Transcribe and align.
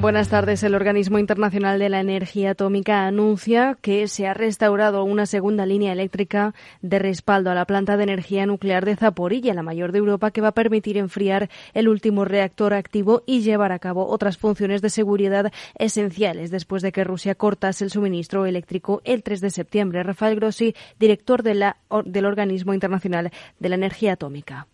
Buenas 0.00 0.28
tardes. 0.28 0.62
El 0.62 0.76
Organismo 0.76 1.18
Internacional 1.18 1.80
de 1.80 1.88
la 1.88 1.98
Energía 1.98 2.52
Atómica 2.52 3.08
anuncia 3.08 3.76
que 3.82 4.06
se 4.06 4.28
ha 4.28 4.32
restaurado 4.32 5.02
una 5.02 5.26
segunda 5.26 5.66
línea 5.66 5.92
eléctrica 5.92 6.54
de 6.82 7.00
respaldo 7.00 7.50
a 7.50 7.54
la 7.56 7.64
planta 7.64 7.96
de 7.96 8.04
energía 8.04 8.46
nuclear 8.46 8.84
de 8.84 8.94
Zaporilla, 8.94 9.54
la 9.54 9.64
mayor 9.64 9.90
de 9.90 9.98
Europa, 9.98 10.30
que 10.30 10.40
va 10.40 10.48
a 10.48 10.54
permitir 10.54 10.98
enfriar 10.98 11.50
el 11.74 11.88
último 11.88 12.24
reactor 12.24 12.74
activo 12.74 13.24
y 13.26 13.40
llevar 13.40 13.72
a 13.72 13.80
cabo 13.80 14.06
otras 14.06 14.38
funciones 14.38 14.82
de 14.82 14.90
seguridad 14.90 15.52
esenciales 15.76 16.52
después 16.52 16.80
de 16.82 16.92
que 16.92 17.02
Rusia 17.02 17.34
cortase 17.34 17.82
el 17.82 17.90
suministro 17.90 18.46
eléctrico 18.46 19.02
el 19.02 19.24
3 19.24 19.40
de 19.40 19.50
septiembre. 19.50 20.04
Rafael 20.04 20.36
Grossi, 20.36 20.76
director 21.00 21.42
de 21.42 21.54
la, 21.54 21.76
del 22.04 22.26
Organismo 22.26 22.72
Internacional 22.72 23.32
de 23.58 23.68
la 23.68 23.74
Energía 23.74 24.12
Atómica. 24.12 24.68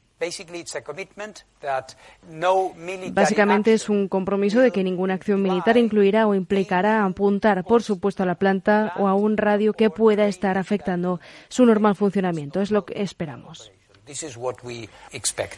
Básicamente 3.13 3.73
es 3.73 3.89
un 3.89 4.09
compromiso 4.09 4.61
de 4.61 4.71
que 4.71 4.85
ninguna 4.85 5.15
acción 5.15 5.43
militar 5.43 5.77
incluirá 5.77 6.27
o 6.27 6.35
implicará 6.35 7.05
apuntar, 7.05 7.65
por 7.65 7.83
supuesto, 7.83 8.23
a 8.23 8.27
la 8.27 8.37
planta 8.37 8.93
o 8.97 9.09
a 9.09 9.15
un 9.15 9.37
radio 9.37 9.73
que 9.73 9.91
pueda 9.91 10.27
estar 10.27 10.59
afectando 10.59 11.21
su 11.49 11.65
normal 11.67 11.95
funcionamiento. 11.95 12.61
Es 12.61 12.71
lo 12.71 12.85
que 12.85 13.03
esperamos. 13.03 13.73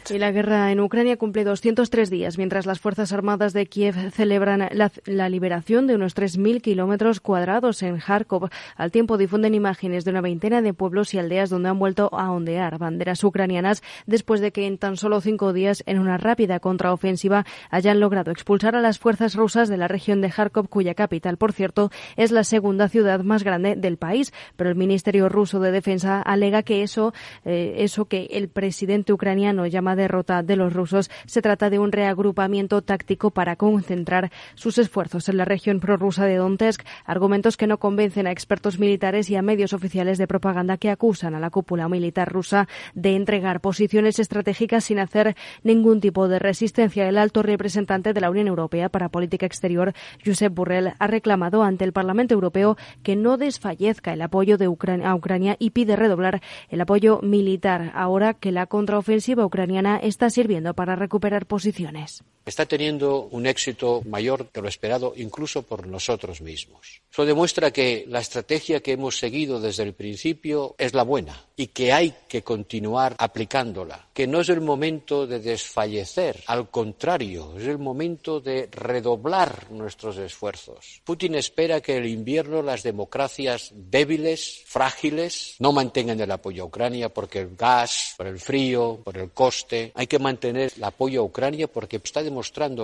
Y 0.09 0.19
la 0.19 0.31
guerra 0.31 0.71
en 0.71 0.79
Ucrania 0.79 1.17
cumple 1.17 1.43
203 1.43 2.09
días, 2.09 2.37
mientras 2.37 2.65
las 2.65 2.79
Fuerzas 2.79 3.11
Armadas 3.11 3.51
de 3.51 3.65
Kiev 3.65 3.95
celebran 4.11 4.69
la, 4.71 5.29
liberación 5.29 5.85
de 5.85 5.95
unos 5.95 6.15
3.000 6.15 6.61
kilómetros 6.61 7.19
cuadrados 7.19 7.83
en 7.83 7.97
Kharkov. 7.97 8.49
Al 8.77 8.91
tiempo 8.91 9.17
difunden 9.17 9.53
imágenes 9.53 10.05
de 10.05 10.11
una 10.11 10.21
veintena 10.21 10.61
de 10.61 10.73
pueblos 10.73 11.13
y 11.13 11.19
aldeas 11.19 11.49
donde 11.49 11.67
han 11.67 11.77
vuelto 11.77 12.09
a 12.13 12.31
ondear 12.31 12.77
banderas 12.77 13.21
ucranianas 13.25 13.83
después 14.05 14.39
de 14.39 14.53
que 14.53 14.65
en 14.65 14.77
tan 14.77 14.95
solo 14.95 15.19
cinco 15.19 15.51
días, 15.51 15.83
en 15.85 15.99
una 15.99 16.17
rápida 16.17 16.61
contraofensiva, 16.61 17.45
hayan 17.69 17.99
logrado 17.99 18.31
expulsar 18.31 18.77
a 18.77 18.81
las 18.81 18.97
fuerzas 18.97 19.35
rusas 19.35 19.67
de 19.67 19.75
la 19.75 19.89
región 19.89 20.21
de 20.21 20.29
Kharkov, 20.29 20.69
cuya 20.69 20.93
capital, 20.93 21.35
por 21.35 21.51
cierto, 21.51 21.91
es 22.15 22.31
la 22.31 22.45
segunda 22.45 22.87
ciudad 22.87 23.19
más 23.21 23.43
grande 23.43 23.75
del 23.75 23.97
país. 23.97 24.31
Pero 24.55 24.69
el 24.69 24.77
Ministerio 24.77 25.27
ruso 25.27 25.59
de 25.59 25.71
Defensa 25.71 26.21
alega 26.21 26.63
que 26.63 26.81
eso, 26.81 27.13
eh, 27.43 27.75
eso 27.79 28.05
que 28.05 28.36
el 28.37 28.49
presidente 28.49 29.11
ucraniano 29.13 29.65
llama 29.65 29.95
derrota 29.95 30.43
de 30.43 30.55
los 30.55 30.73
rusos, 30.73 31.09
se 31.25 31.41
trata 31.41 31.69
de 31.69 31.79
un 31.79 31.91
reagrupamiento 31.91 32.81
táctico 32.81 33.31
para 33.31 33.55
concentrar 33.55 34.31
sus 34.55 34.77
esfuerzos 34.77 35.27
en 35.27 35.37
la 35.37 35.45
región 35.45 35.79
prorrusa 35.79 36.25
de 36.25 36.35
Donetsk, 36.35 36.83
argumentos 37.05 37.57
que 37.57 37.67
no 37.67 37.79
convencen 37.79 38.27
a 38.27 38.31
expertos 38.31 38.79
militares 38.79 39.29
y 39.29 39.35
a 39.35 39.41
medios 39.41 39.73
oficiales 39.73 40.17
de 40.17 40.27
propaganda 40.27 40.77
que 40.77 40.89
acusan 40.89 41.35
a 41.35 41.39
la 41.39 41.49
cúpula 41.49 41.89
militar 41.89 42.31
rusa 42.31 42.67
de 42.93 43.15
entregar 43.15 43.59
posiciones 43.59 44.19
estratégicas 44.19 44.85
sin 44.85 44.99
hacer 44.99 45.35
ningún 45.63 45.99
tipo 45.99 46.27
de 46.27 46.39
resistencia. 46.39 47.07
El 47.09 47.17
alto 47.17 47.43
representante 47.43 48.13
de 48.13 48.21
la 48.21 48.29
Unión 48.29 48.47
Europea 48.47 48.89
para 48.89 49.09
Política 49.09 49.45
Exterior, 49.45 49.93
Josep 50.23 50.53
Borrell, 50.53 50.93
ha 50.99 51.07
reclamado 51.07 51.63
ante 51.63 51.85
el 51.85 51.93
Parlamento 51.93 52.33
Europeo 52.33 52.77
que 53.03 53.15
no 53.15 53.37
desfallezca 53.37 54.13
el 54.13 54.21
apoyo 54.21 54.57
de 54.57 54.67
a 55.03 55.15
Ucrania 55.15 55.55
y 55.59 55.71
pide 55.71 55.95
redoblar 55.95 56.41
el 56.69 56.81
apoyo 56.81 57.19
militar. 57.21 57.91
Ahora 57.95 58.26
que 58.33 58.51
la 58.51 58.67
contraofensiva 58.67 59.45
ucraniana 59.45 59.97
está 59.97 60.29
sirviendo 60.29 60.73
para 60.73 60.95
recuperar 60.95 61.45
posiciones. 61.45 62.23
Está 62.47 62.65
teniendo 62.65 63.27
un 63.31 63.45
éxito 63.45 64.01
mayor 64.05 64.49
de 64.53 64.61
lo 64.61 64.69
esperado 64.69 65.13
incluso 65.17 65.63
por 65.63 65.85
nosotros 65.85 66.39
mismos. 66.39 67.01
Eso 67.11 67.25
demuestra 67.25 67.71
que 67.71 68.05
la 68.07 68.19
estrategia 68.19 68.79
que 68.79 68.93
hemos 68.93 69.19
seguido 69.19 69.59
desde 69.59 69.83
el 69.83 69.93
principio 69.93 70.73
es 70.77 70.93
la 70.93 71.03
buena 71.03 71.43
y 71.57 71.67
que 71.67 71.91
hay 71.91 72.13
que 72.29 72.43
continuar 72.43 73.15
aplicándola, 73.17 74.07
que 74.13 74.27
no 74.27 74.39
es 74.39 74.47
el 74.47 74.61
momento 74.61 75.27
de 75.27 75.39
desfallecer, 75.39 76.41
al 76.47 76.69
contrario, 76.69 77.53
es 77.57 77.65
el 77.65 77.79
momento 77.79 78.39
de 78.39 78.69
redoblar 78.71 79.69
nuestros 79.71 80.17
esfuerzos. 80.17 81.01
Putin 81.03 81.35
espera 81.35 81.81
que 81.81 81.97
el 81.97 82.05
invierno 82.05 82.61
las 82.61 82.83
democracias 82.83 83.71
débiles, 83.73 84.63
frágiles, 84.65 85.55
no 85.59 85.73
mantengan 85.73 86.19
el 86.21 86.31
apoyo 86.31 86.63
a 86.63 86.67
Ucrania 86.67 87.09
porque 87.09 87.39
el 87.39 87.55
gas, 87.57 88.13
por 88.15 88.27
el 88.27 88.39
frío, 88.39 89.01
por 89.03 89.17
el 89.17 89.31
coste. 89.31 89.91
Hay 89.95 90.07
que 90.07 90.19
mantener 90.19 90.71
el 90.77 90.83
apoyo 90.83 91.21
a 91.21 91.23
Ucrania 91.25 91.67
porque 91.67 91.97
está 91.97 92.23
demostrando 92.23 92.36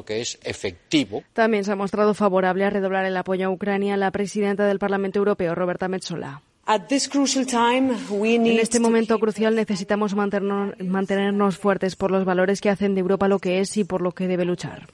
que 0.03 0.21
es 0.21 0.39
efectivo. 0.43 1.23
También 1.33 1.63
se 1.63 1.71
ha 1.71 1.75
mostrado 1.75 2.13
favorable 2.13 2.65
a 2.65 2.69
redoblar 2.69 3.05
el 3.05 3.17
apoyo 3.17 3.47
a 3.47 3.51
Ucrania 3.51 3.97
la 3.97 4.11
presidenta 4.11 4.65
del 4.65 4.79
Parlamento 4.79 5.19
Europeo, 5.19 5.55
Roberta 5.55 5.87
Metsola. 5.87 6.41
En 6.65 8.59
este 8.59 8.79
momento 8.79 9.19
crucial 9.19 9.53
necesitamos 9.53 10.15
mantenernos, 10.15 11.57
fuertes 11.57 11.97
por 11.97 12.09
los 12.09 12.23
valores 12.23 12.61
que 12.61 12.69
hacen 12.69 12.95
de 12.95 13.01
Europa 13.01 13.27
lo 13.27 13.39
que 13.39 13.59
es 13.59 13.75
y 13.75 13.83
por 13.83 13.99
lo 13.99 14.13
que 14.13 14.29
debe 14.29 14.45
luchar. 14.45 14.87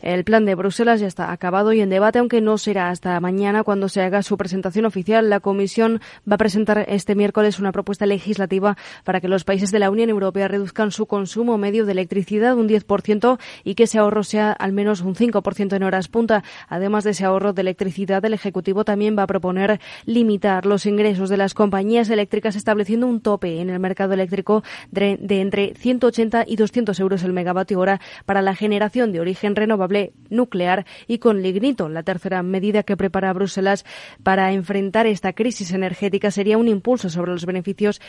El 0.00 0.24
plan 0.24 0.46
de 0.46 0.54
Bruselas 0.54 1.00
ya 1.00 1.06
está 1.06 1.32
acabado 1.32 1.74
y 1.74 1.82
en 1.82 1.90
debate, 1.90 2.18
aunque 2.18 2.40
no 2.40 2.56
será 2.56 2.88
hasta 2.88 3.20
mañana 3.20 3.62
cuando 3.62 3.90
se 3.90 4.00
haga 4.00 4.22
su 4.22 4.38
presentación 4.38 4.86
oficial. 4.86 5.28
La 5.28 5.40
Comisión 5.40 6.00
va 6.28 6.36
a 6.36 6.38
presentar 6.38 6.86
este 6.88 7.14
miércoles 7.14 7.58
una 7.58 7.72
propuesta 7.72 8.06
legislativa 8.06 8.78
para 9.04 9.20
que 9.20 9.28
los 9.28 9.44
países 9.44 9.72
de 9.72 9.80
la 9.80 9.90
Unión 9.90 10.08
Europea 10.08 10.48
reduzcan 10.48 10.92
su 10.92 11.04
consumo 11.04 11.58
medio 11.58 11.84
de 11.84 11.92
electricidad 11.92 12.56
un 12.56 12.70
10% 12.70 13.38
y 13.64 13.74
que 13.74 13.82
ese 13.82 13.98
ahorro 13.98 14.24
sea 14.24 14.52
al 14.52 14.72
menos 14.72 15.02
un 15.02 15.14
5% 15.14 15.76
en 15.76 15.82
horas 15.82 16.08
punta. 16.08 16.42
Además 16.68 17.04
de 17.04 17.10
ese 17.10 17.26
ahorro 17.26 17.52
de 17.52 17.60
electricidad, 17.60 18.24
el 18.24 18.32
Ejecutivo 18.32 18.86
también 18.86 19.14
va 19.18 19.24
a 19.24 19.26
proponer 19.26 19.78
limitar 20.06 20.69
los 20.70 20.86
ingresos 20.86 21.28
de 21.28 21.36
las 21.36 21.52
compañías 21.52 22.08
eléctricas 22.08 22.56
estableciendo 22.56 23.06
un 23.06 23.20
tope 23.20 23.60
en 23.60 23.68
el 23.68 23.78
mercado 23.80 24.14
eléctrico 24.14 24.62
de, 24.90 25.18
entre 25.28 25.74
180 25.74 26.44
y 26.46 26.56
200 26.56 26.98
euros 27.00 27.22
el 27.24 27.34
megavatio 27.34 27.78
hora 27.78 28.00
para 28.24 28.40
la 28.40 28.54
generación 28.54 29.12
de 29.12 29.20
origen 29.20 29.56
renovable 29.56 30.12
nuclear 30.30 30.86
y 31.06 31.18
con 31.18 31.42
lignito. 31.42 31.88
La 31.88 32.04
tercera 32.04 32.42
medida 32.42 32.84
que 32.84 32.96
prepara 32.96 33.32
Bruselas 33.32 33.84
para 34.22 34.52
enfrentar 34.52 35.06
esta 35.06 35.32
crisis 35.32 35.72
energética 35.72 36.30
sería 36.30 36.56
un 36.56 36.68
impulso 36.68 37.10
sobre 37.10 37.32
los 37.32 37.44
beneficios 37.44 38.00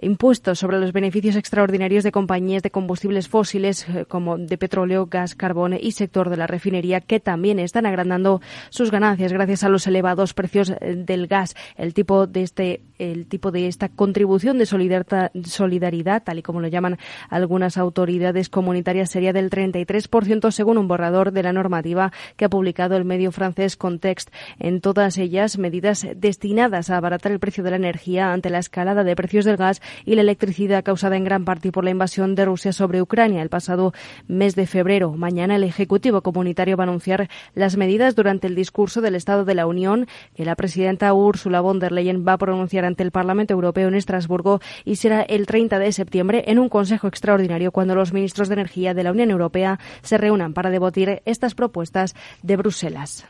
impuestos 0.00 0.58
sobre 0.58 0.80
los 0.80 0.92
beneficios 0.92 1.36
extraordinarios 1.36 2.02
de 2.02 2.12
compañías 2.12 2.62
de 2.62 2.70
combustibles 2.70 3.28
fósiles 3.28 3.88
eh, 3.88 4.04
como 4.06 4.38
de 4.38 4.58
petróleo, 4.58 5.06
gas, 5.06 5.36
carbón 5.36 5.74
y 5.80 5.92
sector 5.92 6.30
de 6.30 6.36
la 6.36 6.48
refinería 6.48 7.00
que 7.00 7.20
también 7.20 7.60
están 7.60 7.86
agrandando 7.86 8.40
sus 8.70 8.90
ganancias 8.90 9.32
gracias 9.32 9.62
a 9.62 9.68
los 9.68 9.86
elevados 9.86 10.34
precios 10.34 10.70
eh, 10.70 10.94
del 10.96 11.28
gas. 11.28 11.54
El 11.76 11.94
tipo 11.94 12.07
de 12.08 12.42
este 12.42 12.80
el 12.98 13.26
tipo 13.26 13.52
de 13.52 13.68
esta 13.68 13.88
contribución 13.88 14.58
de 14.58 14.66
solidaridad, 14.66 16.22
tal 16.24 16.38
y 16.38 16.42
como 16.42 16.60
lo 16.60 16.66
llaman 16.66 16.98
algunas 17.28 17.78
autoridades 17.78 18.48
comunitarias, 18.48 19.10
sería 19.10 19.32
del 19.32 19.50
33% 19.50 20.50
según 20.50 20.78
un 20.78 20.88
borrador 20.88 21.30
de 21.30 21.44
la 21.44 21.52
normativa 21.52 22.12
que 22.36 22.44
ha 22.44 22.48
publicado 22.48 22.96
el 22.96 23.04
medio 23.04 23.30
francés 23.30 23.76
Context. 23.76 24.30
En 24.58 24.80
todas 24.80 25.16
ellas, 25.18 25.58
medidas 25.58 26.08
destinadas 26.16 26.90
a 26.90 26.96
abaratar 26.96 27.30
el 27.30 27.38
precio 27.38 27.62
de 27.62 27.70
la 27.70 27.76
energía 27.76 28.32
ante 28.32 28.50
la 28.50 28.58
escalada 28.58 29.04
de 29.04 29.14
precios 29.14 29.44
del 29.44 29.56
gas 29.56 29.80
y 30.04 30.16
la 30.16 30.22
electricidad 30.22 30.82
causada 30.82 31.16
en 31.16 31.24
gran 31.24 31.44
parte 31.44 31.70
por 31.70 31.84
la 31.84 31.90
invasión 31.90 32.34
de 32.34 32.46
Rusia 32.46 32.72
sobre 32.72 33.00
Ucrania 33.00 33.42
el 33.42 33.48
pasado 33.48 33.92
mes 34.26 34.56
de 34.56 34.66
febrero. 34.66 35.12
Mañana 35.12 35.54
el 35.54 35.62
Ejecutivo 35.62 36.22
Comunitario 36.22 36.76
va 36.76 36.82
a 36.82 36.88
anunciar 36.88 37.28
las 37.54 37.76
medidas 37.76 38.16
durante 38.16 38.48
el 38.48 38.56
discurso 38.56 39.00
del 39.00 39.14
Estado 39.14 39.44
de 39.44 39.54
la 39.54 39.66
Unión 39.66 40.08
que 40.34 40.44
la 40.44 40.56
presidenta 40.56 41.14
Ursula 41.14 41.60
von 41.60 41.78
der 41.78 41.92
Leyen 41.98 42.24
va 42.26 42.34
a 42.34 42.38
pronunciar 42.38 42.84
ante 42.84 43.02
el 43.02 43.10
Parlamento 43.10 43.54
Europeo 43.54 43.88
en 43.88 43.94
Estrasburgo 43.94 44.60
y 44.84 44.96
será 44.96 45.22
el 45.22 45.46
30 45.46 45.78
de 45.78 45.92
septiembre 45.92 46.44
en 46.46 46.58
un 46.58 46.68
Consejo 46.68 47.08
extraordinario 47.08 47.72
cuando 47.72 47.94
los 47.94 48.12
ministros 48.12 48.48
de 48.48 48.54
Energía 48.54 48.94
de 48.94 49.02
la 49.02 49.10
Unión 49.10 49.30
Europea 49.30 49.78
se 50.02 50.16
reúnan 50.16 50.54
para 50.54 50.70
debatir 50.70 51.22
estas 51.24 51.54
propuestas 51.54 52.14
de 52.42 52.56
Bruselas. 52.56 53.26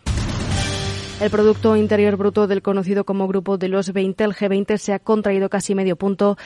El 1.20 1.30
Producto 1.30 1.74
Interior 1.74 2.16
Bruto 2.16 2.46
del 2.46 2.62
conocido 2.62 3.04
como 3.04 3.26
Grupo 3.26 3.58
de 3.58 3.66
los 3.66 3.92
20, 3.92 4.22
el 4.22 4.34
G20, 4.34 4.76
se 4.76 4.92
ha 4.92 5.00
contraído 5.00 5.48
casi 5.48 5.74
medio 5.74 5.96
punto 5.96 6.36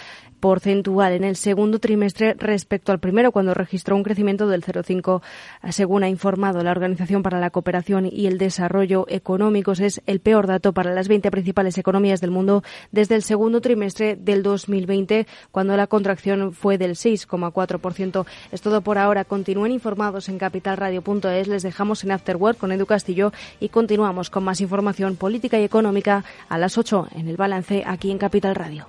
porcentual 0.43 1.13
en 1.13 1.23
el 1.23 1.37
segundo 1.37 1.79
trimestre 1.79 2.35
respecto 2.35 2.91
al 2.91 2.99
primero, 2.99 3.31
cuando 3.31 3.55
registró 3.55 3.95
un 3.95 4.03
crecimiento 4.03 4.49
del 4.49 4.65
0,5, 4.65 5.23
según 5.71 6.03
ha 6.03 6.09
informado 6.09 6.65
la 6.65 6.73
Organización 6.73 7.23
para 7.23 7.39
la 7.39 7.51
Cooperación 7.51 8.09
y 8.11 8.27
el 8.27 8.39
Desarrollo 8.39 9.07
Económicos. 9.09 9.79
Es 9.79 10.03
el 10.05 10.19
peor 10.19 10.49
dato 10.49 10.73
para 10.73 10.93
las 10.93 11.07
20 11.07 11.31
principales 11.31 11.79
economías 11.79 12.21
del 12.21 12.33
mundo 12.33 12.65
desde 12.91 13.15
el 13.15 13.23
segundo 13.23 13.61
trimestre 13.61 14.17
del 14.17 14.43
2020, 14.43 15.29
cuando 15.53 15.77
la 15.77 15.87
contracción 15.87 16.53
fue 16.53 16.77
del 16.77 16.97
6,4%. 16.97 18.27
Es 18.51 18.63
todo 18.63 18.81
por 18.81 18.99
ahora. 18.99 19.25
Continúen 19.25 19.71
informados 19.71 20.29
en 20.29 20.39
capitalradio.es. 20.39 21.47
Les 21.47 21.63
dejamos 21.63 22.03
en 22.03 22.11
Afterwork 22.11 22.59
con 22.59 22.73
Edu 22.73 22.87
Castillo 22.87 23.33
y 23.61 23.69
continuamos 23.69 24.29
con 24.29 24.43
más 24.43 24.61
información 24.61 25.15
política 25.15 25.61
y 25.61 25.63
económica 25.63 26.25
a 26.49 26.59
las 26.59 26.79
8 26.79 27.11
en 27.15 27.29
el 27.29 27.37
balance 27.37 27.85
aquí 27.87 28.11
en 28.11 28.19
Capital 28.19 28.57
Radio. 28.57 28.89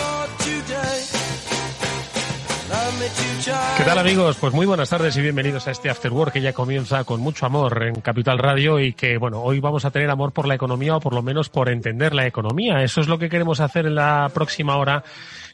¿Qué 3.77 3.83
tal 3.83 3.97
amigos? 3.97 4.37
Pues 4.39 4.53
muy 4.53 4.65
buenas 4.65 4.89
tardes 4.89 5.17
y 5.17 5.21
bienvenidos 5.21 5.67
a 5.67 5.71
este 5.71 5.89
After 5.89 6.11
Work 6.13 6.33
que 6.33 6.41
ya 6.41 6.53
comienza 6.53 7.03
con 7.03 7.19
mucho 7.19 7.45
amor 7.45 7.83
en 7.83 7.95
Capital 7.95 8.37
Radio 8.37 8.79
y 8.79 8.93
que 8.93 9.17
bueno, 9.17 9.41
hoy 9.41 9.59
vamos 9.59 9.83
a 9.83 9.91
tener 9.91 10.09
amor 10.09 10.31
por 10.31 10.47
la 10.47 10.55
economía 10.55 10.95
o 10.95 10.99
por 10.99 11.13
lo 11.13 11.21
menos 11.21 11.49
por 11.49 11.69
entender 11.69 12.13
la 12.13 12.27
economía. 12.27 12.83
Eso 12.83 13.01
es 13.01 13.07
lo 13.07 13.17
que 13.17 13.29
queremos 13.29 13.59
hacer 13.59 13.87
en 13.87 13.95
la 13.95 14.29
próxima 14.33 14.77
hora 14.77 15.03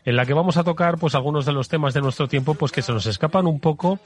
en 0.07 0.15
la 0.15 0.25
que 0.25 0.33
vamos 0.33 0.55
a 0.55 0.63
tocar 0.63 0.97
pues 0.97 1.15
algunos 1.15 1.45
de 1.45 1.51
los 1.51 1.67
temas 1.67 1.93
de 1.93 1.99
nuestro 1.99 2.29
tiempo 2.29 2.53
pues 2.53 2.71
que 2.71 2.81
se 2.81 2.93
nos 2.93 3.05
escapan 3.07 3.45
un 3.45 3.59
poco 3.59 3.99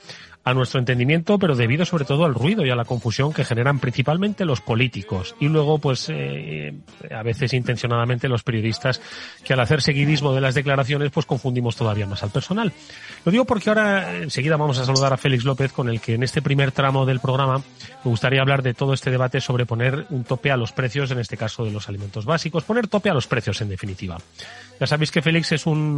a 0.43 0.51
nuestro 0.55 0.79
entendimiento, 0.79 1.37
pero 1.37 1.55
debido 1.55 1.85
sobre 1.85 2.05
todo 2.05 2.25
al 2.25 2.33
ruido 2.33 2.65
y 2.65 2.71
a 2.71 2.75
la 2.75 2.85
confusión 2.85 3.31
que 3.31 3.45
generan 3.45 3.77
principalmente 3.77 4.43
los 4.43 4.61
políticos 4.61 5.35
y 5.39 5.47
luego 5.47 5.77
pues 5.77 6.07
eh, 6.09 6.73
a 7.15 7.21
veces 7.21 7.53
intencionadamente 7.53 8.27
los 8.27 8.41
periodistas 8.41 8.99
que 9.43 9.53
al 9.53 9.59
hacer 9.59 9.83
seguidismo 9.83 10.33
de 10.33 10.41
las 10.41 10.55
declaraciones 10.55 11.11
pues 11.11 11.27
confundimos 11.27 11.75
todavía 11.75 12.07
más 12.07 12.23
al 12.23 12.31
personal. 12.31 12.73
Lo 13.23 13.31
digo 13.31 13.45
porque 13.45 13.69
ahora 13.69 14.17
enseguida 14.17 14.57
vamos 14.57 14.79
a 14.79 14.85
saludar 14.85 15.13
a 15.13 15.17
Félix 15.17 15.43
López 15.43 15.71
con 15.71 15.87
el 15.87 16.01
que 16.01 16.15
en 16.15 16.23
este 16.23 16.41
primer 16.41 16.71
tramo 16.71 17.05
del 17.05 17.19
programa 17.19 17.59
me 17.59 18.09
gustaría 18.09 18.41
hablar 18.41 18.63
de 18.63 18.73
todo 18.73 18.95
este 18.95 19.11
debate 19.11 19.39
sobre 19.39 19.67
poner 19.67 20.07
un 20.09 20.23
tope 20.23 20.49
a 20.49 20.57
los 20.57 20.71
precios, 20.71 21.11
en 21.11 21.19
este 21.19 21.37
caso 21.37 21.63
de 21.63 21.69
los 21.69 21.87
alimentos 21.89 22.25
básicos, 22.25 22.63
poner 22.63 22.87
tope 22.87 23.11
a 23.11 23.13
los 23.13 23.27
precios 23.27 23.61
en 23.61 23.69
definitiva. 23.69 24.17
Ya 24.79 24.87
sabéis 24.87 25.11
que 25.11 25.21
Félix 25.21 25.51
es 25.51 25.67
un 25.67 25.90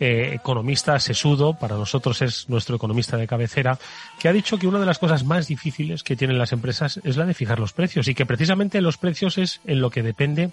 eh, 0.00 0.32
economista 0.34 0.98
sesudo, 0.98 1.54
para 1.54 1.76
nosotros 1.76 2.22
es 2.22 2.48
nuestro 2.48 2.76
economista 2.76 3.16
de 3.16 3.26
cabecera, 3.26 3.78
que 4.18 4.28
ha 4.28 4.32
dicho 4.32 4.58
que 4.58 4.66
una 4.66 4.78
de 4.78 4.86
las 4.86 4.98
cosas 4.98 5.24
más 5.24 5.48
difíciles 5.48 6.02
que 6.02 6.16
tienen 6.16 6.38
las 6.38 6.52
empresas 6.52 7.00
es 7.04 7.16
la 7.16 7.26
de 7.26 7.34
fijar 7.34 7.58
los 7.58 7.72
precios 7.72 8.08
y 8.08 8.14
que 8.14 8.26
precisamente 8.26 8.80
los 8.80 8.96
precios 8.96 9.38
es 9.38 9.60
en 9.66 9.80
lo 9.80 9.90
que 9.90 10.02
depende 10.02 10.50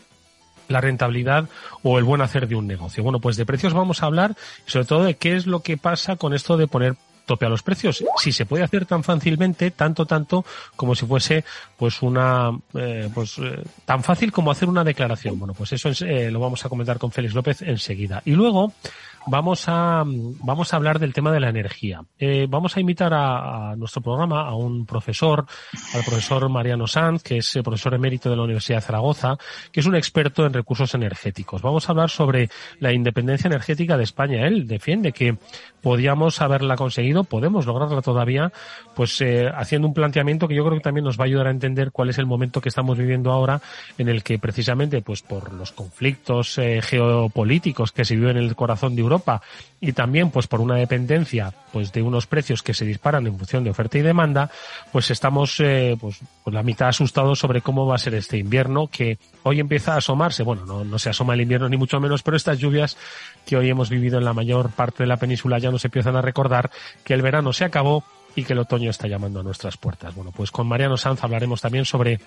la 0.68 0.82
rentabilidad 0.82 1.48
o 1.84 2.00
el 2.00 2.04
buen 2.04 2.22
hacer 2.22 2.48
de 2.48 2.56
un 2.56 2.68
negocio. 2.68 3.04
Bueno, 3.04 3.20
pues 3.20 3.38
de 3.38 3.46
precios 3.46 3.74
vamos 3.74 4.02
a 4.02 4.08
hablar, 4.08 4.36
sobre 4.66 4.86
todo 4.86 5.04
de 5.04 5.16
qué 5.16 5.36
es 5.36 5.46
lo 5.46 5.62
que 5.62 5.78
pasa 5.78 6.16
con 6.16 6.34
esto 6.34 6.58
de 6.58 6.68
poner 6.68 6.96
tope 7.26 7.46
a 7.46 7.50
los 7.50 7.64
precios. 7.64 8.04
Si 8.18 8.32
se 8.32 8.46
puede 8.46 8.64
hacer 8.64 8.86
tan 8.86 9.04
fácilmente, 9.04 9.72
tanto, 9.72 10.06
tanto, 10.06 10.46
como 10.76 10.96
si 10.96 11.06
fuese 11.06 11.44
pues 11.78 12.02
una, 12.02 12.52
eh, 12.74 13.10
pues 13.14 13.38
eh, 13.40 13.64
tan 13.86 14.04
fácil 14.04 14.32
como 14.32 14.52
hacer 14.52 14.70
una 14.70 14.84
declaración. 14.84 15.38
Bueno, 15.40 15.54
pues 15.54 15.74
eso 15.74 15.90
eh, 16.06 16.32
lo 16.32 16.40
vamos 16.40 16.66
a 16.66 16.70
comentar 16.70 16.98
con 16.98 17.12
Félix 17.12 17.34
López 17.34 17.62
enseguida. 17.62 18.22
Y 18.26 18.32
luego, 18.32 18.74
vamos 19.28 19.66
a, 19.68 20.04
vamos 20.06 20.74
a 20.74 20.76
hablar 20.76 21.00
del 21.00 21.14
tema 21.14 21.32
de 21.32 21.40
la 21.40 21.50
energía. 21.50 22.02
Eh, 22.20 22.48
vamos 22.50 22.78
a 22.78 22.80
invitar 22.80 23.14
a, 23.14 23.76
nuestro 23.76 24.02
programa 24.02 24.48
a 24.48 24.56
un 24.56 24.86
profesor, 24.86 25.46
al 25.94 26.04
profesor 26.04 26.48
Mariano 26.50 26.88
Sanz, 26.88 27.24
que 27.24 27.38
es 27.38 27.60
profesor 27.64 27.94
emérito 27.94 28.30
de 28.30 28.36
la 28.36 28.44
Universidad 28.44 28.78
de 28.78 28.86
Zaragoza, 28.86 29.38
que 29.72 29.80
es 29.80 29.86
un 29.86 29.96
experto 29.96 30.46
en 30.46 30.54
recursos 30.54 30.94
energéticos. 30.94 31.62
Vamos 31.62 31.88
a 31.88 31.92
hablar 31.92 32.10
sobre 32.10 32.50
la 32.80 32.94
independencia 32.94 33.48
energética 33.48 33.98
de 33.98 34.04
España. 34.04 34.48
Él 34.48 34.68
defiende 34.68 35.12
que 35.12 35.38
podíamos 35.82 36.42
haberla 36.42 36.76
conseguido, 36.76 37.24
podemos 37.24 37.66
lograrla 37.66 38.02
todavía, 38.02 38.52
pues 38.96 39.22
eh, 39.22 39.50
haciendo 39.54 39.88
un 39.88 39.94
planteamiento 39.94 40.48
que 40.48 40.56
yo 40.56 40.64
creo 40.66 40.78
que 40.78 40.84
también 40.84 41.06
nos 41.06 41.20
va 41.20 41.24
a 41.24 41.28
ayudar 41.28 41.48
a 41.48 41.52
entender 41.52 41.92
cuál 41.92 42.10
es 42.10 42.18
el 42.18 42.26
momento 42.26 42.62
que 42.62 42.70
estamos 42.70 42.98
viviendo 42.98 43.32
ahora, 43.32 43.62
en 43.98 44.10
el 44.10 44.24
que 44.24 44.40
precisamente, 44.40 45.02
pues 45.02 45.22
por 45.22 45.54
los 45.54 45.72
conflictos 45.72 46.58
eh, 46.58 46.82
geopolíticos 46.82 47.92
que 47.92 48.06
se 48.06 48.16
viven 48.16 48.38
en 48.38 48.44
el 48.44 48.56
corazón 48.56 48.96
de 48.96 49.02
Europa, 49.02 49.15
y 49.82 49.94
también 49.94 50.32
pues 50.32 50.48
por 50.48 50.62
una 50.62 50.76
dependencia 50.76 51.54
pues 51.72 51.92
de 51.92 52.02
unos 52.02 52.26
precios 52.28 52.64
que 52.64 52.74
se 52.74 52.86
disparan 52.86 53.28
en 53.28 53.38
función 53.38 53.64
de 53.64 53.70
oferta 53.70 53.98
y 53.98 54.02
demanda, 54.02 54.50
pues 54.92 55.12
estamos 55.12 55.60
eh, 55.60 55.98
pues, 56.00 56.20
pues 56.44 56.54
la 56.54 56.64
mitad 56.64 56.88
asustados 56.88 57.40
sobre 57.40 57.62
cómo 57.62 57.86
va 57.86 57.96
a 57.96 58.00
ser 58.00 58.16
este 58.16 58.38
invierno 58.38 58.88
que 58.88 59.20
hoy 59.44 59.60
empieza 59.60 59.94
a 59.94 59.98
asomarse, 59.98 60.44
bueno, 60.44 60.66
no, 60.66 60.84
no 60.84 61.00
se 61.00 61.10
asoma 61.10 61.34
el 61.34 61.42
invierno 61.42 61.70
ni 61.70 61.78
mucho 61.78 62.00
menos, 62.00 62.24
pero 62.24 62.38
estas 62.38 62.58
lluvias 62.58 62.98
que 63.46 63.58
hoy 63.58 63.70
hemos 63.70 63.90
vivido 63.90 64.18
en 64.18 64.26
la 64.26 64.34
mayor 64.34 64.72
parte 64.72 65.04
de 65.04 65.08
la 65.08 65.18
península 65.18 65.60
ya 65.60 65.72
nos 65.72 65.86
empiezan 65.86 66.16
a 66.16 66.22
recordar 66.22 66.72
que 67.04 67.14
el 67.14 67.22
verano 67.22 67.54
se 67.54 67.66
acabó 67.66 68.04
y 68.36 68.44
que 68.44 68.54
el 68.54 68.60
otoño 68.60 68.90
está 68.90 69.08
llamando 69.08 69.40
a 69.40 69.44
nuestras 69.44 69.78
puertas. 69.78 70.14
Bueno, 70.14 70.32
pues 70.32 70.52
con 70.52 70.68
Mariano 70.68 70.98
Sanz 70.98 71.24
hablaremos 71.24 71.62
también 71.62 71.86
sobre 71.86 72.20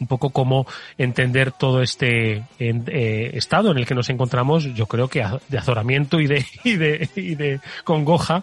un 0.00 0.06
poco 0.06 0.30
cómo 0.30 0.66
entender 0.96 1.52
todo 1.52 1.82
este 1.82 2.44
eh, 2.58 3.30
estado 3.34 3.70
en 3.70 3.78
el 3.78 3.86
que 3.86 3.94
nos 3.94 4.10
encontramos, 4.10 4.64
yo 4.74 4.86
creo 4.86 5.08
que 5.08 5.24
de 5.48 5.58
azoramiento 5.58 6.20
y 6.20 6.26
de, 6.26 6.46
y 6.64 6.76
de, 6.76 7.08
y 7.16 7.34
de 7.34 7.60
congoja 7.84 8.42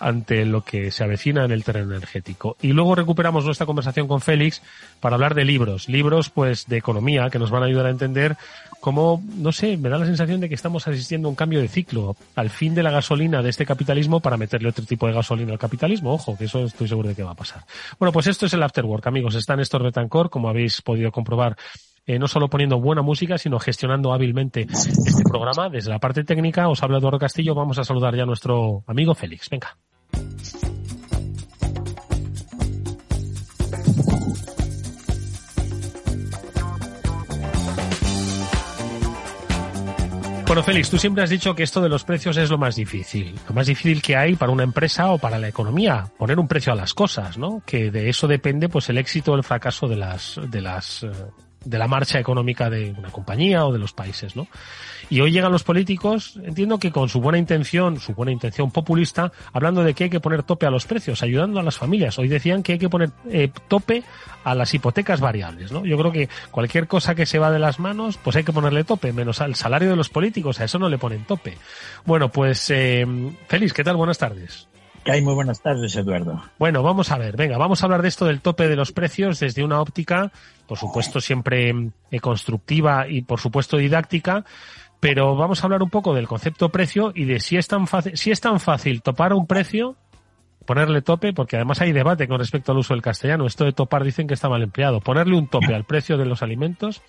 ante 0.00 0.44
lo 0.44 0.62
que 0.62 0.90
se 0.90 1.04
avecina 1.04 1.44
en 1.44 1.52
el 1.52 1.64
terreno 1.64 1.94
energético. 1.94 2.56
Y 2.60 2.72
luego 2.72 2.94
recuperamos 2.94 3.44
nuestra 3.44 3.66
conversación 3.66 4.08
con 4.08 4.20
Félix 4.20 4.62
para 5.00 5.14
hablar 5.14 5.34
de 5.34 5.44
libros, 5.44 5.88
libros 5.88 6.30
pues 6.30 6.66
de 6.66 6.76
economía 6.76 7.30
que 7.30 7.38
nos 7.38 7.50
van 7.50 7.62
a 7.62 7.66
ayudar 7.66 7.86
a 7.86 7.90
entender 7.90 8.36
cómo, 8.84 9.22
no 9.38 9.50
sé, 9.50 9.78
me 9.78 9.88
da 9.88 9.96
la 9.96 10.04
sensación 10.04 10.42
de 10.42 10.48
que 10.50 10.54
estamos 10.54 10.86
asistiendo 10.86 11.26
a 11.26 11.30
un 11.30 11.34
cambio 11.34 11.58
de 11.58 11.68
ciclo, 11.68 12.16
al 12.34 12.50
fin 12.50 12.74
de 12.74 12.82
la 12.82 12.90
gasolina 12.90 13.40
de 13.40 13.48
este 13.48 13.64
capitalismo 13.64 14.20
para 14.20 14.36
meterle 14.36 14.68
otro 14.68 14.84
tipo 14.84 15.06
de 15.06 15.14
gasolina 15.14 15.52
al 15.52 15.58
capitalismo. 15.58 16.12
Ojo, 16.12 16.36
que 16.36 16.44
eso 16.44 16.64
estoy 16.64 16.86
seguro 16.86 17.08
de 17.08 17.14
que 17.14 17.22
va 17.22 17.30
a 17.30 17.34
pasar. 17.34 17.64
Bueno, 17.98 18.12
pues 18.12 18.26
esto 18.26 18.44
es 18.44 18.52
el 18.52 18.62
Afterwork, 18.62 19.06
amigos. 19.06 19.36
Está 19.36 19.56
Néstor 19.56 19.84
Betancourt, 19.84 20.30
como 20.30 20.50
habéis 20.50 20.82
podido 20.82 21.10
comprobar 21.10 21.56
eh, 22.04 22.18
no 22.18 22.28
solo 22.28 22.50
poniendo 22.50 22.78
buena 22.78 23.00
música, 23.00 23.38
sino 23.38 23.58
gestionando 23.58 24.12
hábilmente 24.12 24.66
este 24.70 25.24
programa. 25.24 25.70
Desde 25.70 25.88
la 25.88 25.98
parte 25.98 26.22
técnica 26.22 26.68
os 26.68 26.82
habla 26.82 26.98
Eduardo 26.98 27.18
Castillo. 27.18 27.54
Vamos 27.54 27.78
a 27.78 27.84
saludar 27.84 28.14
ya 28.14 28.24
a 28.24 28.26
nuestro 28.26 28.84
amigo 28.86 29.14
Félix. 29.14 29.48
Venga. 29.48 29.78
Bueno, 40.54 40.66
Félix, 40.66 40.88
tú 40.88 40.98
siempre 40.98 41.24
has 41.24 41.30
dicho 41.30 41.52
que 41.52 41.64
esto 41.64 41.80
de 41.80 41.88
los 41.88 42.04
precios 42.04 42.36
es 42.36 42.48
lo 42.48 42.58
más 42.58 42.76
difícil. 42.76 43.34
Lo 43.48 43.54
más 43.56 43.66
difícil 43.66 44.00
que 44.00 44.14
hay 44.14 44.36
para 44.36 44.52
una 44.52 44.62
empresa 44.62 45.10
o 45.10 45.18
para 45.18 45.36
la 45.36 45.48
economía, 45.48 46.06
poner 46.16 46.38
un 46.38 46.46
precio 46.46 46.72
a 46.72 46.76
las 46.76 46.94
cosas, 46.94 47.36
¿no? 47.36 47.60
Que 47.66 47.90
de 47.90 48.08
eso 48.08 48.28
depende 48.28 48.68
pues 48.68 48.88
el 48.88 48.98
éxito 48.98 49.32
o 49.32 49.34
el 49.34 49.42
fracaso 49.42 49.88
de 49.88 49.96
las, 49.96 50.40
de 50.46 50.60
las, 50.60 51.02
eh, 51.02 51.10
de 51.64 51.78
la 51.78 51.88
marcha 51.88 52.18
económica 52.18 52.70
de 52.70 52.94
una 52.96 53.10
compañía 53.10 53.64
o 53.66 53.72
de 53.72 53.78
los 53.78 53.92
países, 53.92 54.36
¿no? 54.36 54.46
Y 55.10 55.20
hoy 55.20 55.32
llegan 55.32 55.52
los 55.52 55.64
políticos, 55.64 56.38
entiendo 56.42 56.78
que 56.78 56.90
con 56.90 57.08
su 57.08 57.20
buena 57.20 57.38
intención, 57.38 58.00
su 58.00 58.14
buena 58.14 58.32
intención 58.32 58.70
populista, 58.70 59.32
hablando 59.52 59.84
de 59.84 59.94
que 59.94 60.04
hay 60.04 60.10
que 60.10 60.20
poner 60.20 60.42
tope 60.42 60.66
a 60.66 60.70
los 60.70 60.86
precios, 60.86 61.22
ayudando 61.22 61.60
a 61.60 61.62
las 61.62 61.76
familias. 61.76 62.18
Hoy 62.18 62.28
decían 62.28 62.62
que 62.62 62.72
hay 62.72 62.78
que 62.78 62.88
poner 62.88 63.10
eh, 63.30 63.50
tope 63.68 64.02
a 64.44 64.54
las 64.54 64.72
hipotecas 64.72 65.20
variables, 65.20 65.72
¿no? 65.72 65.84
Yo 65.84 65.98
creo 65.98 66.12
que 66.12 66.28
cualquier 66.50 66.86
cosa 66.86 67.14
que 67.14 67.26
se 67.26 67.38
va 67.38 67.50
de 67.50 67.58
las 67.58 67.78
manos, 67.78 68.18
pues 68.22 68.36
hay 68.36 68.44
que 68.44 68.52
ponerle 68.52 68.84
tope, 68.84 69.12
menos 69.12 69.40
al 69.40 69.54
salario 69.54 69.90
de 69.90 69.96
los 69.96 70.08
políticos, 70.08 70.60
a 70.60 70.64
eso 70.64 70.78
no 70.78 70.88
le 70.88 70.98
ponen 70.98 71.24
tope. 71.24 71.58
Bueno, 72.04 72.30
pues, 72.30 72.70
eh, 72.70 73.06
Félix, 73.48 73.72
¿qué 73.72 73.84
tal? 73.84 73.96
Buenas 73.96 74.18
tardes. 74.18 74.68
Muy 75.06 75.34
buenas 75.34 75.60
tardes, 75.60 75.94
Eduardo. 75.96 76.42
Bueno, 76.58 76.82
vamos 76.82 77.10
a 77.10 77.18
ver, 77.18 77.36
venga, 77.36 77.58
vamos 77.58 77.82
a 77.82 77.86
hablar 77.86 78.02
de 78.02 78.08
esto 78.08 78.24
del 78.24 78.40
tope 78.40 78.68
de 78.68 78.76
los 78.76 78.92
precios 78.92 79.38
desde 79.38 79.62
una 79.62 79.80
óptica, 79.80 80.32
por 80.66 80.78
supuesto, 80.78 81.20
siempre 81.20 81.74
eh, 82.10 82.20
constructiva 82.20 83.06
y, 83.06 83.22
por 83.22 83.38
supuesto, 83.38 83.76
didáctica, 83.76 84.44
pero 85.00 85.36
vamos 85.36 85.62
a 85.62 85.66
hablar 85.66 85.82
un 85.82 85.90
poco 85.90 86.14
del 86.14 86.26
concepto 86.26 86.70
precio 86.70 87.12
y 87.14 87.24
de 87.26 87.38
si 87.38 87.58
es 87.58 87.68
tan 87.68 87.86
fácil, 87.86 88.16
si 88.16 88.30
es 88.30 88.40
tan 88.40 88.60
fácil 88.60 89.02
topar 89.02 89.34
un 89.34 89.46
precio, 89.46 89.96
ponerle 90.64 91.02
tope, 91.02 91.34
porque 91.34 91.56
además 91.56 91.82
hay 91.82 91.92
debate 91.92 92.26
con 92.26 92.38
respecto 92.38 92.72
al 92.72 92.78
uso 92.78 92.94
del 92.94 93.02
castellano. 93.02 93.46
Esto 93.46 93.66
de 93.66 93.72
topar 93.72 94.04
dicen 94.04 94.26
que 94.26 94.34
está 94.34 94.48
mal 94.48 94.62
empleado. 94.62 95.00
Ponerle 95.00 95.36
un 95.36 95.48
tope 95.48 95.74
al 95.74 95.84
precio 95.84 96.16
de 96.16 96.24
los 96.24 96.42
alimentos 96.42 97.02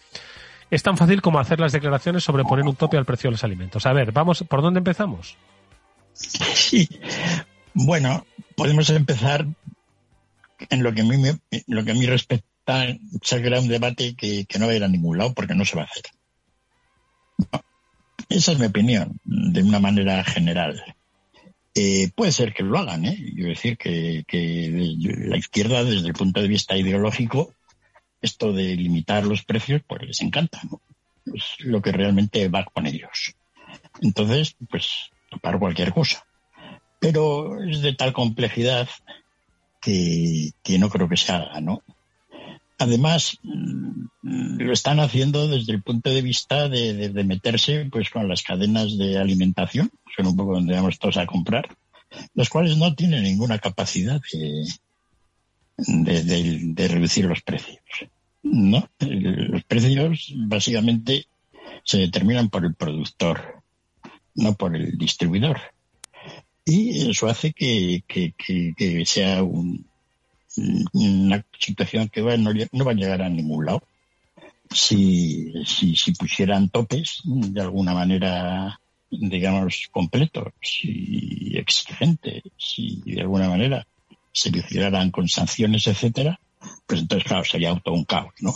es 0.69 0.83
tan 0.83 0.97
fácil 0.97 1.21
como 1.21 1.39
hacer 1.39 1.61
las 1.61 1.71
declaraciones 1.71 2.25
sobre 2.25 2.43
poner 2.43 2.65
un 2.65 2.75
tope 2.75 2.97
al 2.97 3.05
precio 3.05 3.29
de 3.29 3.33
los 3.33 3.43
alimentos. 3.45 3.85
A 3.85 3.93
ver, 3.93 4.11
vamos, 4.11 4.43
¿por 4.43 4.61
dónde 4.61 4.79
empezamos? 4.79 5.37
Sí, 6.13 6.87
bueno, 7.75 8.25
podemos 8.55 8.89
empezar 8.89 9.45
en 10.69 10.81
lo 10.81 10.93
que 10.93 11.01
a 11.01 11.03
mí, 11.03 11.21
lo 11.67 11.83
que 11.83 11.91
a 11.91 11.95
respecta, 12.09 12.97
será 13.21 13.59
un 13.59 13.67
debate 13.67 14.15
que, 14.15 14.47
no 14.57 14.65
va 14.65 14.71
a 14.71 14.75
ir 14.75 14.83
a 14.83 14.87
ningún 14.87 15.17
lado 15.17 15.33
porque 15.33 15.53
no 15.53 15.65
se 15.65 15.75
va 15.75 15.83
a 15.83 15.85
hacer. 15.85 16.05
esa 18.29 18.53
es 18.53 18.59
mi 18.59 18.65
opinión, 18.67 19.19
de 19.25 19.61
una 19.61 19.79
manera 19.79 20.23
general. 20.23 20.81
Eh, 21.75 22.09
puede 22.15 22.31
ser 22.31 22.53
que 22.53 22.63
lo 22.63 22.79
hagan, 22.79 23.03
¿eh? 23.03 23.17
Quiero 23.35 23.49
decir 23.49 23.77
que, 23.77 24.23
la 25.27 25.37
izquierda, 25.37 25.83
desde 25.83 26.07
el 26.07 26.13
punto 26.13 26.41
de 26.41 26.47
vista 26.47 26.77
ideológico, 26.77 27.53
esto 28.21 28.53
de 28.53 28.77
limitar 28.77 29.25
los 29.25 29.43
precios, 29.43 29.81
pues 29.85 30.01
les 30.03 30.21
encanta. 30.21 30.61
Es 31.25 31.55
lo 31.59 31.81
que 31.81 31.91
realmente 31.91 32.47
va 32.47 32.63
con 32.63 32.87
ellos. 32.87 33.35
Entonces, 34.01 34.55
pues, 34.69 35.09
topar 35.29 35.59
cualquier 35.59 35.91
cosa 35.91 36.25
pero 37.05 37.61
es 37.63 37.81
de 37.83 37.93
tal 37.93 38.13
complejidad 38.13 38.89
que, 39.79 40.51
no 40.79 40.89
creo 40.89 41.07
que 41.07 41.17
se 41.17 41.31
haga, 41.31 41.61
¿no? 41.61 41.83
Además, 42.79 43.37
mm, 43.43 44.57
lo 44.57 44.73
están 44.73 44.99
haciendo 44.99 45.47
desde 45.47 45.73
el 45.73 45.83
punto 45.83 46.09
de 46.09 46.23
vista 46.23 46.67
de, 46.67 47.11
meterse 47.23 47.87
pues 47.91 48.09
con 48.09 48.27
las 48.27 48.41
cadenas 48.41 48.97
de 48.97 49.19
alimentación, 49.19 49.91
son 50.15 50.25
un 50.25 50.35
poco 50.35 50.55
donde 50.55 50.73
vamos 50.73 50.97
todos 50.97 51.17
a 51.17 51.27
comprar, 51.27 51.67
las 52.33 52.49
cuales 52.49 52.75
no 52.75 52.95
tienen 52.95 53.21
ninguna 53.21 53.59
capacidad 53.59 54.19
de, 55.77 56.23
de 56.73 56.87
reducir 56.87 57.25
los 57.25 57.43
precios. 57.43 57.79
¿no? 58.41 58.89
Los 58.99 59.63
precios 59.65 60.33
básicamente 60.35 61.27
se 61.83 61.99
determinan 61.99 62.49
por 62.49 62.65
el 62.65 62.73
productor, 62.73 63.61
no 64.33 64.55
por 64.55 64.75
el 64.75 64.97
distribuidor 64.97 65.74
y 66.65 67.11
eso 67.11 67.27
hace 67.27 67.53
que, 67.53 68.03
sea 69.05 69.43
una 69.43 71.45
situación 71.59 72.09
que 72.09 72.21
va, 72.21 72.35
no, 72.37 72.85
va 72.85 72.91
a 72.91 72.95
llegar 72.95 73.21
a 73.21 73.29
ningún 73.29 73.65
lado. 73.65 73.83
Si, 74.71 75.53
si, 75.63 76.11
pusieran 76.13 76.69
topes 76.69 77.21
de 77.23 77.61
alguna 77.61 77.93
manera, 77.93 78.79
digamos, 79.11 79.89
completos 79.91 80.53
y 80.81 81.55
exigentes, 81.55 82.41
si 82.57 82.99
de 83.05 83.21
alguna 83.21 83.47
manera 83.47 83.85
se 84.31 84.49
vigilaran 84.49 85.11
con 85.11 85.29
sanciones, 85.29 85.85
etcétera, 85.85 86.39
pues 86.87 87.01
entonces, 87.01 87.27
claro, 87.27 87.45
sería 87.45 87.75
todo 87.75 87.93
un 87.93 88.05
caos, 88.05 88.33
¿no? 88.39 88.55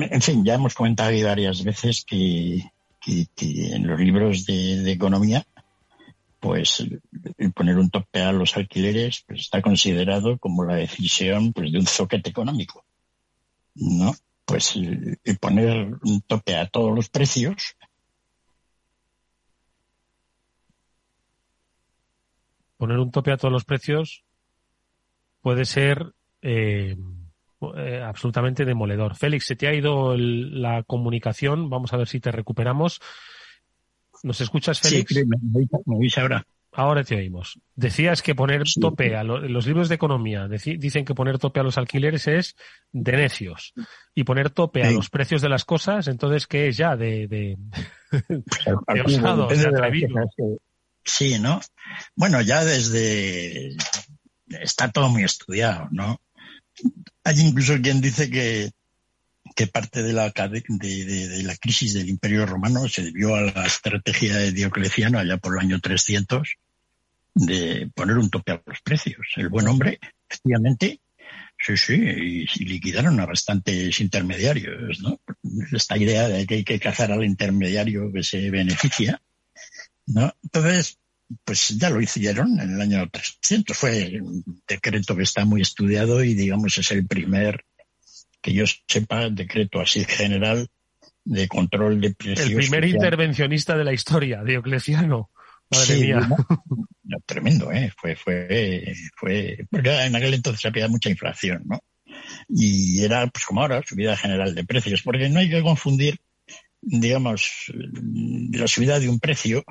En 0.00 0.22
fin, 0.22 0.44
ya 0.44 0.54
hemos 0.54 0.74
comentado 0.74 1.10
varias 1.24 1.64
veces 1.64 2.04
que, 2.04 2.70
en 3.06 3.86
los 3.86 3.98
libros 3.98 4.46
de 4.46 4.92
economía 4.92 5.44
pues 6.40 6.86
el 7.38 7.52
poner 7.52 7.78
un 7.78 7.90
tope 7.90 8.22
a 8.22 8.32
los 8.32 8.56
alquileres 8.56 9.24
pues, 9.26 9.40
está 9.40 9.62
considerado 9.62 10.38
como 10.38 10.64
la 10.64 10.76
decisión 10.76 11.52
pues 11.52 11.72
de 11.72 11.78
un 11.78 11.86
zoquete 11.86 12.30
económico 12.30 12.84
no 13.74 14.14
pues 14.44 14.76
el, 14.76 15.18
poner 15.40 15.96
un 16.02 16.22
tope 16.26 16.56
a 16.56 16.68
todos 16.68 16.94
los 16.94 17.08
precios 17.08 17.76
poner 22.76 22.98
un 22.98 23.10
tope 23.10 23.32
a 23.32 23.36
todos 23.36 23.52
los 23.52 23.64
precios 23.64 24.24
puede 25.40 25.64
ser 25.64 26.14
eh, 26.42 26.96
eh, 27.76 28.02
absolutamente 28.04 28.64
demoledor. 28.64 29.16
Félix, 29.16 29.46
se 29.46 29.56
te 29.56 29.66
ha 29.66 29.74
ido 29.74 30.16
la 30.16 30.84
comunicación. 30.84 31.68
Vamos 31.70 31.92
a 31.92 31.96
ver 31.96 32.06
si 32.06 32.20
te 32.20 32.30
recuperamos. 32.30 33.00
¿Nos 34.22 34.40
escuchas, 34.40 34.80
Félix? 34.80 35.14
Sí, 35.14 35.22
me, 35.24 35.36
me 35.86 36.08
ahora. 36.16 36.44
Ahora 36.72 37.02
te 37.02 37.16
oímos. 37.16 37.58
Decías 37.74 38.22
que 38.22 38.34
poner 38.34 38.62
tope 38.80 39.16
a 39.16 39.24
los 39.24 39.66
libros 39.66 39.88
de 39.88 39.94
economía 39.94 40.48
dicen 40.48 41.04
que 41.04 41.14
poner 41.14 41.38
tope 41.38 41.60
a 41.60 41.62
los 41.62 41.78
alquileres 41.78 42.28
es 42.28 42.56
de 42.92 43.12
necios 43.12 43.72
y 44.14 44.24
poner 44.24 44.50
tope 44.50 44.82
a 44.82 44.90
los 44.90 45.08
precios 45.08 45.40
de 45.40 45.48
las 45.48 45.64
cosas, 45.64 46.08
entonces 46.08 46.46
qué 46.46 46.68
es 46.68 46.76
ya 46.76 46.94
de 46.94 47.26
de, 47.26 47.56
de 48.28 49.00
osado, 49.00 49.48
Sí, 51.04 51.38
¿no? 51.40 51.60
Bueno, 52.14 52.42
ya 52.42 52.64
desde 52.64 53.74
está 54.46 54.92
todo 54.92 55.08
muy 55.08 55.24
estudiado, 55.24 55.88
¿no? 55.90 56.20
Hay 57.24 57.40
incluso 57.40 57.80
quien 57.80 58.00
dice 58.00 58.30
que 58.30 58.70
que 59.58 59.66
parte 59.66 60.04
de 60.04 60.12
la, 60.12 60.30
de, 60.30 61.42
la 61.42 61.56
crisis 61.56 61.92
del 61.94 62.08
Imperio 62.08 62.46
Romano 62.46 62.88
se 62.88 63.02
debió 63.02 63.34
a 63.34 63.40
la 63.40 63.66
estrategia 63.66 64.36
de 64.36 64.52
Diocleciano 64.52 65.18
allá 65.18 65.36
por 65.38 65.54
el 65.54 65.66
año 65.66 65.80
300 65.80 66.48
de 67.34 67.90
poner 67.92 68.18
un 68.18 68.30
tope 68.30 68.52
a 68.52 68.62
los 68.64 68.80
precios. 68.82 69.26
El 69.34 69.48
buen 69.48 69.66
hombre, 69.66 69.98
efectivamente, 70.30 71.00
sí, 71.58 71.76
sí, 71.76 71.94
y, 71.94 72.64
liquidaron 72.66 73.18
a 73.18 73.26
bastantes 73.26 73.98
intermediarios, 73.98 75.00
¿no? 75.00 75.20
Esta 75.72 75.98
idea 75.98 76.28
de 76.28 76.46
que 76.46 76.54
hay 76.54 76.64
que 76.64 76.78
cazar 76.78 77.10
al 77.10 77.24
intermediario 77.24 78.12
que 78.12 78.22
se 78.22 78.50
beneficia, 78.50 79.20
¿no? 80.06 80.32
Entonces, 80.40 81.00
pues 81.44 81.66
ya 81.70 81.90
lo 81.90 82.00
hicieron 82.00 82.60
en 82.60 82.74
el 82.74 82.80
año 82.80 83.10
300. 83.10 83.76
Fue 83.76 84.20
un 84.20 84.62
decreto 84.68 85.16
que 85.16 85.24
está 85.24 85.44
muy 85.44 85.62
estudiado 85.62 86.22
y, 86.22 86.34
digamos, 86.34 86.78
es 86.78 86.92
el 86.92 87.08
primer 87.08 87.64
que 88.40 88.52
yo 88.52 88.64
sepa, 88.86 89.28
decreto 89.30 89.80
así 89.80 90.04
general 90.04 90.68
de 91.24 91.48
control 91.48 92.00
de 92.00 92.14
precios. 92.14 92.48
El 92.48 92.56
primer 92.56 92.84
intervencionista 92.86 93.76
de 93.76 93.84
la 93.84 93.92
historia, 93.92 94.42
Diocleciano. 94.42 95.30
Madre 95.70 95.96
mía. 95.96 96.28
tremendo, 97.26 97.70
¿eh? 97.72 97.92
Fue, 97.96 98.16
fue, 98.16 98.94
fue, 99.16 99.66
porque 99.70 99.90
en 100.04 100.16
aquel 100.16 100.34
entonces 100.34 100.64
había 100.64 100.88
mucha 100.88 101.10
inflación, 101.10 101.62
¿no? 101.66 101.80
Y 102.48 103.04
era, 103.04 103.26
pues 103.26 103.44
como 103.44 103.60
ahora, 103.60 103.82
subida 103.86 104.16
general 104.16 104.54
de 104.54 104.64
precios, 104.64 105.02
porque 105.02 105.28
no 105.28 105.40
hay 105.40 105.50
que 105.50 105.62
confundir, 105.62 106.18
digamos, 106.80 107.72
la 108.52 108.66
subida 108.66 108.98
de 108.98 109.08
un 109.08 109.20
precio 109.20 109.64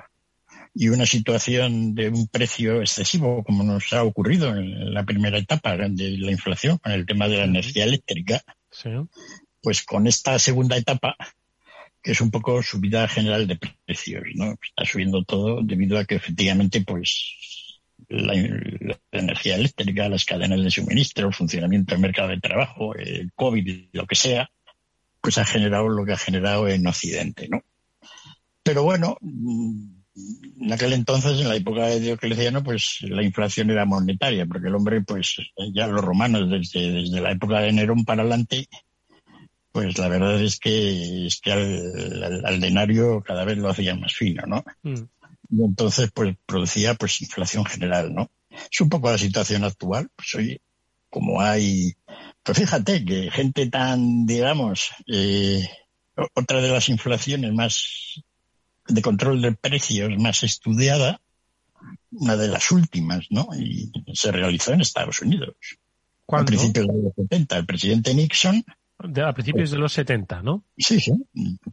y 0.73 0.89
una 0.89 1.05
situación 1.05 1.95
de 1.95 2.09
un 2.09 2.27
precio 2.27 2.81
excesivo, 2.81 3.43
como 3.43 3.63
nos 3.63 3.91
ha 3.93 4.03
ocurrido 4.03 4.55
en 4.55 4.93
la 4.93 5.03
primera 5.03 5.37
etapa 5.39 5.75
de 5.75 6.17
la 6.17 6.31
inflación, 6.31 6.77
con 6.77 6.91
el 6.91 7.05
tema 7.05 7.27
de 7.27 7.37
la 7.37 7.45
energía 7.45 7.83
eléctrica, 7.83 8.43
pues 9.61 9.83
con 9.83 10.07
esta 10.07 10.37
segunda 10.39 10.77
etapa, 10.77 11.15
que 12.01 12.11
es 12.11 12.21
un 12.21 12.31
poco 12.31 12.61
subida 12.63 13.07
general 13.07 13.47
de 13.47 13.59
precios, 13.85 14.23
¿no? 14.35 14.53
Está 14.53 14.85
subiendo 14.85 15.23
todo 15.23 15.61
debido 15.63 15.97
a 15.97 16.05
que 16.05 16.15
efectivamente, 16.15 16.81
pues, 16.81 17.35
la, 18.09 18.33
energía 19.11 19.55
eléctrica, 19.55 20.09
las 20.09 20.25
cadenas 20.25 20.63
de 20.63 20.71
suministro, 20.71 21.27
el 21.27 21.33
funcionamiento 21.33 21.93
del 21.93 22.01
mercado 22.01 22.29
de 22.29 22.39
trabajo, 22.39 22.95
el 22.95 23.31
COVID, 23.35 23.89
lo 23.93 24.05
que 24.05 24.15
sea, 24.15 24.49
pues 25.21 25.37
ha 25.37 25.45
generado 25.45 25.89
lo 25.89 26.05
que 26.05 26.13
ha 26.13 26.17
generado 26.17 26.67
en 26.67 26.85
Occidente, 26.87 27.47
¿no? 27.49 27.63
Pero 28.63 28.83
bueno, 28.83 29.17
en 30.59 30.73
aquel 30.73 30.93
entonces, 30.93 31.39
en 31.39 31.47
la 31.47 31.55
época 31.55 31.85
de 31.87 31.99
Diocleciano, 31.99 32.63
pues 32.63 32.99
la 33.01 33.23
inflación 33.23 33.69
era 33.69 33.85
monetaria, 33.85 34.45
porque 34.45 34.67
el 34.67 34.75
hombre, 34.75 35.01
pues 35.01 35.37
ya 35.73 35.87
los 35.87 36.03
romanos, 36.03 36.49
desde, 36.49 36.91
desde 36.91 37.21
la 37.21 37.31
época 37.31 37.59
de 37.59 37.71
Nerón 37.71 38.03
para 38.03 38.21
adelante, 38.21 38.67
pues 39.71 39.97
la 39.97 40.07
verdad 40.07 40.41
es 40.41 40.59
que, 40.59 41.27
es 41.27 41.39
que 41.39 41.51
al, 41.51 42.59
denario 42.59 43.21
cada 43.21 43.45
vez 43.45 43.57
lo 43.57 43.69
hacía 43.69 43.95
más 43.95 44.15
fino, 44.15 44.43
¿no? 44.47 44.65
Mm. 44.83 45.03
Y 45.49 45.63
entonces, 45.63 46.11
pues 46.11 46.35
producía 46.45 46.95
pues 46.95 47.21
inflación 47.21 47.63
general, 47.65 48.13
¿no? 48.13 48.31
Es 48.49 48.81
un 48.81 48.89
poco 48.89 49.11
la 49.11 49.17
situación 49.17 49.63
actual, 49.63 50.09
pues 50.15 50.33
oye, 50.35 50.61
como 51.09 51.39
hay, 51.41 51.95
pues 52.41 52.57
fíjate 52.57 53.05
que 53.05 53.29
gente 53.29 53.69
tan, 53.69 54.25
digamos, 54.25 54.89
eh, 55.07 55.63
otra 56.33 56.59
de 56.59 56.69
las 56.69 56.89
inflaciones 56.89 57.53
más 57.53 58.23
de 58.87 59.01
control 59.01 59.41
de 59.41 59.53
precios 59.53 60.17
más 60.17 60.43
estudiada, 60.43 61.21
una 62.11 62.35
de 62.35 62.47
las 62.47 62.71
últimas, 62.71 63.27
¿no? 63.29 63.49
Y 63.57 63.91
se 64.13 64.31
realizó 64.31 64.73
en 64.73 64.81
Estados 64.81 65.21
Unidos. 65.21 65.55
¿Cuándo? 66.25 66.43
A 66.43 66.45
principios 66.47 66.87
de 66.87 66.93
los 67.03 67.13
70, 67.15 67.57
el 67.57 67.65
presidente 67.65 68.13
Nixon. 68.13 68.65
De, 68.99 69.21
a 69.21 69.33
principios 69.33 69.71
de 69.71 69.77
los 69.77 69.93
70, 69.93 70.41
¿no? 70.41 70.63
Sí, 70.77 70.99
sí, 70.99 71.13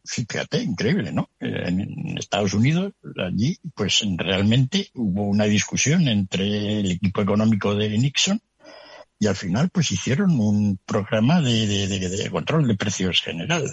fíjate, 0.04 0.62
increíble, 0.62 1.10
¿no? 1.10 1.30
En 1.40 2.18
Estados 2.18 2.52
Unidos, 2.52 2.92
allí, 3.16 3.58
pues 3.74 4.04
realmente 4.18 4.90
hubo 4.94 5.24
una 5.24 5.44
discusión 5.44 6.06
entre 6.06 6.80
el 6.80 6.90
equipo 6.90 7.22
económico 7.22 7.74
de 7.74 7.88
Nixon 7.96 8.40
y 9.18 9.26
al 9.26 9.36
final, 9.36 9.70
pues 9.70 9.90
hicieron 9.90 10.38
un 10.38 10.78
programa 10.84 11.40
de, 11.40 11.66
de 11.66 12.30
control 12.30 12.68
de 12.68 12.76
precios 12.76 13.22
general. 13.22 13.72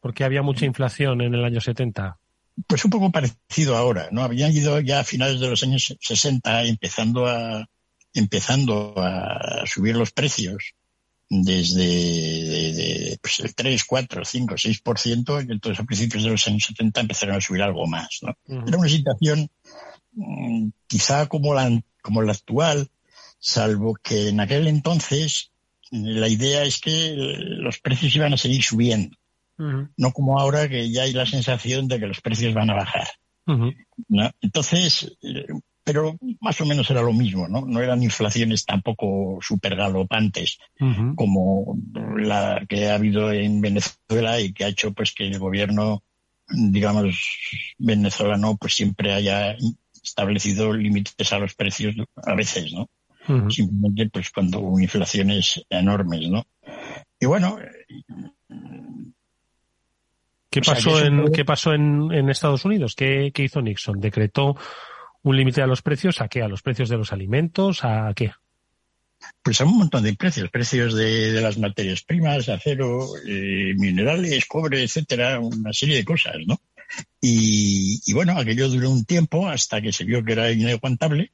Porque 0.00 0.24
había 0.24 0.42
mucha 0.42 0.66
inflación 0.66 1.20
en 1.20 1.34
el 1.34 1.44
año 1.44 1.60
70. 1.60 2.18
Pues 2.66 2.84
un 2.84 2.90
poco 2.90 3.10
parecido 3.10 3.76
ahora, 3.76 4.08
¿no? 4.12 4.22
Habían 4.22 4.52
ido 4.52 4.78
ya 4.80 5.00
a 5.00 5.04
finales 5.04 5.40
de 5.40 5.48
los 5.48 5.62
años 5.62 5.96
60 6.00 6.64
empezando 6.64 7.26
a 7.26 7.66
empezando 8.14 8.94
a 8.98 9.64
subir 9.66 9.96
los 9.96 10.12
precios 10.12 10.74
desde 11.30 11.82
de, 11.82 12.72
de, 12.74 13.18
pues 13.22 13.40
el 13.40 13.54
3, 13.54 13.84
4, 13.84 14.22
5, 14.22 14.54
6%, 14.54 15.48
y 15.48 15.52
entonces 15.52 15.80
a 15.80 15.84
principios 15.84 16.24
de 16.24 16.30
los 16.30 16.46
años 16.46 16.64
70 16.66 17.00
empezaron 17.00 17.36
a 17.36 17.40
subir 17.40 17.62
algo 17.62 17.86
más. 17.86 18.18
¿no? 18.20 18.34
Uh 18.48 18.60
-huh. 18.60 18.68
Era 18.68 18.78
una 18.78 18.88
situación 18.88 19.48
mmm, 20.12 20.68
quizá 20.86 21.26
como 21.28 21.54
la, 21.54 21.82
como 22.02 22.20
la 22.20 22.32
actual, 22.32 22.90
salvo 23.38 23.94
que 24.02 24.28
en 24.28 24.40
aquel 24.40 24.68
entonces 24.68 25.52
la 25.90 26.28
idea 26.28 26.64
es 26.64 26.80
que 26.80 27.14
los 27.16 27.78
precios 27.78 28.14
iban 28.14 28.34
a 28.34 28.38
seguir 28.38 28.62
subiendo. 28.62 29.16
Uh 29.62 29.70
-huh. 29.70 29.88
No 29.96 30.12
como 30.12 30.40
ahora 30.40 30.68
que 30.68 30.90
ya 30.90 31.02
hay 31.02 31.12
la 31.12 31.26
sensación 31.26 31.86
de 31.86 32.00
que 32.00 32.06
los 32.06 32.20
precios 32.20 32.52
van 32.52 32.70
a 32.70 32.74
bajar. 32.74 33.08
Uh 33.46 33.52
-huh. 33.52 33.76
¿no? 34.08 34.30
Entonces, 34.40 35.16
pero 35.84 36.16
más 36.40 36.60
o 36.60 36.66
menos 36.66 36.90
era 36.90 37.02
lo 37.02 37.12
mismo, 37.12 37.48
¿no? 37.48 37.64
No 37.66 37.80
eran 37.80 38.02
inflaciones 38.02 38.64
tampoco 38.64 39.38
súper 39.40 39.76
galopantes 39.76 40.58
uh 40.80 40.86
-huh. 40.86 41.14
como 41.14 41.76
la 42.16 42.64
que 42.68 42.88
ha 42.88 42.94
habido 42.96 43.32
en 43.32 43.60
Venezuela 43.60 44.40
y 44.40 44.52
que 44.52 44.64
ha 44.64 44.68
hecho 44.68 44.92
pues 44.92 45.12
que 45.12 45.26
el 45.26 45.38
gobierno, 45.38 46.02
digamos, 46.48 47.14
venezolano 47.78 48.56
pues 48.56 48.74
siempre 48.74 49.12
haya 49.12 49.56
establecido 50.02 50.72
límites 50.72 51.32
a 51.32 51.38
los 51.38 51.54
precios 51.54 51.94
a 52.16 52.34
veces, 52.34 52.72
¿no? 52.72 52.88
Uh 53.28 53.32
-huh. 53.32 53.50
Simplemente 53.50 54.10
pues 54.10 54.30
cuando 54.30 54.58
hubo 54.60 54.80
inflaciones 54.80 55.64
enormes, 55.70 56.28
¿no? 56.28 56.44
Y 57.20 57.26
bueno, 57.26 57.58
¿Qué 60.52 60.60
pasó, 60.60 60.98
sea, 60.98 61.06
en, 61.06 61.32
¿qué 61.32 61.46
pasó 61.46 61.72
en, 61.72 62.12
en 62.12 62.28
Estados 62.28 62.66
Unidos? 62.66 62.94
¿Qué, 62.94 63.32
¿Qué, 63.32 63.44
hizo 63.44 63.62
Nixon? 63.62 63.98
¿Decretó 64.00 64.54
un 65.22 65.34
límite 65.34 65.62
a 65.62 65.66
los 65.66 65.80
precios? 65.80 66.20
¿A 66.20 66.28
qué? 66.28 66.42
¿A 66.42 66.48
los 66.48 66.60
precios 66.60 66.90
de 66.90 66.98
los 66.98 67.10
alimentos? 67.10 67.82
¿A 67.84 68.12
qué? 68.14 68.32
Pues 69.42 69.62
a 69.62 69.64
un 69.64 69.78
montón 69.78 70.02
de 70.02 70.12
precios, 70.14 70.50
precios 70.50 70.94
de, 70.94 71.32
de 71.32 71.40
las 71.40 71.56
materias 71.56 72.02
primas, 72.02 72.50
acero, 72.50 73.06
eh, 73.26 73.72
minerales, 73.78 74.44
cobre, 74.44 74.82
etcétera, 74.82 75.40
una 75.40 75.72
serie 75.72 75.96
de 75.96 76.04
cosas, 76.04 76.36
¿no? 76.46 76.60
Y, 77.18 78.02
y, 78.04 78.12
bueno, 78.12 78.36
aquello 78.36 78.68
duró 78.68 78.90
un 78.90 79.06
tiempo 79.06 79.48
hasta 79.48 79.80
que 79.80 79.92
se 79.92 80.04
vio 80.04 80.22
que 80.22 80.32
era 80.32 80.52
inaguantable 80.52 81.32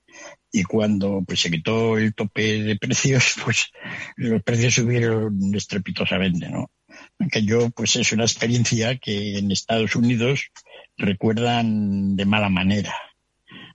y 0.52 0.62
cuando 0.62 1.24
pues 1.26 1.40
se 1.40 1.50
quitó 1.50 1.98
el 1.98 2.14
tope 2.14 2.62
de 2.62 2.76
precios, 2.76 3.34
pues 3.44 3.72
los 4.14 4.40
precios 4.44 4.74
subieron 4.74 5.52
estrepitosamente, 5.56 6.48
¿no? 6.48 6.70
Aquello 7.18 7.70
pues 7.70 7.96
es 7.96 8.12
una 8.12 8.24
experiencia 8.24 8.96
que 8.98 9.38
en 9.38 9.50
Estados 9.50 9.96
Unidos 9.96 10.50
recuerdan 10.96 12.16
de 12.16 12.24
mala 12.24 12.48
manera 12.48 12.94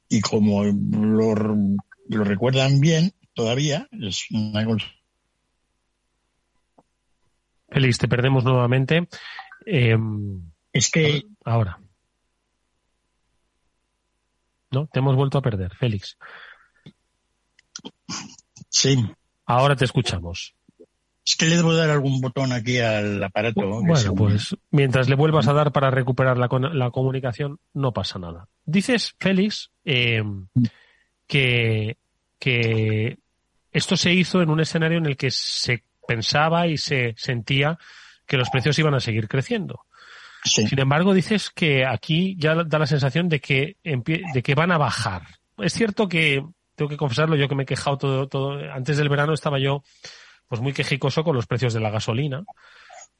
y 0.08 0.22
como 0.22 0.64
lo, 0.64 1.36
lo 1.36 2.24
recuerdan 2.24 2.80
bien 2.80 3.14
todavía, 3.34 3.88
es 3.92 4.26
una 4.32 4.64
cosa. 4.66 4.88
Félix, 7.70 7.98
te 7.98 8.08
perdemos 8.08 8.44
nuevamente. 8.44 9.08
Eh, 9.66 9.98
es 10.72 10.92
que. 10.92 11.24
Ahora. 11.44 11.80
No, 14.72 14.88
te 14.88 15.00
hemos 15.00 15.16
vuelto 15.16 15.38
a 15.38 15.42
perder, 15.42 15.76
Félix. 15.76 16.18
Sí. 18.70 19.04
Ahora 19.46 19.76
te 19.76 19.86
escuchamos. 19.86 20.56
Es 21.26 21.38
que 21.38 21.46
le 21.46 21.56
debo 21.56 21.74
dar 21.74 21.90
algún 21.90 22.20
botón 22.20 22.52
aquí 22.52 22.80
al 22.80 23.24
aparato. 23.24 23.82
Bueno, 23.82 24.14
pues 24.14 24.56
mientras 24.72 25.08
le 25.08 25.16
vuelvas 25.16 25.48
a 25.48 25.54
dar 25.54 25.72
para 25.72 25.90
recuperar 25.90 26.38
la, 26.38 26.50
la 26.74 26.92
comunicación, 26.92 27.60
no 27.74 27.94
pasa 27.94 28.20
nada. 28.20 28.48
Dices, 28.66 29.16
Félix, 29.20 29.72
eh, 29.86 30.22
que, 31.26 31.98
que 32.40 33.18
esto 33.72 33.96
se 33.96 34.14
hizo 34.14 34.42
en 34.42 34.50
un 34.50 34.60
escenario 34.60 34.98
en 34.98 35.06
el 35.06 35.16
que 35.16 35.32
se 35.32 35.84
pensaba 36.06 36.68
y 36.68 36.78
se 36.78 37.16
sentía 37.18 37.78
que 38.28 38.38
los 38.38 38.50
precios 38.50 38.78
iban 38.80 38.94
a 38.94 39.00
seguir 39.00 39.30
creciendo. 39.30 39.86
Sí. 40.44 40.68
Sin 40.68 40.80
embargo, 40.80 41.14
dices 41.14 41.50
que 41.50 41.86
aquí 41.86 42.36
ya 42.38 42.54
da 42.66 42.80
la 42.80 42.86
sensación 42.86 43.30
de 43.30 43.40
que, 43.40 43.78
de 43.84 44.44
que 44.44 44.56
van 44.56 44.72
a 44.72 44.78
bajar. 44.78 45.22
Es 45.58 45.74
cierto 45.74 46.10
que, 46.10 46.44
tengo 46.76 46.90
que 46.90 46.98
confesarlo, 46.98 47.38
yo 47.38 47.48
que 47.48 47.56
me 47.56 47.64
he 47.64 47.68
quejado 47.68 47.98
todo, 47.98 48.28
todo, 48.28 48.60
antes 48.74 48.98
del 48.98 49.08
verano 49.08 49.34
estaba 49.34 49.58
yo 49.60 49.84
pues 50.54 50.62
muy 50.62 50.74
quejicoso 50.74 51.24
con 51.24 51.36
los 51.36 51.48
precios 51.48 51.74
de 51.74 51.80
la 51.80 51.90
gasolina. 51.90 52.44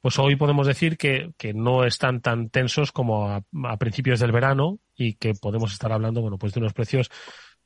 Pues 0.00 0.20
hoy 0.20 0.36
podemos 0.36 0.68
decir 0.68 0.96
que, 0.96 1.32
que 1.36 1.52
no 1.52 1.84
están 1.84 2.20
tan 2.20 2.48
tensos 2.48 2.92
como 2.92 3.28
a, 3.28 3.42
principios 3.76 4.20
del 4.20 4.30
verano 4.30 4.78
y 4.94 5.14
que 5.14 5.34
podemos 5.34 5.72
estar 5.72 5.90
hablando, 5.90 6.20
bueno, 6.20 6.38
pues 6.38 6.52
de 6.52 6.60
unos 6.60 6.74
precios, 6.74 7.10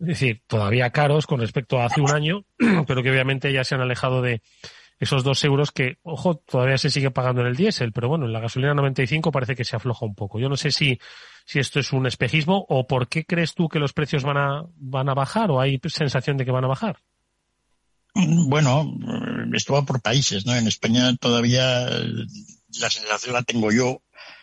es 0.01 0.07
decir, 0.07 0.41
todavía 0.47 0.89
caros 0.89 1.27
con 1.27 1.41
respecto 1.41 1.79
a 1.79 1.85
hace 1.85 2.01
un 2.01 2.11
año, 2.11 2.47
pero 2.87 3.03
que 3.03 3.11
obviamente 3.11 3.53
ya 3.53 3.63
se 3.63 3.75
han 3.75 3.83
alejado 3.83 4.23
de 4.23 4.41
esos 4.99 5.23
dos 5.23 5.45
euros 5.45 5.71
que, 5.71 5.99
ojo, 6.03 6.37
todavía 6.37 6.79
se 6.79 6.89
sigue 6.89 7.11
pagando 7.11 7.43
en 7.43 7.49
el 7.49 7.57
diésel, 7.57 7.93
pero 7.93 8.09
bueno, 8.09 8.25
en 8.25 8.33
la 8.33 8.41
gasolina 8.41 8.73
95 8.73 9.31
parece 9.31 9.55
que 9.55 9.65
se 9.67 9.77
afloja 9.77 10.07
un 10.07 10.15
poco. 10.15 10.41
Yo 10.41 10.49
no 10.49 10.57
sé 10.57 10.71
si, 10.71 10.99
si 11.45 11.59
esto 11.59 11.79
es 11.79 11.93
un 11.93 12.07
espejismo 12.07 12.65
o 12.71 12.87
por 12.87 13.07
qué 13.09 13.27
crees 13.27 13.53
tú 13.53 13.69
que 13.69 13.81
los 13.81 13.93
precios 13.93 14.25
van 14.25 14.39
a, 14.39 14.65
van 14.77 15.11
a 15.11 15.15
bajar 15.15 15.51
o 15.51 15.61
hay 15.61 15.79
sensación 15.89 16.39
de 16.39 16.47
que 16.47 16.53
van 16.53 16.65
a 16.65 16.69
bajar. 16.69 16.97
Bueno, 18.15 18.93
esto 19.53 19.75
va 19.75 19.85
por 19.85 20.01
países, 20.01 20.45
¿no? 20.45 20.55
En 20.55 20.67
España 20.67 21.15
todavía 21.17 21.89
la 21.89 22.91
sensación 22.91 23.35
la 23.35 23.43
tengo 23.43 23.71
yo 23.73 24.03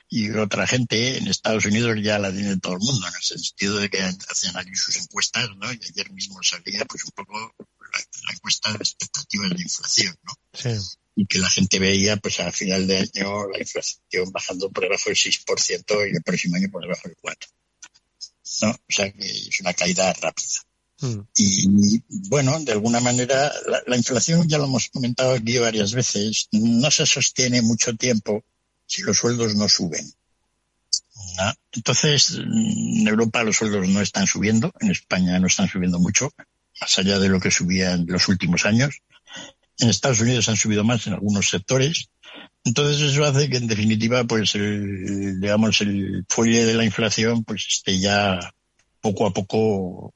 y 0.09 0.29
otra 0.31 0.67
gente. 0.67 1.17
En 1.17 1.27
Estados 1.27 1.65
Unidos 1.65 1.97
ya 2.01 2.19
la 2.19 2.31
tiene 2.31 2.57
todo 2.57 2.73
el 2.73 2.79
mundo, 2.79 3.07
en 3.07 3.13
el 3.15 3.21
sentido 3.21 3.77
de 3.77 3.89
que 3.89 4.01
hacen 4.01 4.55
aquí 4.55 4.75
sus 4.75 4.97
encuestas, 4.97 5.49
¿no? 5.57 5.71
Y 5.71 5.79
ayer 5.89 6.11
mismo 6.11 6.41
salía, 6.43 6.85
pues 6.85 7.03
un 7.05 7.11
poco 7.11 7.37
la, 7.37 7.99
la 8.27 8.33
encuesta 8.33 8.71
de 8.71 8.77
expectativas 8.77 9.49
de 9.49 9.61
inflación, 9.61 10.15
¿no? 10.23 10.33
Sí. 10.53 10.69
Y 11.17 11.25
que 11.27 11.39
la 11.39 11.49
gente 11.49 11.79
veía, 11.79 12.17
pues 12.17 12.39
a 12.41 12.51
final 12.51 12.87
de 12.87 12.97
año 12.97 13.47
la 13.49 13.59
inflación 13.59 14.31
bajando 14.31 14.69
por 14.69 14.83
debajo 14.83 15.05
del 15.05 15.15
6% 15.15 16.11
y 16.11 16.15
el 16.15 16.23
próximo 16.23 16.57
año 16.57 16.69
por 16.69 16.81
debajo 16.81 17.07
del 17.07 17.17
4%. 17.17 17.35
¿No? 18.61 18.69
O 18.71 18.77
sea 18.89 19.11
que 19.11 19.25
es 19.25 19.59
una 19.59 19.73
caída 19.73 20.13
rápida. 20.13 20.64
Mm. 21.01 21.19
Y 21.37 22.03
bueno, 22.29 22.59
de 22.61 22.71
alguna 22.71 22.99
manera, 22.99 23.51
la, 23.67 23.81
la, 23.85 23.97
inflación, 23.97 24.47
ya 24.47 24.57
lo 24.57 24.65
hemos 24.65 24.89
comentado 24.89 25.33
aquí 25.33 25.57
varias 25.57 25.93
veces, 25.93 26.47
no 26.51 26.89
se 26.89 27.05
sostiene 27.05 27.61
mucho 27.61 27.95
tiempo 27.95 28.43
si 28.85 29.01
los 29.01 29.17
sueldos 29.17 29.55
no 29.55 29.67
suben. 29.67 30.05
¿no? 31.37 31.53
Entonces, 31.73 32.31
en 32.37 33.07
Europa 33.07 33.43
los 33.43 33.57
sueldos 33.57 33.87
no 33.89 34.01
están 34.01 34.27
subiendo, 34.27 34.73
en 34.79 34.91
España 34.91 35.39
no 35.39 35.47
están 35.47 35.67
subiendo 35.67 35.99
mucho, 35.99 36.31
más 36.79 36.97
allá 36.97 37.19
de 37.19 37.29
lo 37.29 37.39
que 37.39 37.51
subían 37.51 38.05
los 38.07 38.27
últimos 38.27 38.65
años. 38.65 39.01
En 39.79 39.89
Estados 39.89 40.21
Unidos 40.21 40.47
han 40.47 40.55
subido 40.55 40.83
más 40.83 41.05
en 41.07 41.13
algunos 41.13 41.49
sectores. 41.49 42.09
Entonces 42.63 43.01
eso 43.11 43.25
hace 43.25 43.49
que 43.49 43.57
en 43.57 43.67
definitiva, 43.67 44.23
pues 44.23 44.55
el, 44.55 45.39
digamos, 45.39 45.81
el 45.81 46.25
fuelle 46.29 46.65
de 46.65 46.73
la 46.73 46.85
inflación, 46.85 47.43
pues 47.43 47.65
esté 47.69 47.99
ya 47.99 48.39
poco 49.01 49.27
a 49.27 49.33
poco 49.33 50.14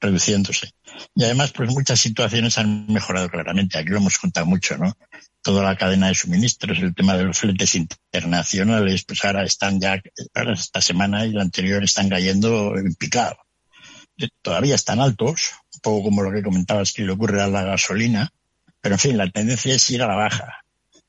reduciéndose. 0.00 0.70
Y 1.14 1.24
además, 1.24 1.52
pues 1.52 1.70
muchas 1.70 2.00
situaciones 2.00 2.58
han 2.58 2.86
mejorado 2.86 3.28
claramente. 3.28 3.78
Aquí 3.78 3.88
lo 3.88 3.98
hemos 3.98 4.18
contado 4.18 4.46
mucho, 4.46 4.76
¿no? 4.76 4.96
Toda 5.42 5.62
la 5.62 5.76
cadena 5.76 6.08
de 6.08 6.14
suministros, 6.14 6.78
el 6.78 6.94
tema 6.94 7.16
de 7.16 7.24
los 7.24 7.38
fletes 7.38 7.74
internacionales, 7.74 9.04
pues 9.04 9.24
ahora 9.24 9.44
están 9.44 9.80
ya, 9.80 10.00
ahora 10.34 10.54
esta 10.54 10.80
semana 10.80 11.26
y 11.26 11.32
la 11.32 11.42
anterior 11.42 11.82
están 11.82 12.08
cayendo 12.08 12.76
en 12.76 12.94
picado. 12.94 13.36
Todavía 14.42 14.74
están 14.74 15.00
altos, 15.00 15.52
un 15.74 15.80
poco 15.80 16.04
como 16.04 16.22
lo 16.22 16.32
que 16.32 16.42
comentabas 16.42 16.92
que 16.92 17.02
le 17.02 17.12
ocurre 17.12 17.42
a 17.42 17.48
la 17.48 17.64
gasolina, 17.64 18.30
pero 18.80 18.94
en 18.94 19.00
fin, 19.00 19.16
la 19.16 19.28
tendencia 19.30 19.74
es 19.74 19.90
ir 19.90 20.02
a 20.02 20.06
la 20.06 20.14
baja. 20.14 20.63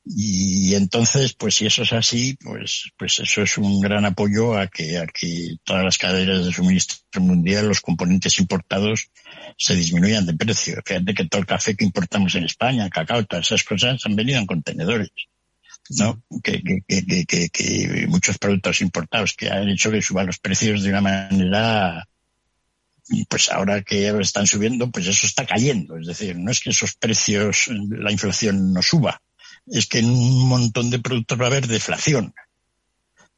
Y 0.08 0.74
entonces, 0.76 1.34
pues 1.34 1.56
si 1.56 1.66
eso 1.66 1.82
es 1.82 1.92
así, 1.92 2.38
pues, 2.40 2.92
pues 2.96 3.18
eso 3.18 3.42
es 3.42 3.58
un 3.58 3.80
gran 3.80 4.04
apoyo 4.04 4.56
a 4.56 4.68
que, 4.68 4.98
a 4.98 5.06
que 5.06 5.56
todas 5.64 5.82
las 5.82 5.98
cadenas 5.98 6.44
de 6.44 6.52
suministro 6.52 7.20
mundial, 7.20 7.66
los 7.66 7.80
componentes 7.80 8.38
importados, 8.38 9.10
se 9.58 9.74
disminuyan 9.74 10.24
de 10.24 10.34
precio. 10.34 10.80
Fíjate 10.86 11.12
que 11.12 11.24
todo 11.26 11.40
el 11.40 11.46
café 11.46 11.74
que 11.74 11.84
importamos 11.84 12.36
en 12.36 12.44
España, 12.44 12.88
cacao, 12.88 13.24
todas 13.24 13.46
esas 13.46 13.64
cosas 13.64 14.00
han 14.04 14.14
venido 14.14 14.38
en 14.38 14.46
contenedores. 14.46 15.10
¿no? 15.98 16.22
Que, 16.42 16.62
que, 16.62 16.82
que, 16.86 17.24
que, 17.26 17.48
que 17.48 18.06
muchos 18.08 18.38
productos 18.38 18.80
importados 18.82 19.34
que 19.34 19.50
han 19.50 19.68
hecho 19.68 19.90
que 19.90 20.02
suban 20.02 20.26
los 20.26 20.38
precios 20.38 20.82
de 20.82 20.90
una 20.90 21.00
manera 21.00 22.06
pues 23.28 23.50
ahora 23.50 23.82
que 23.82 24.08
están 24.20 24.46
subiendo, 24.46 24.90
pues 24.90 25.06
eso 25.06 25.26
está 25.26 25.46
cayendo. 25.46 25.96
Es 25.96 26.06
decir, 26.06 26.36
no 26.36 26.50
es 26.50 26.60
que 26.60 26.70
esos 26.70 26.94
precios, 26.94 27.68
la 27.68 28.10
inflación 28.10 28.72
no 28.72 28.82
suba, 28.82 29.20
es 29.66 29.86
que 29.86 29.98
en 29.98 30.10
un 30.10 30.48
montón 30.48 30.90
de 30.90 30.98
productos 30.98 31.40
va 31.40 31.44
a 31.44 31.48
haber 31.48 31.66
deflación, 31.66 32.34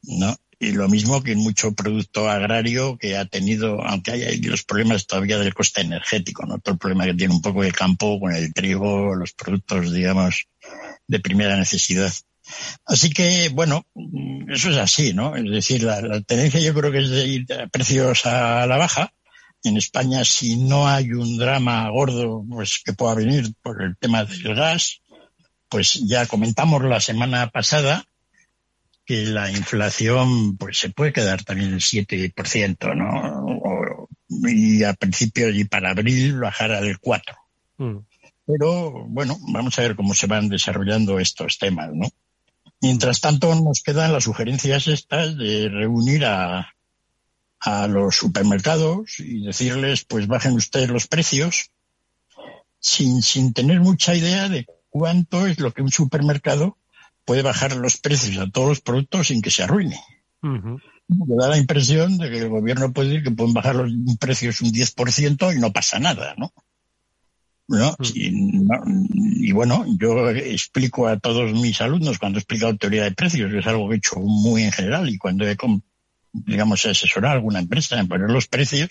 ¿no? 0.03 0.35
Y 0.61 0.71
lo 0.73 0.89
mismo 0.89 1.23
que 1.23 1.31
en 1.31 1.39
mucho 1.39 1.73
producto 1.73 2.29
agrario 2.29 2.97
que 2.97 3.15
ha 3.15 3.25
tenido, 3.25 3.81
aunque 3.81 4.11
hay 4.11 4.41
los 4.41 4.63
problemas 4.63 5.07
todavía 5.07 5.37
del 5.39 5.53
coste 5.53 5.81
energético, 5.81 6.45
¿no? 6.45 6.59
Todo 6.59 6.73
el 6.73 6.79
problema 6.79 7.05
que 7.05 7.13
tiene 7.13 7.33
un 7.33 7.41
poco 7.41 7.63
el 7.63 7.73
campo 7.73 8.19
con 8.19 8.33
el 8.33 8.53
trigo, 8.53 9.15
los 9.15 9.31
productos, 9.33 9.93
digamos, 9.93 10.47
de 11.07 11.19
primera 11.19 11.55
necesidad. 11.55 12.11
Así 12.85 13.09
que, 13.11 13.49
bueno, 13.49 13.85
eso 14.49 14.69
es 14.71 14.77
así, 14.77 15.13
¿no? 15.13 15.35
Es 15.35 15.49
decir, 15.49 15.83
la, 15.83 16.01
la 16.01 16.21
tendencia 16.21 16.59
yo 16.59 16.73
creo 16.73 16.91
que 16.91 16.99
es 16.99 17.09
de 17.09 17.27
ir 17.27 17.53
a 17.53 17.67
precios 17.67 18.25
a 18.25 18.65
la 18.67 18.77
baja, 18.77 19.13
en 19.63 19.77
España, 19.77 20.23
si 20.23 20.57
no 20.57 20.87
hay 20.87 21.11
un 21.11 21.37
drama 21.37 21.89
gordo 21.89 22.45
pues 22.49 22.81
que 22.83 22.93
pueda 22.93 23.15
venir 23.15 23.53
por 23.61 23.81
el 23.81 23.97
tema 23.97 24.23
del 24.23 24.55
gas, 24.55 25.01
pues 25.69 25.93
ya 26.07 26.25
comentamos 26.25 26.83
la 26.83 26.99
semana 26.99 27.49
pasada 27.49 28.05
que 29.05 29.25
la 29.25 29.49
inflación 29.49 30.57
pues 30.57 30.77
se 30.77 30.89
puede 30.89 31.13
quedar 31.13 31.43
también 31.43 31.69
en 31.69 31.75
el 31.75 31.81
7%, 31.81 32.95
¿no? 32.95 34.07
y 34.47 34.83
a 34.83 34.93
principio 34.93 35.49
y 35.49 35.63
para 35.63 35.91
abril 35.91 36.39
bajar 36.39 36.71
al 36.71 36.99
4%. 36.99 37.21
Mm. 37.77 37.97
Pero 38.45 39.05
bueno, 39.07 39.37
vamos 39.51 39.77
a 39.77 39.83
ver 39.83 39.95
cómo 39.95 40.13
se 40.13 40.27
van 40.27 40.49
desarrollando 40.49 41.19
estos 41.19 41.59
temas, 41.59 41.89
¿no? 41.93 42.07
Mientras 42.81 43.19
tanto, 43.19 43.53
nos 43.55 43.81
quedan 43.83 44.13
las 44.13 44.23
sugerencias 44.23 44.87
estas 44.87 45.37
de 45.37 45.69
reunir 45.69 46.25
a, 46.25 46.73
a 47.59 47.87
los 47.87 48.15
supermercados 48.15 49.19
y 49.19 49.45
decirles, 49.45 50.05
pues 50.05 50.27
bajen 50.27 50.53
ustedes 50.53 50.89
los 50.89 51.07
precios, 51.07 51.71
sin, 52.79 53.21
sin 53.21 53.53
tener 53.53 53.81
mucha 53.81 54.15
idea 54.15 54.47
de 54.49 54.65
cuánto 54.89 55.47
es 55.47 55.59
lo 55.59 55.71
que 55.71 55.81
un 55.81 55.91
supermercado 55.91 56.77
puede 57.25 57.41
bajar 57.41 57.75
los 57.75 57.97
precios 57.97 58.37
a 58.37 58.49
todos 58.49 58.69
los 58.69 58.81
productos 58.81 59.27
sin 59.27 59.41
que 59.41 59.51
se 59.51 59.63
arruine. 59.63 59.99
Me 60.41 61.35
da 61.35 61.47
la 61.47 61.57
impresión 61.57 62.17
de 62.17 62.29
que 62.29 62.39
el 62.39 62.49
gobierno 62.49 62.91
puede 62.91 63.09
decir 63.09 63.23
que 63.23 63.31
pueden 63.31 63.53
bajar 63.53 63.75
los 63.75 64.17
precios 64.17 64.61
un 64.61 64.71
10% 64.71 65.55
y 65.55 65.59
no 65.59 65.71
pasa 65.71 65.99
nada, 65.99 66.35
¿no? 66.37 66.51
¿No? 67.67 67.95
y 68.01 69.51
bueno, 69.51 69.85
yo 69.99 70.27
explico 70.31 71.07
a 71.07 71.19
todos 71.19 71.53
mis 71.53 71.81
alumnos 71.81 72.17
cuando 72.17 72.39
he 72.39 72.41
explicado 72.41 72.75
teoría 72.77 73.03
de 73.03 73.11
precios, 73.11 73.51
que 73.51 73.59
es 73.59 73.67
algo 73.67 73.87
que 73.87 73.95
he 73.95 73.97
hecho 73.99 74.19
muy 74.19 74.63
en 74.63 74.71
general, 74.71 75.07
y 75.07 75.19
cuando 75.19 75.47
he, 75.47 75.55
digamos, 76.33 76.85
asesorar 76.87 77.33
a 77.33 77.35
alguna 77.35 77.59
empresa 77.59 77.99
en 77.99 78.07
poner 78.07 78.31
los 78.31 78.47
precios, 78.47 78.89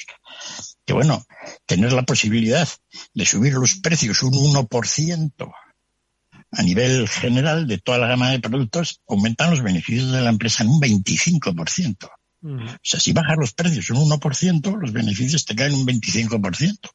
que 0.87 0.93
bueno, 0.93 1.27
tener 1.67 1.93
la 1.93 2.05
posibilidad 2.05 2.69
de 3.15 3.27
subir 3.27 3.55
los 3.55 3.75
precios 3.81 4.23
un 4.23 4.35
1% 4.35 5.53
a 6.51 6.63
nivel 6.63 7.09
general 7.09 7.67
de 7.67 7.79
toda 7.79 7.99
la 7.99 8.09
gama 8.09 8.31
de 8.31 8.41
productos, 8.41 9.03
aumentan 9.07 9.51
los 9.51 9.63
beneficios 9.63 10.11
de 10.13 10.23
la 10.23 10.31
empresa 10.31 10.63
en 10.63 10.71
un 10.71 10.81
25%. 10.81 12.11
Mm. 12.41 12.69
O 12.69 12.79
sea, 12.83 13.01
si 13.01 13.13
bajan 13.13 13.39
los 13.39 13.53
precios 13.53 13.91
un 13.91 14.09
1%, 14.09 14.81
los 14.81 14.93
beneficios 14.93 15.45
te 15.45 15.55
caen 15.55 15.75
un 15.75 15.87
25%. 15.87 16.91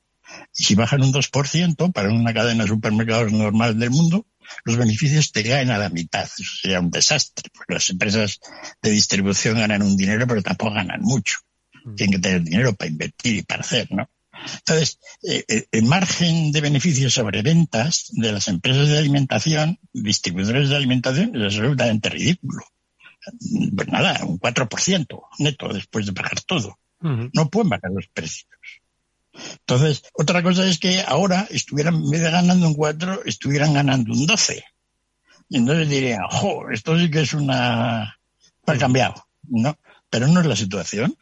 Y 0.57 0.63
si 0.63 0.75
bajan 0.75 1.03
un 1.03 1.13
2% 1.13 1.91
para 1.93 2.09
una 2.09 2.33
cadena 2.33 2.63
de 2.63 2.69
supermercados 2.69 3.31
normal 3.31 3.77
del 3.77 3.91
mundo, 3.91 4.25
los 4.65 4.77
beneficios 4.77 5.31
te 5.31 5.43
caen 5.43 5.69
a 5.69 5.77
la 5.77 5.89
mitad. 5.89 6.23
Eso 6.23 6.55
sería 6.61 6.79
un 6.79 6.89
desastre, 6.89 7.49
porque 7.53 7.75
las 7.75 7.89
empresas 7.89 8.39
de 8.81 8.89
distribución 8.89 9.57
ganan 9.57 9.83
un 9.83 9.95
dinero, 9.95 10.25
pero 10.27 10.41
tampoco 10.41 10.73
ganan 10.73 11.01
mucho. 11.01 11.37
Mm. 11.85 11.95
Tienen 11.95 12.15
que 12.15 12.21
tener 12.21 12.41
dinero 12.41 12.73
para 12.73 12.89
invertir 12.89 13.35
y 13.37 13.41
para 13.43 13.61
hacer, 13.61 13.87
¿no? 13.91 14.09
Entonces, 14.57 14.99
eh, 15.23 15.43
eh, 15.47 15.65
el 15.71 15.83
margen 15.83 16.51
de 16.51 16.61
beneficios 16.61 17.13
sobre 17.13 17.41
ventas 17.41 18.07
de 18.11 18.31
las 18.31 18.47
empresas 18.47 18.87
de 18.87 18.97
alimentación, 18.97 19.79
distribuidores 19.93 20.69
de 20.69 20.75
alimentación, 20.75 21.35
es 21.35 21.43
absolutamente 21.55 22.09
ridículo. 22.09 22.63
Pues 23.75 23.87
nada, 23.87 24.19
un 24.25 24.39
4% 24.39 25.21
neto 25.39 25.73
después 25.73 26.05
de 26.05 26.13
pagar 26.13 26.41
todo. 26.41 26.77
No 26.99 27.49
pueden 27.49 27.69
bajar 27.69 27.91
los 27.91 28.07
precios. 28.07 28.47
Entonces, 29.33 30.03
otra 30.13 30.41
cosa 30.43 30.65
es 30.65 30.77
que 30.79 31.01
ahora 31.05 31.47
estuvieran, 31.49 31.95
en 31.95 32.09
vez 32.09 32.21
de 32.21 32.31
ganando 32.31 32.67
un 32.67 32.75
4, 32.75 33.25
estuvieran 33.25 33.73
ganando 33.73 34.13
un 34.13 34.25
12. 34.25 34.63
Y 35.49 35.57
entonces 35.57 35.89
dirían, 35.89 36.21
jo, 36.29 36.69
esto 36.71 36.97
sí 36.97 37.11
que 37.11 37.21
es 37.21 37.33
una... 37.33 38.17
Ha 38.65 38.77
cambiado, 38.77 39.27
¿no? 39.43 39.77
Pero 40.09 40.27
no 40.27 40.39
es 40.39 40.45
la 40.45 40.55
situación. 40.55 41.17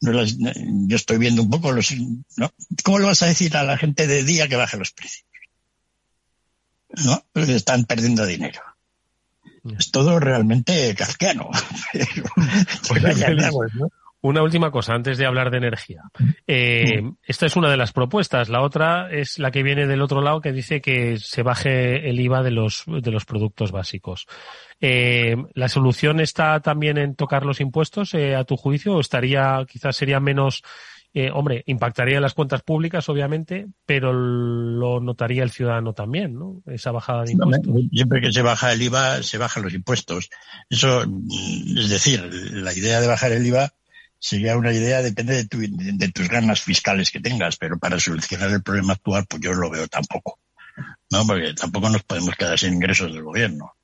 No 0.00 0.20
es 0.20 0.36
Yo 0.38 0.96
estoy 0.96 1.18
viendo 1.18 1.42
un 1.42 1.50
poco 1.50 1.72
los... 1.72 1.92
¿no? 2.36 2.52
¿Cómo 2.82 2.98
le 2.98 3.06
vas 3.06 3.22
a 3.22 3.26
decir 3.26 3.56
a 3.56 3.64
la 3.64 3.78
gente 3.78 4.06
de 4.06 4.24
día 4.24 4.48
que 4.48 4.56
baje 4.56 4.76
los 4.76 4.92
precios? 4.92 5.24
¿No? 7.04 7.24
Porque 7.32 7.56
están 7.56 7.84
perdiendo 7.84 8.24
dinero. 8.26 8.60
Es 9.78 9.90
todo 9.90 10.20
realmente 10.20 10.94
kafkiano. 10.94 11.50
pues 12.88 13.04
allá 13.04 13.30
¿no? 13.30 13.90
Una 14.24 14.42
última 14.42 14.70
cosa 14.70 14.94
antes 14.94 15.18
de 15.18 15.26
hablar 15.26 15.50
de 15.50 15.58
energía. 15.58 16.00
Eh, 16.46 17.02
esta 17.24 17.44
es 17.44 17.56
una 17.56 17.70
de 17.70 17.76
las 17.76 17.92
propuestas. 17.92 18.48
La 18.48 18.62
otra 18.62 19.10
es 19.10 19.38
la 19.38 19.50
que 19.50 19.62
viene 19.62 19.86
del 19.86 20.00
otro 20.00 20.22
lado 20.22 20.40
que 20.40 20.50
dice 20.50 20.80
que 20.80 21.18
se 21.18 21.42
baje 21.42 22.08
el 22.08 22.18
IVA 22.18 22.42
de 22.42 22.50
los, 22.50 22.84
de 22.86 23.10
los 23.10 23.26
productos 23.26 23.70
básicos. 23.70 24.26
Eh, 24.80 25.36
¿La 25.52 25.68
solución 25.68 26.20
está 26.20 26.58
también 26.60 26.96
en 26.96 27.16
tocar 27.16 27.44
los 27.44 27.60
impuestos 27.60 28.14
eh, 28.14 28.34
a 28.34 28.44
tu 28.44 28.56
juicio 28.56 28.94
o 28.94 29.00
estaría, 29.00 29.62
quizás 29.68 29.94
sería 29.94 30.20
menos, 30.20 30.62
hombre, 31.34 31.62
impactaría 31.66 32.16
en 32.16 32.22
las 32.22 32.32
cuentas 32.32 32.62
públicas 32.62 33.06
obviamente, 33.10 33.66
pero 33.84 34.14
lo 34.14 35.00
notaría 35.00 35.42
el 35.42 35.50
ciudadano 35.50 35.92
también, 35.92 36.32
¿no? 36.32 36.62
Esa 36.64 36.92
bajada 36.92 37.24
de 37.24 37.32
impuestos. 37.32 37.74
Siempre 37.92 38.22
que 38.22 38.32
se 38.32 38.40
baja 38.40 38.72
el 38.72 38.80
IVA, 38.80 39.22
se 39.22 39.36
bajan 39.36 39.64
los 39.64 39.74
impuestos. 39.74 40.30
Eso, 40.70 41.02
es 41.02 41.90
decir, 41.90 42.30
la 42.54 42.72
idea 42.72 43.02
de 43.02 43.06
bajar 43.06 43.30
el 43.30 43.46
IVA 43.46 43.74
sería 44.24 44.56
una 44.56 44.72
idea, 44.72 45.02
depende 45.02 45.34
de, 45.34 45.44
tu, 45.46 45.58
de, 45.60 46.08
tus 46.08 46.28
ganas 46.28 46.62
fiscales 46.62 47.10
que 47.10 47.20
tengas, 47.20 47.58
pero 47.58 47.78
para 47.78 48.00
solucionar 48.00 48.50
el 48.50 48.62
problema 48.62 48.94
actual, 48.94 49.26
pues 49.28 49.42
yo 49.42 49.52
lo 49.52 49.68
veo 49.68 49.86
tampoco. 49.86 50.40
¿no? 51.10 51.26
Porque 51.26 51.52
tampoco 51.52 51.90
nos 51.90 52.04
podemos 52.04 52.34
quedar 52.34 52.58
sin 52.58 52.72
ingresos 52.72 53.12
del 53.12 53.22
gobierno. 53.22 53.74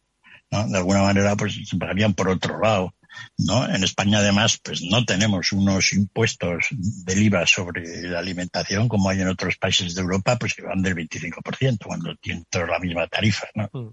¿no? 0.51 0.67
De 0.67 0.79
alguna 0.79 1.03
manera, 1.03 1.37
pues 1.37 1.61
se 1.69 1.77
pagarían 1.77 2.15
por 2.15 2.31
otro 2.31 2.59
lado. 2.59 2.95
¿no? 3.37 3.69
En 3.69 3.85
España, 3.85 4.21
además, 4.21 4.59
pues 4.65 4.81
no 4.81 5.05
tenemos 5.05 5.53
unos 5.53 5.93
impuestos 5.93 6.69
del 6.71 7.23
IVA 7.23 7.47
sobre 7.47 8.09
la 8.09 8.21
alimentación 8.21 8.89
como 8.89 9.11
hay 9.11 9.21
en 9.21 9.29
otros 9.29 9.59
países 9.59 9.95
de 9.95 10.01
Europa, 10.01 10.39
pues 10.39 10.55
que 10.55 10.63
van 10.63 10.81
del 10.81 10.95
25%, 10.95 11.85
cuando 11.85 12.17
tienen 12.17 12.47
toda 12.49 12.67
la 12.67 12.79
misma 12.79 13.07
tarifa, 13.09 13.47
¿no? 13.55 13.69
Mm. 13.75 13.93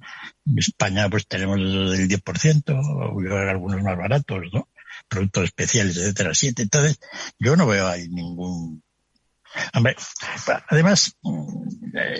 En 0.51 0.59
España, 0.59 1.09
pues 1.09 1.27
tenemos 1.27 1.57
del 1.57 2.07
10%, 2.07 3.49
algunos 3.49 3.83
más 3.83 3.97
baratos, 3.97 4.45
¿no? 4.53 4.69
Productos 5.07 5.45
especiales, 5.45 5.97
etcétera, 5.97 6.33
siete. 6.33 6.63
Entonces, 6.63 6.99
yo 7.39 7.55
no 7.55 7.67
veo 7.67 7.87
ahí 7.87 8.07
ningún. 8.09 8.83
Hombre, 9.73 9.95
además, 10.69 11.15
mm, 11.21 11.69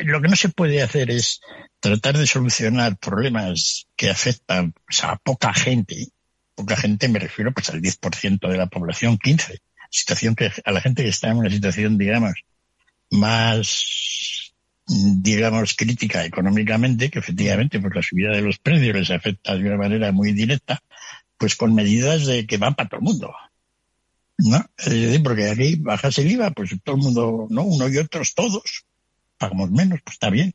lo 0.05 0.21
que 0.21 0.27
no 0.27 0.35
se 0.35 0.49
puede 0.49 0.81
hacer 0.81 1.11
es 1.11 1.41
tratar 1.79 2.17
de 2.17 2.25
solucionar 2.25 2.97
problemas 2.97 3.87
que 3.95 4.09
afectan 4.09 4.73
pues, 4.85 5.03
a 5.03 5.17
poca 5.17 5.53
gente. 5.53 6.07
Poca 6.55 6.75
gente 6.75 7.07
me 7.07 7.19
refiero 7.19 7.51
pues 7.53 7.69
al 7.69 7.81
10% 7.81 8.47
de 8.47 8.57
la 8.57 8.67
población, 8.67 9.17
15. 9.17 9.59
Situación 9.89 10.35
que 10.35 10.51
a 10.65 10.71
la 10.71 10.81
gente 10.81 11.03
que 11.03 11.09
está 11.09 11.29
en 11.29 11.37
una 11.37 11.49
situación, 11.49 11.97
digamos, 11.97 12.33
más 13.11 14.47
digamos, 14.87 15.75
crítica 15.75 16.23
económicamente, 16.23 17.09
que 17.09 17.19
efectivamente 17.19 17.79
pues 17.79 17.93
la 17.93 18.01
subida 18.01 18.31
de 18.31 18.41
los 18.41 18.57
precios 18.57 18.95
les 18.95 19.11
afecta 19.11 19.55
de 19.55 19.65
una 19.65 19.77
manera 19.77 20.11
muy 20.11 20.31
directa, 20.31 20.81
pues 21.37 21.55
con 21.55 21.73
medidas 21.73 22.25
de 22.25 22.45
que 22.45 22.57
van 22.57 22.75
para 22.75 22.89
todo 22.89 22.99
el 22.99 23.05
mundo. 23.05 23.33
¿No? 24.39 24.63
Es 24.77 24.89
decir, 24.89 25.23
porque 25.23 25.49
aquí 25.49 25.75
bajas 25.75 26.17
el 26.19 26.31
IVA, 26.31 26.51
pues 26.51 26.69
todo 26.83 26.95
el 26.95 27.01
mundo, 27.01 27.47
¿no? 27.49 27.63
Uno 27.63 27.89
y 27.89 27.97
otros, 27.97 28.35
todos. 28.35 28.85
Pagamos 29.37 29.71
menos, 29.71 29.99
pues 30.03 30.15
está 30.15 30.29
bien. 30.29 30.53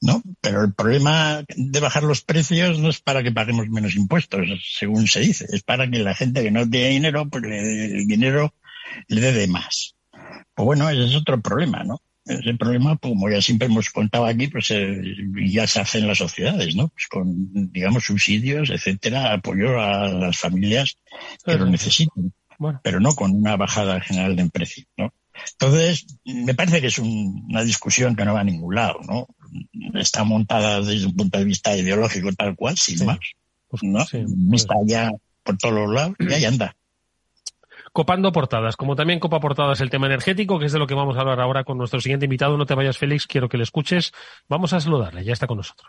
¿No? 0.00 0.22
Pero 0.40 0.64
el 0.64 0.74
problema 0.74 1.44
de 1.56 1.80
bajar 1.80 2.02
los 2.02 2.22
precios 2.22 2.78
no 2.78 2.88
es 2.88 3.00
para 3.00 3.22
que 3.22 3.32
paguemos 3.32 3.68
menos 3.68 3.94
impuestos, 3.94 4.46
según 4.78 5.06
se 5.06 5.20
dice. 5.20 5.46
Es 5.50 5.62
para 5.62 5.88
que 5.88 5.98
la 5.98 6.14
gente 6.14 6.42
que 6.42 6.50
no 6.50 6.68
tiene 6.68 6.90
dinero, 6.90 7.28
pues 7.28 7.44
el 7.44 8.06
dinero 8.06 8.54
le 9.08 9.20
dé 9.20 9.32
de 9.32 9.46
más. 9.46 9.94
Pues 10.54 10.64
bueno, 10.64 10.88
ese 10.90 11.04
es 11.04 11.14
otro 11.14 11.40
problema, 11.40 11.84
¿no? 11.84 12.00
Ese 12.26 12.54
problema, 12.54 12.96
pues, 12.96 13.12
como 13.12 13.30
ya 13.30 13.42
siempre 13.42 13.66
hemos 13.66 13.90
contado 13.90 14.26
aquí, 14.26 14.48
pues 14.48 14.70
eh, 14.70 15.02
ya 15.46 15.66
se 15.66 15.80
hace 15.80 15.98
en 15.98 16.08
las 16.08 16.18
sociedades, 16.18 16.74
¿no? 16.74 16.88
Pues 16.88 17.06
con, 17.08 17.70
digamos, 17.72 18.04
subsidios, 18.04 18.70
etcétera, 18.70 19.34
apoyo 19.34 19.80
a 19.80 20.08
las 20.08 20.38
familias 20.38 20.98
que 21.44 21.56
lo 21.56 21.66
necesiten, 21.66 22.32
pero 22.82 23.00
no 23.00 23.14
con 23.14 23.32
una 23.32 23.56
bajada 23.56 24.00
general 24.00 24.36
de 24.36 24.48
precio, 24.48 24.84
¿no? 24.96 25.12
Entonces, 25.52 26.06
me 26.24 26.54
parece 26.54 26.80
que 26.80 26.86
es 26.86 26.98
una 26.98 27.64
discusión 27.64 28.14
que 28.14 28.24
no 28.24 28.34
va 28.34 28.40
a 28.40 28.44
ningún 28.44 28.74
lado, 28.74 29.00
¿no? 29.06 29.26
Está 29.98 30.24
montada 30.24 30.80
desde 30.80 31.06
un 31.06 31.16
punto 31.16 31.38
de 31.38 31.44
vista 31.44 31.76
ideológico 31.76 32.32
tal 32.32 32.54
cual, 32.56 32.78
sin 32.78 33.04
más, 33.04 33.18
pues, 33.68 33.82
¿no? 33.82 34.04
Está 34.52 34.74
ya 34.86 35.10
por 35.42 35.58
todos 35.58 35.74
los 35.74 35.92
lados 35.92 36.16
y 36.20 36.32
ahí 36.32 36.44
anda 36.44 36.74
copando 37.94 38.32
portadas, 38.32 38.76
como 38.76 38.96
también 38.96 39.20
copa 39.20 39.38
portadas 39.38 39.80
el 39.80 39.88
tema 39.88 40.06
energético, 40.06 40.58
que 40.58 40.66
es 40.66 40.72
de 40.72 40.80
lo 40.80 40.88
que 40.88 40.94
vamos 40.94 41.16
a 41.16 41.20
hablar 41.20 41.40
ahora 41.40 41.62
con 41.62 41.78
nuestro 41.78 42.00
siguiente 42.00 42.26
invitado. 42.26 42.58
No 42.58 42.66
te 42.66 42.74
vayas, 42.74 42.98
Félix, 42.98 43.28
quiero 43.28 43.48
que 43.48 43.56
le 43.56 43.62
escuches. 43.62 44.12
Vamos 44.48 44.72
a 44.72 44.80
saludarle, 44.80 45.24
ya 45.24 45.32
está 45.32 45.46
con 45.46 45.58
nosotros. 45.58 45.88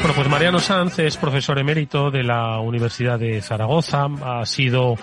Bueno, 0.00 0.14
pues 0.14 0.28
Mariano 0.28 0.60
Sanz 0.60 1.00
es 1.00 1.16
profesor 1.16 1.58
emérito 1.58 2.12
de 2.12 2.22
la 2.22 2.60
Universidad 2.60 3.18
de 3.18 3.42
Zaragoza, 3.42 4.06
ha 4.22 4.46
sido 4.46 4.94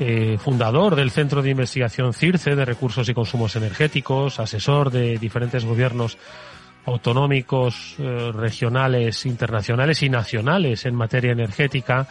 eh, 0.00 0.38
fundador 0.38 0.96
del 0.96 1.10
Centro 1.10 1.42
de 1.42 1.50
Investigación 1.50 2.12
CIRCE 2.12 2.56
de 2.56 2.64
Recursos 2.64 3.08
y 3.08 3.14
Consumos 3.14 3.56
Energéticos, 3.56 4.40
asesor 4.40 4.90
de 4.90 5.18
diferentes 5.18 5.64
gobiernos 5.64 6.18
autonómicos, 6.84 7.96
eh, 7.98 8.32
regionales, 8.32 9.26
internacionales 9.26 10.02
y 10.02 10.08
nacionales 10.08 10.86
en 10.86 10.94
materia 10.94 11.32
energética 11.32 12.08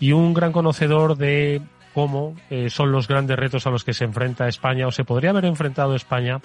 y 0.00 0.12
un 0.12 0.34
gran 0.34 0.52
conocedor 0.52 1.16
de 1.16 1.62
cómo 1.94 2.34
eh, 2.50 2.70
son 2.70 2.92
los 2.92 3.08
grandes 3.08 3.36
retos 3.36 3.66
a 3.66 3.70
los 3.70 3.84
que 3.84 3.92
se 3.92 4.04
enfrenta 4.04 4.48
España 4.48 4.86
o 4.86 4.92
se 4.92 5.04
podría 5.04 5.30
haber 5.30 5.46
enfrentado 5.46 5.94
España 5.94 6.40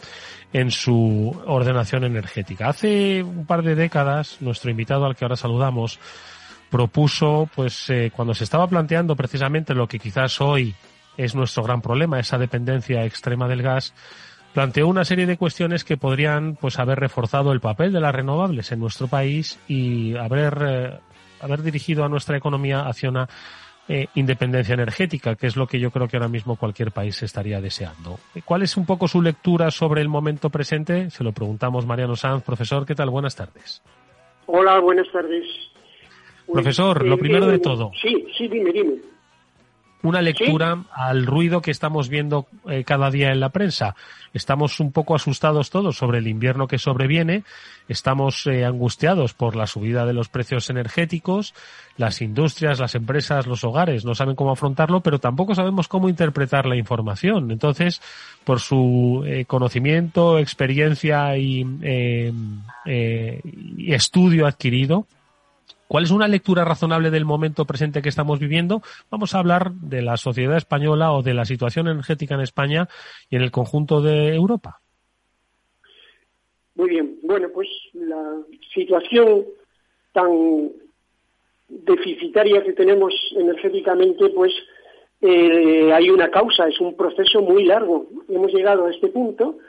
en 0.52 0.72
su 0.72 1.36
ordenación 1.46 2.04
energética. 2.04 2.69
Hace 2.69 3.24
un 3.24 3.46
par 3.46 3.62
de 3.62 3.76
décadas, 3.76 4.38
nuestro 4.39 4.72
invitado 4.72 5.06
al 5.06 5.15
que 5.15 5.26
ahora 5.26 5.36
saludamos, 5.36 6.00
propuso, 6.73 7.47
pues 7.53 7.88
eh, 7.91 8.12
cuando 8.15 8.33
se 8.33 8.45
estaba 8.45 8.65
planteando 8.65 9.15
precisamente 9.15 9.75
lo 9.75 9.88
que 9.88 9.99
quizás 9.99 10.41
hoy 10.41 10.73
es 11.15 11.36
nuestro 11.36 11.62
gran 11.62 11.83
problema, 11.83 12.19
esa 12.19 12.39
dependencia 12.39 13.05
extrema 13.05 13.47
del 13.47 13.62
gas, 13.62 13.93
planteó 14.55 14.88
una 14.88 15.05
serie 15.05 15.27
de 15.27 15.38
cuestiones 15.38 15.83
que 15.83 15.97
podrían 15.97 16.55
pues 16.55 16.79
haber 16.79 16.99
reforzado 16.99 17.51
el 17.51 17.59
papel 17.59 17.93
de 17.93 18.01
las 18.01 18.15
renovables 18.15 18.71
en 18.71 18.79
nuestro 18.79 19.07
país 19.07 19.59
y 19.67 20.17
haber, 20.17 20.57
eh, 20.67 20.99
haber 21.41 21.62
dirigido 21.62 22.05
a 22.05 22.09
nuestra 22.09 22.38
economía 22.38 22.88
hacia 22.88 23.09
una 23.09 23.29
eh, 23.88 24.07
independencia 24.15 24.73
energética, 24.73 25.36
que 25.36 25.45
es 25.45 25.55
lo 25.55 25.67
que 25.67 25.79
yo 25.79 25.91
creo 25.91 26.07
que 26.07 26.17
ahora 26.17 26.27
mismo 26.27 26.55
cualquier 26.55 26.91
país 26.91 27.21
estaría 27.21 27.62
deseando. 27.62 28.17
¿Cuál 28.45 28.63
es 28.63 28.77
un 28.77 28.88
poco 28.88 29.07
su 29.07 29.21
lectura 29.21 29.69
sobre 29.69 30.01
el 30.01 30.09
momento 30.09 30.49
presente? 30.49 31.12
Se 31.12 31.23
lo 31.23 31.33
preguntamos 31.33 31.86
Mariano 31.86 32.15
Sanz, 32.15 32.43
profesor, 32.43 32.83
¿qué 32.83 32.95
tal? 32.95 33.12
Buenas 33.12 33.36
tardes. 33.36 33.83
Hola, 34.47 34.79
buenas 34.79 35.05
tardes. 35.13 35.45
Profesor, 36.54 37.06
lo 37.06 37.18
primero 37.18 37.48
de 37.48 37.60
todo. 37.60 37.92
Sí, 38.02 38.26
sí, 38.38 38.48
dime, 38.48 38.72
dime. 38.72 38.94
Una 40.04 40.22
lectura 40.22 40.84
al 40.92 41.26
ruido 41.26 41.62
que 41.62 41.72
estamos 41.72 42.10
viendo 42.10 42.48
eh, 42.70 42.84
cada 42.84 43.10
día 43.10 43.32
en 43.32 43.39
la 43.39 43.50
prensa. 43.50 43.96
Estamos 44.34 44.82
un 44.82 44.92
poco 44.92 45.16
asustados 45.16 45.70
todos 45.70 45.96
sobre 45.96 46.18
el 46.18 46.28
invierno 46.28 46.68
que 46.68 46.78
sobreviene, 46.78 47.46
estamos 47.88 48.46
eh, 48.48 48.66
angustiados 48.66 49.34
por 49.34 49.56
la 49.56 49.66
subida 49.66 50.06
de 50.06 50.12
los 50.12 50.28
precios 50.28 50.70
energéticos, 50.70 51.54
las 51.96 52.22
industrias, 52.22 52.82
las 52.82 52.96
empresas, 52.96 53.48
los 53.48 53.63
hogares 53.63 54.04
no 54.04 54.13
saben 54.13 54.36
cómo 54.36 54.52
afrontarlo, 54.52 55.00
pero 55.00 55.20
tampoco 55.20 55.56
sabemos 55.56 55.88
cómo 55.88 56.10
interpretar 56.10 56.66
la 56.66 56.76
información. 56.76 57.50
Entonces, 57.50 58.02
por 58.44 58.60
su 58.60 59.24
eh, 59.26 59.46
conocimiento, 59.46 60.38
experiencia 60.38 61.38
y, 61.38 61.66
y 62.86 63.94
estudio 63.94 64.48
adquirido, 64.48 65.08
¿Cuál 65.93 66.06
es 66.06 66.12
una 66.12 66.27
lectura 66.27 66.65
razonable 66.65 67.12
del 67.12 67.23
momento 67.23 67.65
presente 67.65 68.01
que 68.01 68.10
estamos 68.10 68.39
viviendo? 68.39 68.82
Vamos 69.12 69.36
a 69.36 69.38
hablar 69.38 69.73
de 69.73 70.01
la 70.01 70.17
sociedad 70.17 70.58
española 70.58 71.12
o 71.12 71.21
de 71.21 71.36
la 71.36 71.45
situación 71.45 71.88
energética 71.88 72.34
en 72.34 72.41
España 72.41 72.88
y 73.29 73.36
en 73.36 73.43
el 73.43 73.51
conjunto 73.51 74.01
de 74.01 74.34
Europa. 74.34 74.82
Muy 76.73 76.89
bien. 76.89 77.19
Bueno, 77.21 77.49
pues 77.53 77.67
la 77.93 78.39
situación 78.73 79.45
tan 80.13 80.71
deficitaria 81.69 82.63
que 82.63 82.73
tenemos 82.73 83.13
energéticamente, 83.38 84.29
pues 84.29 84.51
eh, 85.21 85.93
hay 85.93 86.10
una 86.10 86.32
causa, 86.32 86.67
es 86.67 86.82
un 86.82 86.97
proceso 86.97 87.43
muy 87.43 87.65
largo. 87.65 88.08
Hemos 88.29 88.51
llegado 88.51 88.88
a 88.88 88.91
este 88.91 89.10
punto 89.10 89.60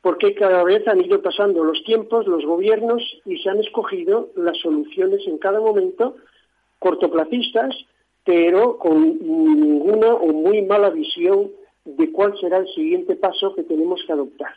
porque 0.00 0.34
cada 0.34 0.62
vez 0.64 0.86
han 0.86 1.04
ido 1.04 1.20
pasando 1.22 1.64
los 1.64 1.82
tiempos, 1.84 2.26
los 2.26 2.44
gobiernos 2.44 3.02
y 3.24 3.38
se 3.38 3.50
han 3.50 3.58
escogido 3.58 4.30
las 4.36 4.58
soluciones 4.58 5.26
en 5.26 5.38
cada 5.38 5.60
momento 5.60 6.16
cortoplacistas, 6.78 7.74
pero 8.24 8.78
con 8.78 9.18
ninguna 9.18 10.14
o 10.14 10.26
muy 10.28 10.62
mala 10.62 10.90
visión 10.90 11.50
de 11.84 12.12
cuál 12.12 12.38
será 12.38 12.58
el 12.58 12.68
siguiente 12.68 13.16
paso 13.16 13.54
que 13.54 13.64
tenemos 13.64 14.00
que 14.06 14.12
adoptar. 14.12 14.52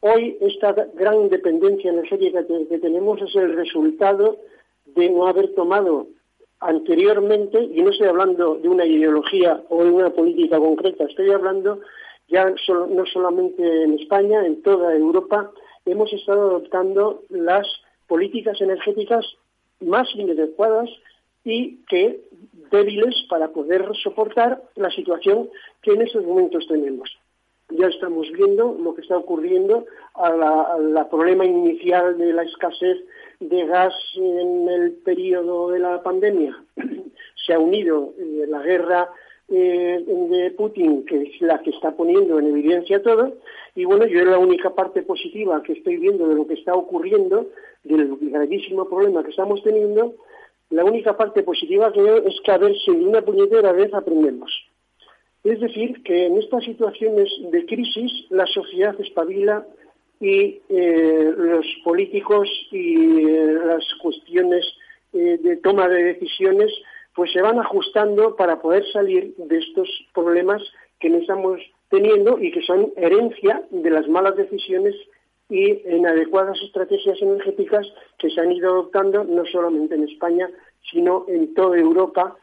Hoy 0.00 0.36
esta 0.40 0.72
gran 0.72 1.28
dependencia 1.28 1.90
energética 1.90 2.46
que, 2.46 2.78
tenemos 2.78 3.22
es 3.22 3.34
el 3.36 3.54
resultado 3.54 4.38
de 4.86 5.08
no 5.10 5.26
haber 5.26 5.54
tomado 5.54 6.08
anteriormente, 6.60 7.62
y 7.62 7.82
no 7.82 7.90
estoy 7.90 8.08
hablando 8.08 8.56
de 8.56 8.68
una 8.68 8.86
ideología 8.86 9.62
o 9.68 9.84
de 9.84 9.90
una 9.90 10.10
política 10.10 10.58
concreta, 10.58 11.04
estoy 11.04 11.30
hablando 11.30 11.80
ya 12.28 12.52
no 12.90 13.06
solamente 13.06 13.82
en 13.84 13.98
España, 13.98 14.44
en 14.44 14.62
toda 14.62 14.94
Europa, 14.94 15.50
hemos 15.84 16.12
estado 16.12 16.50
adoptando 16.50 17.22
las 17.28 17.66
políticas 18.06 18.60
energéticas 18.60 19.24
más 19.80 20.08
inadecuadas 20.14 20.88
y 21.44 21.76
que 21.88 22.20
débiles 22.70 23.14
para 23.28 23.48
poder 23.48 23.86
soportar 24.02 24.62
la 24.76 24.90
situación 24.90 25.50
que 25.82 25.92
en 25.92 26.02
estos 26.02 26.24
momentos 26.24 26.66
tenemos. 26.66 27.10
Ya 27.70 27.86
estamos 27.86 28.30
viendo 28.32 28.76
lo 28.80 28.94
que 28.94 29.02
está 29.02 29.16
ocurriendo 29.16 29.86
al 30.14 31.08
problema 31.08 31.44
inicial 31.44 32.16
de 32.18 32.32
la 32.32 32.42
escasez 32.42 32.98
de 33.40 33.66
gas 33.66 33.94
en 34.16 34.68
el 34.68 34.92
periodo 34.92 35.70
de 35.70 35.78
la 35.78 36.02
pandemia. 36.02 36.56
Se 37.46 37.52
ha 37.52 37.58
unido 37.58 38.14
eh, 38.18 38.46
la 38.48 38.62
guerra 38.62 39.10
eh, 39.48 40.02
de 40.06 40.50
Putin, 40.52 41.04
que 41.04 41.22
es 41.22 41.40
la 41.42 41.60
que 41.60 41.70
está 41.70 41.94
poniendo 41.94 42.38
en 42.38 42.46
evidencia 42.46 43.02
todo, 43.02 43.34
y 43.74 43.84
bueno, 43.84 44.06
yo 44.06 44.24
la 44.24 44.38
única 44.38 44.74
parte 44.74 45.02
positiva 45.02 45.62
que 45.62 45.74
estoy 45.74 45.98
viendo 45.98 46.26
de 46.28 46.34
lo 46.34 46.46
que 46.46 46.54
está 46.54 46.72
ocurriendo, 46.74 47.50
del 47.82 48.16
gravísimo 48.20 48.88
problema 48.88 49.22
que 49.22 49.30
estamos 49.30 49.62
teniendo, 49.62 50.14
la 50.70 50.84
única 50.84 51.16
parte 51.16 51.42
positiva 51.42 51.92
que 51.92 52.00
veo 52.00 52.16
es 52.26 52.40
que 52.42 52.52
a 52.52 52.58
ver 52.58 52.74
si 52.86 52.96
de 52.96 53.04
una 53.04 53.20
puñetera 53.20 53.72
vez 53.72 53.92
aprendemos. 53.92 54.50
Es 55.44 55.60
decir, 55.60 56.02
que 56.02 56.24
en 56.24 56.38
estas 56.38 56.64
situaciones 56.64 57.28
de 57.50 57.66
crisis 57.66 58.26
la 58.30 58.46
sociedad 58.46 58.98
espabila 58.98 59.66
y 60.20 60.62
eh, 60.70 61.34
los 61.36 61.66
políticos 61.84 62.48
y 62.72 63.26
eh, 63.28 63.58
las 63.66 63.84
cuestiones 64.00 64.64
de 65.12 65.56
toma 65.58 65.86
de 65.86 66.02
decisiones 66.02 66.72
pues 67.14 67.32
se 67.32 67.40
van 67.40 67.58
ajustando 67.58 68.36
para 68.36 68.60
poder 68.60 68.84
salir 68.92 69.34
de 69.36 69.58
estos 69.58 69.88
problemas 70.12 70.62
que 70.98 71.10
no 71.10 71.18
estamos 71.18 71.60
teniendo 71.88 72.38
y 72.38 72.50
que 72.50 72.62
son 72.62 72.92
herencia 72.96 73.62
de 73.70 73.90
las 73.90 74.08
malas 74.08 74.36
decisiones 74.36 74.94
y 75.48 75.88
inadecuadas 75.88 76.60
estrategias 76.62 77.20
energéticas 77.20 77.86
que 78.18 78.30
se 78.30 78.40
han 78.40 78.52
ido 78.52 78.70
adoptando 78.70 79.24
no 79.24 79.44
solamente 79.44 79.94
en 79.94 80.08
España, 80.08 80.50
sino 80.90 81.24
en 81.28 81.54
toda 81.54 81.78
Europa, 81.78 82.36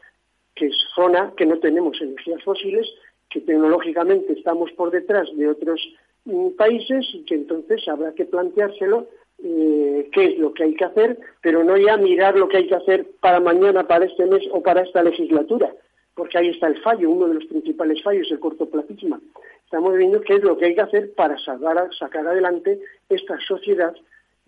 que 0.54 0.66
es 0.66 0.76
zona 0.94 1.32
que 1.36 1.46
no 1.46 1.58
tenemos 1.58 2.00
energías 2.00 2.42
fósiles, 2.42 2.88
que 3.28 3.40
tecnológicamente 3.40 4.32
estamos 4.32 4.70
por 4.72 4.90
detrás 4.90 5.28
de 5.36 5.48
otros 5.48 5.80
mm, 6.24 6.50
países 6.50 7.06
y 7.12 7.24
que 7.24 7.34
entonces 7.34 7.86
habrá 7.88 8.12
que 8.14 8.24
planteárselo 8.24 9.08
eh, 9.44 10.08
qué 10.12 10.24
es 10.26 10.38
lo 10.38 10.52
que 10.52 10.64
hay 10.64 10.74
que 10.74 10.84
hacer, 10.84 11.18
pero 11.40 11.64
no 11.64 11.76
ya 11.76 11.96
mirar 11.96 12.36
lo 12.36 12.48
que 12.48 12.58
hay 12.58 12.66
que 12.68 12.76
hacer 12.76 13.06
para 13.20 13.40
mañana, 13.40 13.86
para 13.86 14.04
este 14.04 14.26
mes 14.26 14.42
o 14.52 14.62
para 14.62 14.82
esta 14.82 15.02
legislatura, 15.02 15.72
porque 16.14 16.38
ahí 16.38 16.48
está 16.48 16.68
el 16.68 16.80
fallo, 16.80 17.10
uno 17.10 17.28
de 17.28 17.34
los 17.34 17.46
principales 17.46 18.02
fallos, 18.02 18.30
el 18.30 18.38
cortoplacismo. 18.38 19.18
Estamos 19.64 19.96
viendo 19.96 20.20
qué 20.20 20.34
es 20.34 20.42
lo 20.42 20.56
que 20.56 20.66
hay 20.66 20.74
que 20.74 20.82
hacer 20.82 21.12
para 21.14 21.36
salvar, 21.38 21.88
sacar 21.98 22.26
adelante 22.26 22.78
esta 23.08 23.38
sociedad 23.40 23.94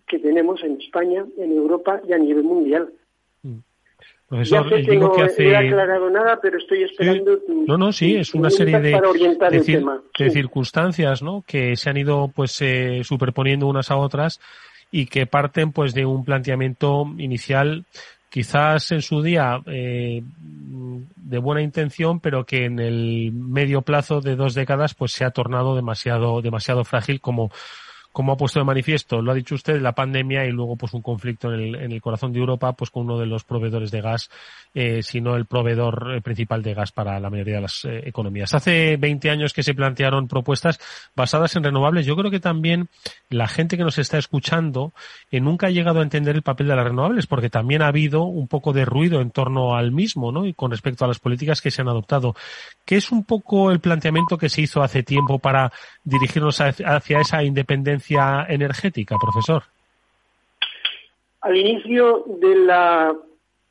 que 0.06 0.18
tenemos 0.18 0.62
en 0.62 0.80
España, 0.80 1.24
en 1.38 1.52
Europa 1.52 2.00
y 2.06 2.12
a 2.12 2.18
nivel 2.18 2.44
mundial. 2.44 2.90
Mm. 3.42 3.58
Profesor, 4.28 4.70
ya 4.70 4.76
sé 4.76 4.82
que 4.84 4.96
no 4.96 5.12
hace... 5.14 5.48
he 5.48 5.56
aclarado 5.56 6.10
nada, 6.10 6.38
pero 6.40 6.58
estoy 6.58 6.82
esperando 6.84 7.38
No, 7.66 7.76
no, 7.76 7.92
sí, 7.92 8.16
es 8.16 8.34
una 8.34 8.50
serie 8.50 8.80
de, 8.80 9.00
de, 9.00 10.30
circunstancias 10.30 11.22
¿no? 11.22 11.44
que 11.46 11.76
se 11.76 11.90
han 11.90 11.96
ido 11.96 12.30
pues 12.34 12.60
eh, 12.62 13.02
superponiendo 13.04 13.66
unas 13.66 13.90
a 13.90 13.96
otras 13.96 14.40
y 14.96 15.06
que 15.06 15.26
parten 15.26 15.72
pues 15.72 15.92
de 15.92 16.06
un 16.06 16.24
planteamiento 16.24 17.04
inicial 17.18 17.84
quizás 18.30 18.92
en 18.92 19.02
su 19.02 19.22
día 19.22 19.60
eh, 19.66 20.22
de 20.22 21.38
buena 21.38 21.62
intención, 21.62 22.20
pero 22.20 22.46
que 22.46 22.66
en 22.66 22.78
el 22.78 23.32
medio 23.32 23.82
plazo 23.82 24.20
de 24.20 24.36
dos 24.36 24.54
décadas 24.54 24.94
pues 24.94 25.10
se 25.10 25.24
ha 25.24 25.32
tornado 25.32 25.74
demasiado 25.74 26.40
demasiado 26.42 26.84
frágil 26.84 27.20
como 27.20 27.50
como 28.14 28.32
ha 28.32 28.36
puesto 28.36 28.60
de 28.60 28.64
manifiesto, 28.64 29.20
lo 29.20 29.32
ha 29.32 29.34
dicho 29.34 29.56
usted, 29.56 29.82
la 29.82 29.92
pandemia 29.92 30.46
y 30.46 30.52
luego 30.52 30.76
pues 30.76 30.94
un 30.94 31.02
conflicto 31.02 31.52
en 31.52 31.60
el, 31.60 31.74
en 31.74 31.90
el 31.90 32.00
corazón 32.00 32.32
de 32.32 32.38
Europa 32.38 32.72
pues 32.72 32.88
con 32.88 33.06
uno 33.06 33.18
de 33.18 33.26
los 33.26 33.42
proveedores 33.42 33.90
de 33.90 34.00
gas, 34.00 34.30
eh, 34.72 35.02
sino 35.02 35.34
el 35.34 35.46
proveedor 35.46 36.14
eh, 36.14 36.20
principal 36.20 36.62
de 36.62 36.74
gas 36.74 36.92
para 36.92 37.18
la 37.18 37.28
mayoría 37.28 37.56
de 37.56 37.62
las 37.62 37.84
eh, 37.84 38.02
economías. 38.04 38.54
Hace 38.54 38.96
20 38.98 39.30
años 39.30 39.52
que 39.52 39.64
se 39.64 39.74
plantearon 39.74 40.28
propuestas 40.28 40.78
basadas 41.16 41.56
en 41.56 41.64
renovables. 41.64 42.06
Yo 42.06 42.14
creo 42.14 42.30
que 42.30 42.38
también 42.38 42.88
la 43.30 43.48
gente 43.48 43.76
que 43.76 43.82
nos 43.82 43.98
está 43.98 44.16
escuchando 44.16 44.92
eh, 45.32 45.40
nunca 45.40 45.66
ha 45.66 45.70
llegado 45.70 45.98
a 45.98 46.04
entender 46.04 46.36
el 46.36 46.42
papel 46.42 46.68
de 46.68 46.76
las 46.76 46.84
renovables 46.84 47.26
porque 47.26 47.50
también 47.50 47.82
ha 47.82 47.88
habido 47.88 48.22
un 48.22 48.46
poco 48.46 48.72
de 48.72 48.84
ruido 48.84 49.22
en 49.22 49.32
torno 49.32 49.74
al 49.74 49.90
mismo, 49.90 50.30
¿no? 50.30 50.46
Y 50.46 50.54
con 50.54 50.70
respecto 50.70 51.04
a 51.04 51.08
las 51.08 51.18
políticas 51.18 51.60
que 51.60 51.72
se 51.72 51.82
han 51.82 51.88
adoptado. 51.88 52.36
¿Qué 52.84 52.94
es 52.94 53.10
un 53.10 53.24
poco 53.24 53.72
el 53.72 53.80
planteamiento 53.80 54.38
que 54.38 54.48
se 54.48 54.62
hizo 54.62 54.84
hace 54.84 55.02
tiempo 55.02 55.40
para 55.40 55.72
dirigirnos 56.04 56.60
hacia 56.60 57.18
esa 57.18 57.42
independencia 57.42 58.03
energética, 58.10 59.16
profesor? 59.18 59.62
Al 61.40 61.56
inicio 61.56 62.24
de 62.40 62.56
la 62.56 63.14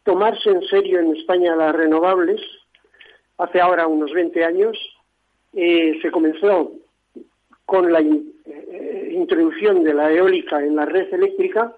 tomarse 0.03 0.49
en 0.49 0.61
serio 0.63 0.99
en 0.99 1.15
España 1.15 1.55
las 1.55 1.73
renovables, 1.75 2.41
hace 3.37 3.61
ahora 3.61 3.87
unos 3.87 4.11
20 4.11 4.43
años, 4.43 4.77
eh, 5.53 5.97
se 6.01 6.11
comenzó 6.11 6.71
con 7.65 7.91
la 7.91 8.01
eh, 8.01 9.11
introducción 9.13 9.83
de 9.83 9.93
la 9.93 10.11
eólica 10.11 10.63
en 10.63 10.75
la 10.75 10.85
red 10.85 11.13
eléctrica 11.13 11.73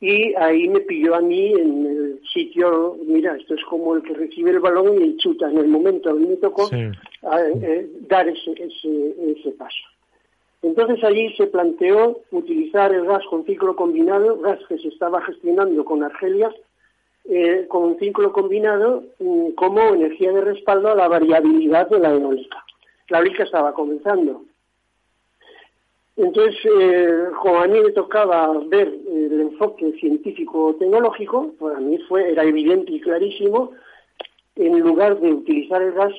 y 0.00 0.34
ahí 0.34 0.68
me 0.68 0.80
pilló 0.80 1.14
a 1.14 1.20
mí 1.20 1.52
en 1.52 1.86
el 1.86 2.20
sitio, 2.32 2.98
mira, 3.06 3.36
esto 3.36 3.54
es 3.54 3.64
como 3.64 3.94
el 3.96 4.02
que 4.02 4.14
recibe 4.14 4.50
el 4.50 4.60
balón 4.60 5.02
y 5.02 5.16
chuta 5.16 5.48
en 5.48 5.58
el 5.58 5.68
momento, 5.68 6.10
a 6.10 6.14
mí 6.14 6.26
me 6.26 6.36
tocó 6.36 6.68
eh, 6.72 7.88
dar 8.08 8.28
ese, 8.28 8.52
ese 8.52 9.50
paso. 9.52 9.93
Entonces 10.64 11.04
allí 11.04 11.30
se 11.36 11.46
planteó 11.46 12.22
utilizar 12.30 12.90
el 12.94 13.04
gas 13.04 13.22
con 13.28 13.44
ciclo 13.44 13.76
combinado, 13.76 14.38
gas 14.38 14.58
que 14.66 14.78
se 14.78 14.88
estaba 14.88 15.20
gestionando 15.20 15.84
con 15.84 16.02
Argelia, 16.02 16.50
eh, 17.26 17.66
con 17.68 17.98
ciclo 17.98 18.32
combinado 18.32 19.04
mm, 19.18 19.50
como 19.50 19.80
energía 19.80 20.32
de 20.32 20.40
respaldo 20.40 20.88
a 20.88 20.94
la 20.94 21.06
variabilidad 21.06 21.90
de 21.90 21.98
la 21.98 22.12
eólica. 22.12 22.64
La 23.10 23.18
eólica 23.18 23.42
estaba 23.42 23.74
comenzando. 23.74 24.40
Entonces, 26.16 26.56
eh, 26.80 27.24
como 27.42 27.60
a 27.60 27.66
mí 27.66 27.80
me 27.80 27.90
tocaba 27.90 28.50
ver 28.66 28.88
el 28.88 29.40
enfoque 29.42 29.92
científico-tecnológico, 30.00 31.52
para 31.60 31.78
mí 31.78 31.98
fue, 32.08 32.32
era 32.32 32.42
evidente 32.42 32.90
y 32.90 33.00
clarísimo, 33.02 33.72
en 34.56 34.80
lugar 34.80 35.20
de 35.20 35.30
utilizar 35.30 35.82
el 35.82 35.92
gas 35.92 36.14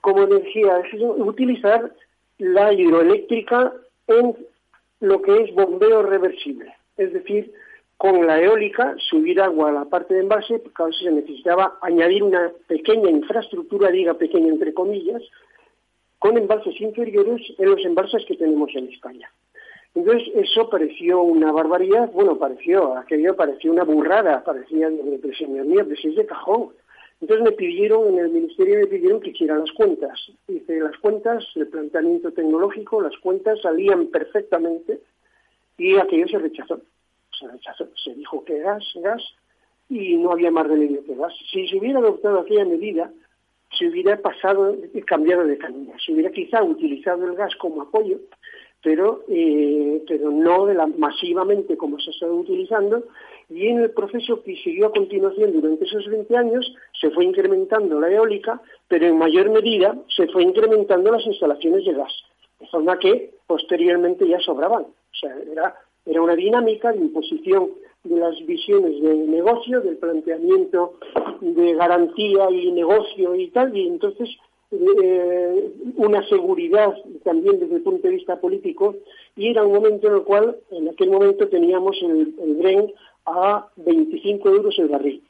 como 0.00 0.22
energía, 0.22 0.84
utilizar 1.16 1.92
la 2.42 2.72
hidroeléctrica 2.72 3.72
en 4.08 4.36
lo 4.98 5.22
que 5.22 5.44
es 5.44 5.54
bombeo 5.54 6.02
reversible, 6.02 6.74
es 6.96 7.12
decir, 7.12 7.52
con 7.96 8.26
la 8.26 8.40
eólica 8.40 8.96
subir 8.98 9.40
agua 9.40 9.68
a 9.68 9.72
la 9.72 9.84
parte 9.84 10.14
de 10.14 10.20
embalse, 10.20 10.58
porque 10.58 10.92
se 10.92 11.12
necesitaba 11.12 11.78
añadir 11.82 12.24
una 12.24 12.50
pequeña 12.66 13.08
infraestructura, 13.10 13.92
diga 13.92 14.14
pequeña 14.14 14.48
entre 14.48 14.74
comillas, 14.74 15.22
con 16.18 16.36
embalses 16.36 16.80
inferiores 16.80 17.42
en 17.58 17.70
los 17.70 17.84
embalses 17.84 18.24
que 18.26 18.36
tenemos 18.36 18.70
en 18.74 18.88
España. 18.88 19.30
Entonces 19.94 20.28
eso 20.34 20.68
pareció 20.68 21.22
una 21.22 21.52
barbaridad, 21.52 22.10
bueno, 22.10 22.38
pareció, 22.38 22.96
aquello 22.96 23.36
pareció 23.36 23.70
una 23.70 23.84
burrada, 23.84 24.42
parecía, 24.42 24.88
señor 25.38 25.66
mío, 25.66 25.84
pues 25.86 26.04
es 26.04 26.16
de 26.16 26.26
cajón. 26.26 26.70
Entonces 27.22 27.44
me 27.44 27.52
pidieron, 27.52 28.08
en 28.08 28.18
el 28.18 28.30
ministerio 28.30 28.80
me 28.80 28.86
pidieron 28.88 29.20
que 29.20 29.30
hiciera 29.30 29.56
las 29.56 29.70
cuentas. 29.70 30.20
Hice 30.48 30.80
las 30.80 30.98
cuentas, 30.98 31.44
el 31.54 31.68
planteamiento 31.68 32.32
tecnológico, 32.32 33.00
las 33.00 33.16
cuentas 33.18 33.60
salían 33.62 34.08
perfectamente 34.08 35.00
y 35.78 35.96
aquello 35.98 36.26
se 36.26 36.38
rechazó. 36.38 36.80
Se 37.38 37.46
rechazó, 37.46 37.88
se 37.94 38.12
dijo 38.16 38.44
que 38.44 38.58
gas, 38.58 38.84
gas, 38.96 39.22
y 39.88 40.16
no 40.16 40.32
había 40.32 40.50
más 40.50 40.66
remedio 40.66 41.04
que 41.04 41.14
gas. 41.14 41.32
Si 41.52 41.68
se 41.68 41.76
hubiera 41.76 42.00
adoptado 42.00 42.40
aquella 42.40 42.64
medida, 42.64 43.12
se 43.78 43.86
hubiera 43.86 44.16
pasado, 44.20 44.76
cambiado 45.06 45.46
de 45.46 45.58
camino. 45.58 45.92
Se 46.04 46.12
hubiera 46.12 46.32
quizá 46.32 46.60
utilizado 46.64 47.24
el 47.24 47.36
gas 47.36 47.54
como 47.54 47.82
apoyo, 47.82 48.18
pero, 48.82 49.22
eh, 49.28 50.02
pero 50.08 50.32
no 50.32 50.66
de 50.66 50.74
la, 50.74 50.88
masivamente 50.88 51.76
como 51.76 52.00
se 52.00 52.10
estado 52.10 52.34
utilizando, 52.34 53.04
y 53.54 53.68
en 53.68 53.80
el 53.80 53.90
proceso 53.90 54.42
que 54.42 54.56
siguió 54.56 54.86
a 54.86 54.92
continuación 54.92 55.52
durante 55.52 55.84
esos 55.84 56.06
20 56.06 56.36
años 56.36 56.74
se 57.00 57.10
fue 57.10 57.24
incrementando 57.24 58.00
la 58.00 58.10
eólica, 58.10 58.60
pero 58.88 59.06
en 59.06 59.18
mayor 59.18 59.50
medida 59.50 59.96
se 60.16 60.26
fue 60.28 60.42
incrementando 60.42 61.12
las 61.12 61.26
instalaciones 61.26 61.84
de 61.84 61.92
gas, 61.92 62.12
de 62.60 62.66
forma 62.68 62.98
que 62.98 63.34
posteriormente 63.46 64.26
ya 64.26 64.40
sobraban. 64.40 64.82
O 64.82 65.16
sea, 65.20 65.34
era, 65.50 65.76
era 66.06 66.22
una 66.22 66.34
dinámica 66.34 66.92
de 66.92 66.98
imposición 66.98 67.70
de 68.04 68.16
las 68.16 68.34
visiones 68.46 69.00
de 69.00 69.14
negocio, 69.14 69.80
del 69.80 69.96
planteamiento 69.96 70.94
de 71.40 71.74
garantía 71.74 72.50
y 72.50 72.72
negocio 72.72 73.34
y 73.34 73.48
tal, 73.48 73.76
y 73.76 73.86
entonces 73.86 74.28
eh, 74.72 75.70
una 75.96 76.26
seguridad 76.28 76.94
también 77.24 77.60
desde 77.60 77.76
el 77.76 77.82
punto 77.82 78.08
de 78.08 78.14
vista 78.14 78.40
político, 78.40 78.96
y 79.36 79.50
era 79.50 79.64
un 79.64 79.74
momento 79.74 80.08
en 80.08 80.14
el 80.14 80.22
cual, 80.22 80.56
en 80.70 80.88
aquel 80.88 81.10
momento 81.10 81.48
teníamos 81.48 81.96
el, 82.02 82.34
el 82.42 82.54
Bren 82.54 82.92
a 83.26 83.68
25 83.76 84.48
euros 84.48 84.78
el 84.78 84.88
barril. 84.88 85.22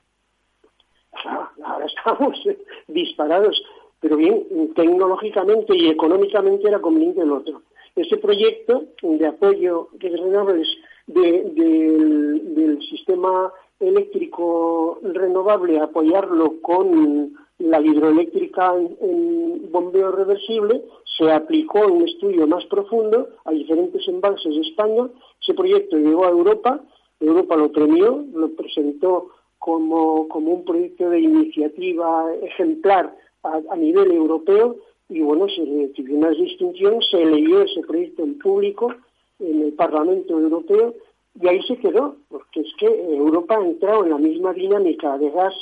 Ahora 1.65 1.87
estamos 1.87 2.43
disparados, 2.89 3.63
pero 4.01 4.17
bien, 4.17 4.73
tecnológicamente 4.75 5.77
y 5.77 5.89
económicamente 5.89 6.69
era 6.69 6.81
conveniente 6.81 7.21
el 7.21 7.33
otro. 7.33 7.63
Ese 7.95 8.17
proyecto 8.17 8.85
de 9.03 9.27
apoyo 9.27 9.89
de 9.93 10.09
renovables 10.09 10.69
del, 11.07 12.79
sistema 12.89 13.53
eléctrico 13.81 14.99
renovable, 15.03 15.81
apoyarlo 15.81 16.61
con 16.63 17.35
la 17.59 17.81
hidroeléctrica 17.81 18.75
en, 18.75 19.71
bombeo 19.71 20.13
reversible, 20.13 20.83
se 21.17 21.31
aplicó 21.31 21.85
en 21.85 21.93
un 21.93 22.09
estudio 22.09 22.47
más 22.47 22.65
profundo 22.67 23.29
a 23.45 23.51
diferentes 23.51 24.07
embalses 24.09 24.55
de 24.55 24.61
España. 24.61 25.09
Ese 25.41 25.55
proyecto 25.55 25.97
llegó 25.97 26.27
a 26.27 26.31
Europa 26.31 26.81
Europa 27.23 27.57
lo 27.57 27.71
premió, 27.73 28.25
lo 28.35 28.51
presentó 28.51 29.31
como, 29.59 30.27
un 30.29 30.65
proyecto 30.65 31.09
de 31.09 31.21
iniciativa 31.21 32.27
ejemplar 32.43 33.15
a, 33.45 33.77
nivel 33.77 34.11
europeo 34.11 34.77
y 35.09 35.21
bueno, 35.21 35.47
se 35.49 35.65
recibió 35.65 36.17
una 36.17 36.31
distinción, 36.31 37.01
se 37.03 37.25
leyó 37.25 37.63
ese 37.63 37.83
proyecto 37.83 38.23
en 38.23 38.39
público 38.39 38.93
en 39.39 39.63
el 39.63 39.73
Parlamento 39.75 40.39
Europeo 40.39 40.95
y 41.41 41.49
ahí 41.49 41.63
se 41.63 41.77
quedó, 41.77 42.17
porque 42.29 42.61
es 42.61 42.75
que 42.79 42.87
Europa 42.87 43.57
ha 43.57 43.65
entrado 43.65 44.05
en 44.05 44.11
la 44.11 44.19
misma 44.19 44.53
dinámica 44.53 45.17
de 45.19 45.31
gas 45.31 45.55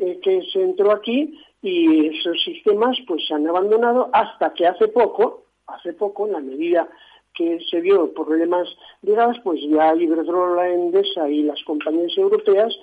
eh, 0.00 0.18
que 0.22 0.42
se 0.52 0.62
entró 0.62 0.92
aquí 0.92 1.38
y 1.62 2.06
esos 2.06 2.42
sistemas 2.44 2.96
pues 3.06 3.26
se 3.26 3.34
han 3.34 3.46
abandonado 3.48 4.10
hasta 4.12 4.52
que 4.52 4.66
hace 4.66 4.88
poco, 4.88 5.44
hace 5.66 5.94
poco, 5.94 6.26
en 6.26 6.32
la 6.32 6.40
medida 6.40 6.88
que 7.36 7.60
se 7.70 7.80
vio 7.80 8.12
por 8.14 8.26
problemas 8.26 8.68
de 9.02 9.14
gas, 9.14 9.36
pues 9.44 9.60
ya 9.68 9.94
Iberdrola, 9.94 10.68
Endesa 10.70 11.28
y 11.28 11.42
las 11.42 11.62
compañías 11.64 12.16
europeas 12.16 12.74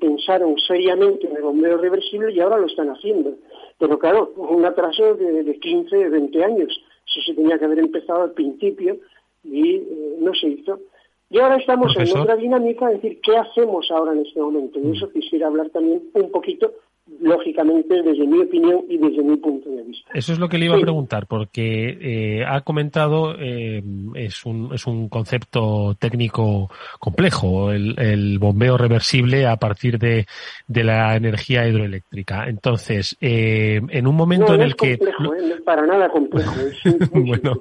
pensaron 0.00 0.58
seriamente 0.58 1.26
en 1.26 1.36
el 1.36 1.42
bombeo 1.42 1.78
reversible 1.78 2.32
y 2.32 2.40
ahora 2.40 2.58
lo 2.58 2.66
están 2.66 2.88
haciendo. 2.88 3.34
Pero 3.78 3.98
claro, 3.98 4.32
un 4.36 4.64
atraso 4.64 5.14
de, 5.14 5.44
de 5.44 5.58
15, 5.58 6.08
20 6.08 6.44
años. 6.44 6.80
Eso 7.06 7.20
se 7.24 7.34
tenía 7.34 7.58
que 7.58 7.64
haber 7.64 7.78
empezado 7.78 8.22
al 8.22 8.32
principio 8.32 8.98
y 9.44 9.76
eh, 9.76 10.16
no 10.18 10.34
se 10.34 10.48
hizo. 10.48 10.80
Y 11.28 11.38
ahora 11.40 11.56
estamos 11.56 11.96
en 11.96 12.18
otra 12.18 12.36
dinámica, 12.36 12.90
es 12.90 13.02
decir, 13.02 13.20
¿qué 13.20 13.36
hacemos 13.36 13.90
ahora 13.90 14.12
en 14.12 14.24
este 14.24 14.40
momento? 14.40 14.78
Y 14.78 14.96
eso 14.96 15.10
quisiera 15.10 15.48
hablar 15.48 15.70
también 15.70 16.02
un 16.14 16.30
poquito 16.30 16.72
lógicamente 17.20 18.02
desde 18.02 18.26
mi 18.26 18.40
opinión 18.40 18.84
y 18.88 18.98
desde 18.98 19.22
mi 19.22 19.36
punto 19.36 19.70
de 19.70 19.82
vista. 19.82 20.10
Eso 20.12 20.32
es 20.32 20.38
lo 20.38 20.48
que 20.48 20.58
le 20.58 20.66
iba 20.66 20.76
a 20.76 20.80
preguntar, 20.80 21.26
porque 21.26 21.98
eh, 22.00 22.44
ha 22.44 22.60
comentado, 22.62 23.34
eh, 23.38 23.82
es, 24.14 24.44
un, 24.44 24.70
es 24.74 24.86
un 24.86 25.08
concepto 25.08 25.96
técnico 25.98 26.70
complejo, 26.98 27.70
el, 27.72 28.38
bombeo 28.38 28.76
reversible 28.76 29.46
a 29.46 29.56
partir 29.56 29.98
de, 29.98 30.26
de, 30.66 30.84
la 30.84 31.16
energía 31.16 31.66
hidroeléctrica. 31.66 32.48
Entonces, 32.48 33.16
eh, 33.20 33.80
en 33.88 34.06
un 34.06 34.14
momento 34.14 34.54
en 34.54 34.62
el 34.62 34.76
que... 34.76 34.98
no 35.20 35.34
es 35.34 35.60
para 35.62 35.86
nada 35.86 36.08
complejo. 36.08 36.52
bueno, 37.12 37.60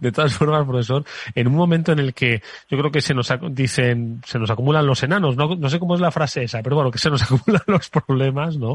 de 0.00 0.12
todas 0.12 0.34
formas, 0.34 0.66
profesor, 0.66 1.04
en 1.34 1.46
un 1.46 1.54
momento 1.54 1.92
en 1.92 1.98
el 2.00 2.14
que 2.14 2.42
yo 2.68 2.78
creo 2.78 2.90
que 2.90 3.00
se 3.00 3.14
nos 3.14 3.32
dicen, 3.50 4.20
se 4.24 4.38
nos 4.38 4.50
acumulan 4.50 4.86
los 4.86 5.02
enanos, 5.02 5.36
no, 5.36 5.54
no 5.54 5.68
sé 5.68 5.78
cómo 5.78 5.94
es 5.94 6.00
la 6.00 6.10
frase 6.10 6.42
esa, 6.44 6.62
pero 6.62 6.76
bueno, 6.76 6.90
que 6.90 6.98
se 6.98 7.10
nos 7.10 7.22
acumulan 7.30 7.62
los 7.66 7.88
problemas, 7.90 8.56
¿no? 8.56 8.69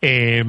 Eh, 0.00 0.44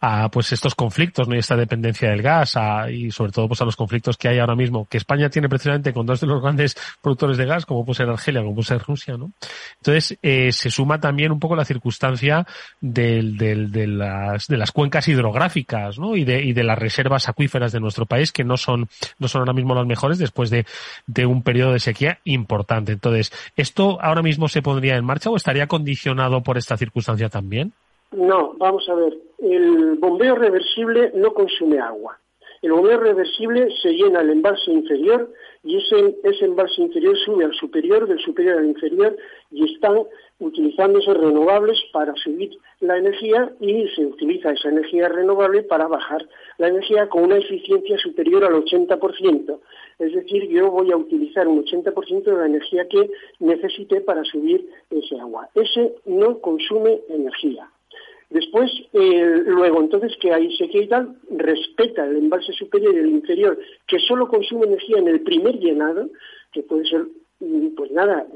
a 0.00 0.28
pues 0.30 0.52
estos 0.52 0.74
conflictos, 0.74 1.28
¿no? 1.28 1.34
Y 1.34 1.38
esta 1.38 1.56
dependencia 1.56 2.10
del 2.10 2.22
gas 2.22 2.56
y 2.90 3.10
sobre 3.10 3.32
todo 3.32 3.48
pues 3.48 3.60
a 3.60 3.64
los 3.64 3.76
conflictos 3.76 4.16
que 4.16 4.28
hay 4.28 4.38
ahora 4.38 4.56
mismo, 4.56 4.86
que 4.88 4.96
España 4.96 5.28
tiene 5.28 5.48
precisamente 5.48 5.92
con 5.92 6.06
dos 6.06 6.20
de 6.20 6.26
los 6.26 6.42
grandes 6.42 6.76
productores 7.02 7.36
de 7.36 7.46
gas, 7.46 7.66
como 7.66 7.84
puede 7.84 7.98
ser 7.98 8.08
Argelia, 8.08 8.42
como 8.42 8.54
puede 8.54 8.66
ser 8.66 8.82
Rusia, 8.82 9.16
¿no? 9.16 9.32
Entonces, 9.76 10.18
eh, 10.22 10.52
se 10.52 10.70
suma 10.70 11.00
también 11.00 11.32
un 11.32 11.40
poco 11.40 11.56
la 11.56 11.64
circunstancia 11.64 12.46
del, 12.80 13.36
del, 13.36 13.70
de, 13.70 13.86
las, 13.86 14.46
de 14.46 14.56
las 14.56 14.72
cuencas 14.72 15.06
hidrográficas, 15.08 15.98
¿no? 15.98 16.16
Y 16.16 16.24
de, 16.24 16.42
y 16.42 16.52
de 16.52 16.64
las 16.64 16.78
reservas 16.78 17.28
acuíferas 17.28 17.72
de 17.72 17.80
nuestro 17.80 18.06
país, 18.06 18.32
que 18.32 18.44
no 18.44 18.56
son, 18.56 18.88
no 19.18 19.28
son 19.28 19.40
ahora 19.40 19.52
mismo 19.52 19.74
las 19.74 19.86
mejores 19.86 20.18
después 20.18 20.50
de, 20.50 20.66
de 21.06 21.26
un 21.26 21.42
periodo 21.42 21.72
de 21.72 21.80
sequía 21.80 22.18
importante. 22.24 22.92
Entonces, 22.92 23.32
¿esto 23.56 23.98
ahora 24.00 24.22
mismo 24.22 24.48
se 24.48 24.62
pondría 24.62 24.96
en 24.96 25.04
marcha 25.04 25.30
o 25.30 25.36
estaría 25.36 25.66
condicionado 25.66 26.42
por 26.42 26.58
esta 26.58 26.76
circunstancia 26.76 27.28
también? 27.28 27.72
No, 28.12 28.54
vamos 28.58 28.88
a 28.88 28.94
ver. 28.94 29.16
El 29.38 29.96
bombeo 29.96 30.34
reversible 30.34 31.12
no 31.14 31.32
consume 31.32 31.78
agua. 31.78 32.18
El 32.62 32.72
bombeo 32.72 32.98
reversible 32.98 33.68
se 33.80 33.92
llena 33.92 34.20
el 34.20 34.30
embalse 34.30 34.70
inferior 34.70 35.32
y 35.64 35.78
ese, 35.78 36.16
ese 36.24 36.44
embalse 36.44 36.82
inferior 36.82 37.16
sube 37.16 37.44
al 37.44 37.54
superior, 37.54 38.06
del 38.06 38.18
superior 38.18 38.58
al 38.58 38.66
inferior 38.66 39.16
y 39.50 39.72
están 39.72 40.02
utilizándose 40.40 41.14
renovables 41.14 41.78
para 41.90 42.14
subir 42.16 42.50
la 42.80 42.98
energía 42.98 43.50
y 43.60 43.88
se 43.88 44.04
utiliza 44.04 44.50
esa 44.50 44.68
energía 44.68 45.08
renovable 45.08 45.62
para 45.62 45.86
bajar 45.86 46.26
la 46.58 46.68
energía 46.68 47.08
con 47.08 47.24
una 47.24 47.38
eficiencia 47.38 47.96
superior 47.96 48.44
al 48.44 48.62
80%. 48.62 49.58
Es 49.98 50.12
decir, 50.12 50.48
yo 50.48 50.70
voy 50.70 50.92
a 50.92 50.96
utilizar 50.98 51.48
un 51.48 51.64
80% 51.64 52.24
de 52.24 52.36
la 52.36 52.46
energía 52.46 52.86
que 52.88 53.10
necesite 53.38 54.02
para 54.02 54.22
subir 54.24 54.68
ese 54.90 55.18
agua. 55.18 55.48
Ese 55.54 55.94
no 56.04 56.40
consume 56.40 57.00
energía. 57.08 57.70
Después, 58.30 58.70
eh, 58.92 59.42
luego, 59.44 59.80
entonces, 59.80 60.16
que 60.20 60.30
sequía 60.56 60.82
y 60.82 60.88
tal, 60.88 61.16
respeta 61.30 62.06
el 62.06 62.16
embalse 62.16 62.52
superior 62.52 62.94
y 62.94 62.98
el 62.98 63.10
inferior, 63.10 63.58
que 63.88 63.98
solo 63.98 64.28
consume 64.28 64.66
energía 64.66 64.98
en 64.98 65.08
el 65.08 65.20
primer 65.22 65.58
llenado, 65.58 66.08
que 66.52 66.62
puede 66.62 66.86
ser, 66.86 67.06
mm, 67.40 67.74
pues 67.76 67.90
nada, 67.90 68.26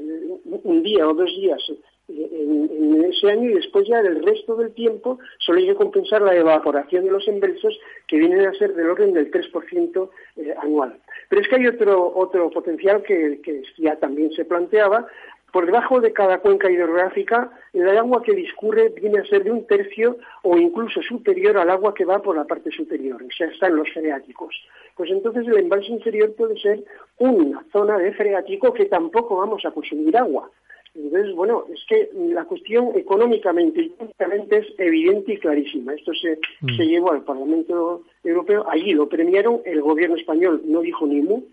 un 0.63 0.83
día 0.83 1.07
o 1.07 1.13
dos 1.13 1.33
días 1.37 1.61
en, 2.09 3.03
ese 3.05 3.31
año 3.31 3.49
y 3.49 3.53
después 3.53 3.87
ya 3.87 3.99
el 3.99 4.23
resto 4.23 4.55
del 4.55 4.73
tiempo 4.73 5.19
solo 5.39 5.59
hay 5.59 5.67
que 5.67 5.75
compensar 5.75 6.21
la 6.21 6.35
evaporación 6.35 7.05
de 7.05 7.11
los 7.11 7.27
embalses 7.27 7.75
que 8.07 8.17
vienen 8.17 8.45
a 8.45 8.53
ser 8.53 8.73
del 8.75 8.89
orden 8.89 9.13
del 9.13 9.31
3% 9.31 10.09
eh, 10.37 10.55
anual. 10.61 10.99
Pero 11.29 11.41
es 11.41 11.47
que 11.47 11.55
hay 11.55 11.67
otro, 11.67 12.13
otro 12.15 12.49
potencial 12.49 13.01
que 13.03 13.63
ya 13.77 13.95
también 13.97 14.31
se 14.31 14.45
planteaba, 14.45 15.07
por 15.55 15.65
debajo 15.67 16.01
de 16.01 16.11
cada 16.11 16.39
cuenca 16.39 16.69
hidrográfica, 16.69 17.49
el 17.71 17.87
agua 17.97 18.21
que 18.21 18.33
discurre 18.33 18.89
viene 18.89 19.19
a 19.19 19.25
ser 19.25 19.45
de 19.45 19.51
un 19.51 19.65
tercio 19.65 20.17
o 20.43 20.57
incluso 20.57 21.01
superior 21.01 21.57
al 21.57 21.69
agua 21.69 21.93
que 21.93 22.03
va 22.03 22.21
por 22.21 22.35
la 22.35 22.43
parte 22.43 22.71
superior, 22.71 23.23
o 23.23 23.31
sea, 23.31 23.47
están 23.47 23.73
los 23.73 23.89
freáticos. 23.93 24.53
Pues 24.97 25.09
entonces 25.11 25.47
el 25.47 25.57
embalse 25.59 25.93
inferior 25.93 26.35
puede 26.35 26.59
ser 26.59 26.83
una 27.19 27.65
zona 27.71 27.97
de 27.97 28.11
freático 28.11 28.73
que 28.73 28.87
tampoco 28.87 29.37
vamos 29.37 29.63
a 29.63 29.71
consumir 29.71 30.17
agua. 30.17 30.51
Entonces, 30.93 31.33
bueno, 31.33 31.63
es 31.73 31.79
que 31.87 32.09
la 32.13 32.43
cuestión 32.43 32.91
económicamente 32.93 33.81
y 33.81 33.89
técnicamente 33.91 34.57
es 34.57 34.67
evidente 34.77 35.35
y 35.35 35.37
clarísima. 35.37 35.93
Esto 35.93 36.11
se, 36.15 36.37
mm. 36.59 36.75
se 36.75 36.85
llevó 36.85 37.13
al 37.13 37.23
Parlamento 37.23 38.03
Europeo, 38.25 38.65
allí 38.69 38.91
lo 38.91 39.07
premiaron, 39.07 39.61
el 39.63 39.81
gobierno 39.81 40.17
español 40.17 40.63
no 40.65 40.81
dijo 40.81 41.07
ni 41.07 41.21
mu, 41.21 41.43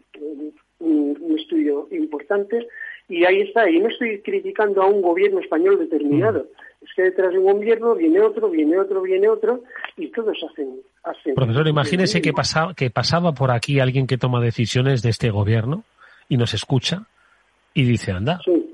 un, 0.81 1.19
un 1.21 1.39
estudio 1.39 1.87
importante, 1.93 2.67
y 3.19 3.25
ahí 3.25 3.43
está, 3.43 3.69
y 3.69 3.79
no 3.79 3.89
estoy 3.89 4.21
criticando 4.23 4.83
a 4.83 4.87
un 4.87 5.03
gobierno 5.03 5.41
español 5.41 5.79
determinado, 5.79 6.41
mm. 6.41 6.85
es 6.85 6.91
que 6.95 7.03
detrás 7.03 7.33
de 7.33 7.39
un 7.39 7.53
gobierno 7.53 7.95
viene 7.95 8.21
otro, 8.21 8.49
viene 8.51 8.79
otro, 8.79 9.03
viene 9.03 9.29
otro, 9.29 9.63
y 9.97 10.09
todos 10.09 10.37
hacen... 10.51 10.81
hacen 11.05 11.35
Profesor, 11.35 11.69
imagínese 11.69 12.21
que, 12.21 12.33
pasaba, 12.33 12.75
que 12.75 12.91
pasaba 12.91 13.33
por 13.33 13.51
aquí 13.51 13.81
alguien 13.81 14.07
que 14.07 14.19
toma 14.19 14.41
decisiones 14.41 15.03
de 15.03 15.11
este 15.11 15.31
gobierno 15.31 15.85
y 16.29 16.37
nos 16.37 16.55
escucha 16.55 17.07
y 17.75 17.85
dice, 17.85 18.13
anda, 18.13 18.41
sí 18.45 18.73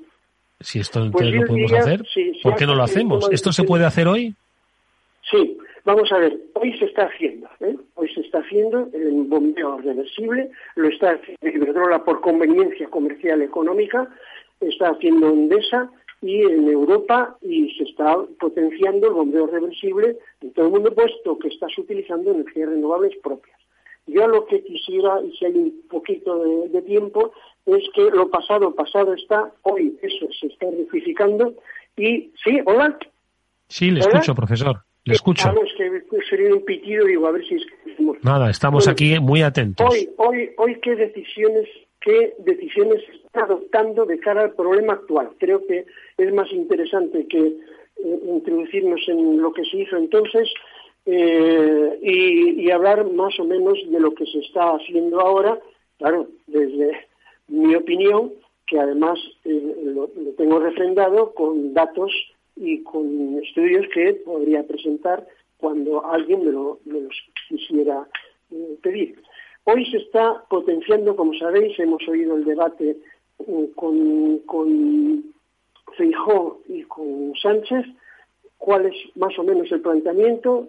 si 0.61 0.81
esto 0.81 1.09
pues 1.11 1.27
lo 1.33 1.47
podemos 1.47 1.73
hacer, 1.73 2.05
¿por 2.43 2.57
qué 2.57 2.67
no 2.67 2.75
lo 2.75 2.83
hacemos? 2.83 3.29
¿Esto 3.31 3.53
se 3.53 3.65
puede 3.65 3.85
hacer 3.85 4.09
hoy? 4.09 4.35
Sí, 5.31 5.57
vamos 5.89 6.13
a 6.13 6.19
ver, 6.19 6.39
hoy 6.53 6.79
se 6.79 6.85
está 6.85 7.05
haciendo, 7.05 7.49
¿eh? 7.61 7.75
hoy 7.95 8.13
se 8.13 8.21
está 8.21 8.41
haciendo 8.41 8.91
el 8.93 9.25
bombeo 9.25 9.79
reversible, 9.79 10.51
lo 10.75 10.89
está 10.89 11.13
haciendo 11.13 11.49
Iberdrola 11.49 12.05
por 12.05 12.21
conveniencia 12.21 12.91
comercial 12.91 13.41
económica, 13.41 14.07
está 14.61 14.91
haciendo 14.91 15.31
Endesa 15.31 15.91
y 16.21 16.43
en 16.43 16.69
Europa 16.69 17.39
y 17.41 17.71
se 17.79 17.85
está 17.85 18.19
potenciando 18.39 19.07
el 19.07 19.15
bombeo 19.15 19.47
reversible 19.47 20.19
en 20.43 20.53
todo 20.53 20.67
el 20.67 20.73
mundo 20.73 20.95
puesto 20.95 21.39
que 21.39 21.49
estás 21.49 21.73
utilizando 21.79 22.33
energías 22.33 22.69
renovables 22.69 23.17
propias. 23.23 23.59
Yo 24.07 24.27
lo 24.27 24.45
que 24.45 24.63
quisiera, 24.63 25.23
y 25.23 25.35
si 25.39 25.47
hay 25.47 25.55
un 25.55 25.83
poquito 25.89 26.69
de 26.69 26.83
tiempo, 26.83 27.33
es 27.65 27.85
que 27.95 28.11
lo 28.11 28.29
pasado, 28.29 28.75
pasado 28.75 29.15
está, 29.15 29.53
hoy 29.63 29.99
eso 30.03 30.27
se 30.39 30.49
está 30.49 30.67
rectificando 30.71 31.55
y, 31.97 32.31
sí, 32.45 32.61
hola. 32.67 32.99
Sí, 33.69 33.91
le 33.91 34.01
escucho, 34.01 34.35
profesor, 34.35 34.83
le 35.09 35.15
escucho. 35.15 35.49
Vamos, 35.49 35.71
que 35.77 35.91
sería 36.29 36.55
un 36.55 36.65
pitido, 36.65 37.07
digo, 37.07 37.27
a 37.27 37.33
ver 37.33 37.45
si 37.47 37.57
Nada, 38.23 38.51
estamos 38.51 38.87
aquí 38.89 39.19
muy 39.19 39.43
atentos. 39.43 39.87
Hoy, 39.89 40.11
hoy, 40.17 40.51
hoy, 40.57 40.79
¿qué 40.81 40.95
decisiones, 40.95 41.69
qué 42.01 42.35
decisiones 42.39 43.03
está 43.25 43.45
adoptando 43.45 44.05
de 44.05 44.19
cara 44.19 44.43
al 44.43 44.53
problema 44.53 44.95
actual? 44.95 45.31
Creo 45.39 45.67
que 45.67 45.87
es 46.17 46.33
más 46.33 46.51
interesante 46.53 47.27
que 47.27 47.39
eh, 47.39 48.21
introducirnos 48.27 49.01
en 49.09 49.41
lo 49.41 49.53
que 49.53 49.65
se 49.65 49.79
hizo 49.79 49.97
entonces 49.97 50.49
eh, 51.07 51.99
y, 52.03 52.63
y 52.63 52.71
hablar 52.71 53.11
más 53.11 53.39
o 53.41 53.45
menos 53.45 53.79
de 53.91 54.01
lo 54.01 54.15
que 54.15 54.27
se 54.27 54.39
está 54.41 54.77
haciendo 54.77 55.21
ahora, 55.21 55.59
claro, 55.99 56.29
desde 56.47 57.07
mi 57.49 57.75
opinión, 57.75 58.33
que 58.69 58.79
además 58.79 59.19
eh, 59.45 59.93
lo, 59.95 60.09
tengo 60.37 60.61
refrendado 60.61 61.33
con 61.35 61.73
datos 61.75 62.13
y 62.61 62.83
con 62.83 63.39
estudios 63.43 63.87
que 63.95 64.15
podría 64.25 64.67
presentar 64.67 65.27
cuando 65.59 66.05
alguien 66.05 66.45
me, 66.45 66.53
lo, 66.53 66.81
los 66.87 67.15
quisiera 67.49 68.07
eh, 68.51 68.77
pedir. 68.83 69.21
Hoy 69.65 69.85
se 69.91 69.99
está 69.99 70.45
potenciando, 70.49 71.15
como 71.15 71.35
sabéis, 71.35 71.79
hemos 71.79 72.07
oído 72.09 72.37
el 72.37 72.45
debate 72.45 72.97
eh, 73.47 73.71
con, 73.75 74.39
con 74.47 75.25
Feijó 75.97 76.61
y 76.69 76.83
con 76.83 77.35
Sánchez, 77.41 77.87
cuál 78.57 78.87
es 78.87 78.95
más 79.17 79.39
o 79.39 79.45
menos 79.45 79.71
el 79.71 79.81
planteamiento. 79.81 80.69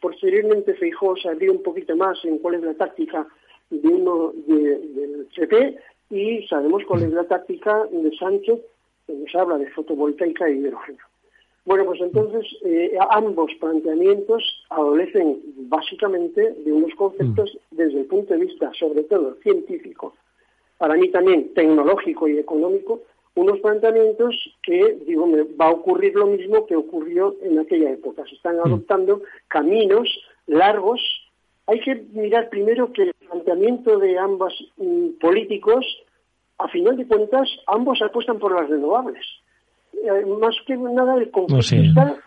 Posteriormente 0.00 0.74
Feijó 0.74 1.16
se 1.16 1.28
abrió 1.28 1.52
un 1.52 1.62
poquito 1.62 1.96
más 1.96 2.22
en 2.24 2.38
cuál 2.38 2.56
es 2.56 2.62
la 2.62 2.74
táctica 2.74 3.26
de 3.70 3.88
uno 3.88 4.32
del 4.46 5.28
CP 5.34 5.78
y 6.10 6.46
sabemos 6.46 6.82
cuál 6.86 7.02
es 7.02 7.12
la 7.12 7.24
táctica 7.24 7.84
de 7.90 8.16
Sánchez, 8.16 8.60
que 9.06 9.12
nos 9.12 9.34
habla 9.34 9.58
de 9.58 9.70
fotovoltaica 9.70 10.46
e 10.46 10.54
hidrógeno. 10.54 10.98
Bueno, 11.66 11.84
pues 11.84 12.00
entonces 12.00 12.46
eh, 12.64 12.96
ambos 13.10 13.50
planteamientos 13.60 14.42
adolecen 14.70 15.42
básicamente 15.68 16.52
de 16.52 16.72
unos 16.72 16.94
conceptos 16.94 17.58
mm. 17.70 17.76
desde 17.76 18.00
el 18.00 18.06
punto 18.06 18.32
de 18.34 18.40
vista, 18.40 18.72
sobre 18.78 19.02
todo 19.02 19.36
científico, 19.42 20.14
para 20.78 20.94
mí 20.94 21.10
también 21.10 21.52
tecnológico 21.54 22.28
y 22.28 22.38
económico, 22.38 23.02
unos 23.34 23.60
planteamientos 23.60 24.34
que, 24.62 24.96
digo, 25.06 25.26
me 25.26 25.42
va 25.42 25.66
a 25.66 25.72
ocurrir 25.72 26.14
lo 26.14 26.26
mismo 26.26 26.64
que 26.66 26.76
ocurrió 26.76 27.36
en 27.42 27.58
aquella 27.58 27.90
época. 27.90 28.24
Se 28.26 28.36
están 28.36 28.56
mm. 28.56 28.66
adoptando 28.66 29.22
caminos 29.48 30.08
largos 30.46 31.00
hay 31.66 31.80
que 31.80 31.94
mirar 32.12 32.48
primero 32.48 32.92
que 32.92 33.02
el 33.02 33.14
planteamiento 33.14 33.98
de 33.98 34.18
ambos 34.18 34.54
mm, 34.76 35.18
políticos, 35.20 35.84
a 36.58 36.68
final 36.68 36.96
de 36.96 37.06
cuentas, 37.06 37.48
ambos 37.66 38.00
apuestan 38.02 38.38
por 38.38 38.52
las 38.52 38.70
renovables. 38.70 39.24
Eh, 40.04 40.26
más 40.40 40.54
que 40.66 40.76
nada 40.76 41.16
el 41.16 41.30
conflicto 41.30 42.18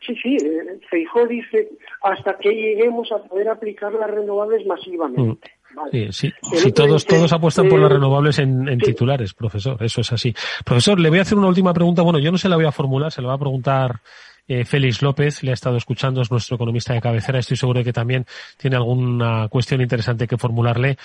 sí, 0.00 0.14
sí, 0.22 0.36
eh, 0.36 0.80
Feijó 0.88 1.26
dice 1.26 1.70
hasta 2.02 2.36
que 2.38 2.50
lleguemos 2.50 3.10
a 3.12 3.18
poder 3.18 3.48
aplicar 3.48 3.92
las 3.92 4.10
renovables 4.10 4.66
masivamente. 4.66 5.50
Mm. 5.50 6.10
Sí, 6.12 6.30
sí. 6.52 6.72
todos, 6.72 7.04
todos 7.04 7.32
apuestan 7.32 7.68
por 7.68 7.80
las 7.80 7.90
renovables 7.90 8.38
en, 8.38 8.78
titulares, 8.78 9.34
profesor, 9.34 9.82
eso 9.82 10.02
es 10.02 10.12
así. 10.12 10.32
Profesor, 10.64 11.00
le 11.00 11.10
voy 11.10 11.18
a 11.18 11.22
hacer 11.22 11.36
una 11.36 11.48
última 11.48 11.74
pregunta. 11.74 12.02
Bueno, 12.02 12.20
yo 12.20 12.30
no 12.30 12.38
se 12.38 12.48
la 12.48 12.54
voy 12.54 12.64
a 12.64 12.70
formular, 12.70 13.10
se 13.10 13.20
la 13.20 13.28
va 13.28 13.34
a 13.34 13.38
preguntar 13.38 14.00
eh, 14.46 14.64
Félix 14.64 15.02
López 15.02 15.42
le 15.42 15.50
ha 15.50 15.54
estado 15.54 15.76
escuchando, 15.76 16.20
es 16.20 16.30
nuestro 16.30 16.54
economista 16.54 16.92
de 16.92 17.00
cabecera. 17.00 17.40
Estoy 17.40 17.56
seguro 17.56 17.80
de 17.80 17.84
que 17.84 17.92
también 17.92 18.24
tiene 18.56 18.76
alguna 18.76 19.48
cuestión 19.48 19.80
interesante 19.80 20.28
que 20.28 20.38
formularle 20.38 20.96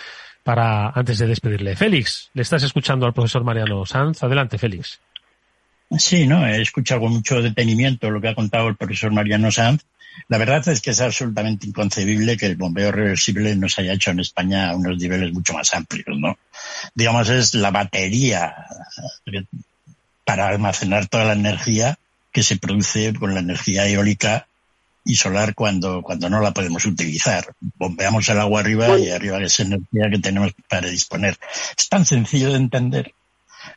para 0.43 0.89
antes 0.89 1.17
de 1.17 1.27
despedirle. 1.27 1.75
Félix, 1.75 2.29
le 2.33 2.41
estás 2.41 2.63
escuchando 2.63 3.05
al 3.05 3.13
profesor 3.13 3.43
Mariano 3.43 3.85
Sanz. 3.85 4.23
Adelante, 4.23 4.57
Félix. 4.57 4.99
Sí, 5.97 6.27
no, 6.27 6.45
he 6.45 6.61
escuchado 6.61 7.01
con 7.01 7.13
mucho 7.13 7.41
detenimiento 7.41 8.11
lo 8.11 8.21
que 8.21 8.29
ha 8.29 8.35
contado 8.35 8.67
el 8.67 8.75
profesor 8.75 9.11
Mariano 9.11 9.51
Sanz. 9.51 9.83
La 10.27 10.37
verdad 10.37 10.67
es 10.67 10.81
que 10.81 10.91
es 10.91 11.01
absolutamente 11.01 11.67
inconcebible 11.67 12.37
que 12.37 12.45
el 12.45 12.57
bombeo 12.57 12.91
reversible 12.91 13.55
no 13.55 13.69
se 13.69 13.81
haya 13.81 13.93
hecho 13.93 14.11
en 14.11 14.19
España 14.19 14.69
a 14.69 14.75
unos 14.75 14.97
niveles 14.97 15.33
mucho 15.33 15.53
más 15.53 15.73
amplios, 15.73 16.19
¿no? 16.19 16.37
Digamos, 16.93 17.29
es 17.29 17.55
la 17.55 17.71
batería 17.71 18.53
para 20.25 20.49
almacenar 20.49 21.07
toda 21.07 21.25
la 21.25 21.33
energía 21.33 21.97
que 22.31 22.43
se 22.43 22.57
produce 22.57 23.13
con 23.13 23.33
la 23.33 23.39
energía 23.39 23.87
eólica 23.87 24.47
y 25.03 25.15
solar 25.15 25.55
cuando, 25.55 26.03
cuando 26.03 26.29
no 26.29 26.41
la 26.41 26.51
podemos 26.51 26.85
utilizar. 26.85 27.55
Bombeamos 27.77 28.29
el 28.29 28.39
agua 28.39 28.59
arriba 28.59 28.99
y 28.99 29.09
arriba 29.09 29.41
es 29.41 29.59
energía 29.59 30.09
que 30.11 30.19
tenemos 30.19 30.51
para 30.67 30.87
disponer. 30.87 31.37
Es 31.75 31.89
tan 31.89 32.05
sencillo 32.05 32.49
de 32.49 32.57
entender, 32.57 33.13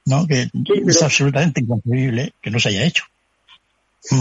¿no? 0.06 0.26
Que 0.26 0.48
es 0.86 1.02
absolutamente 1.02 1.60
inconcebible 1.60 2.32
que 2.40 2.50
no 2.50 2.58
se 2.58 2.70
haya 2.70 2.84
hecho. 2.84 3.04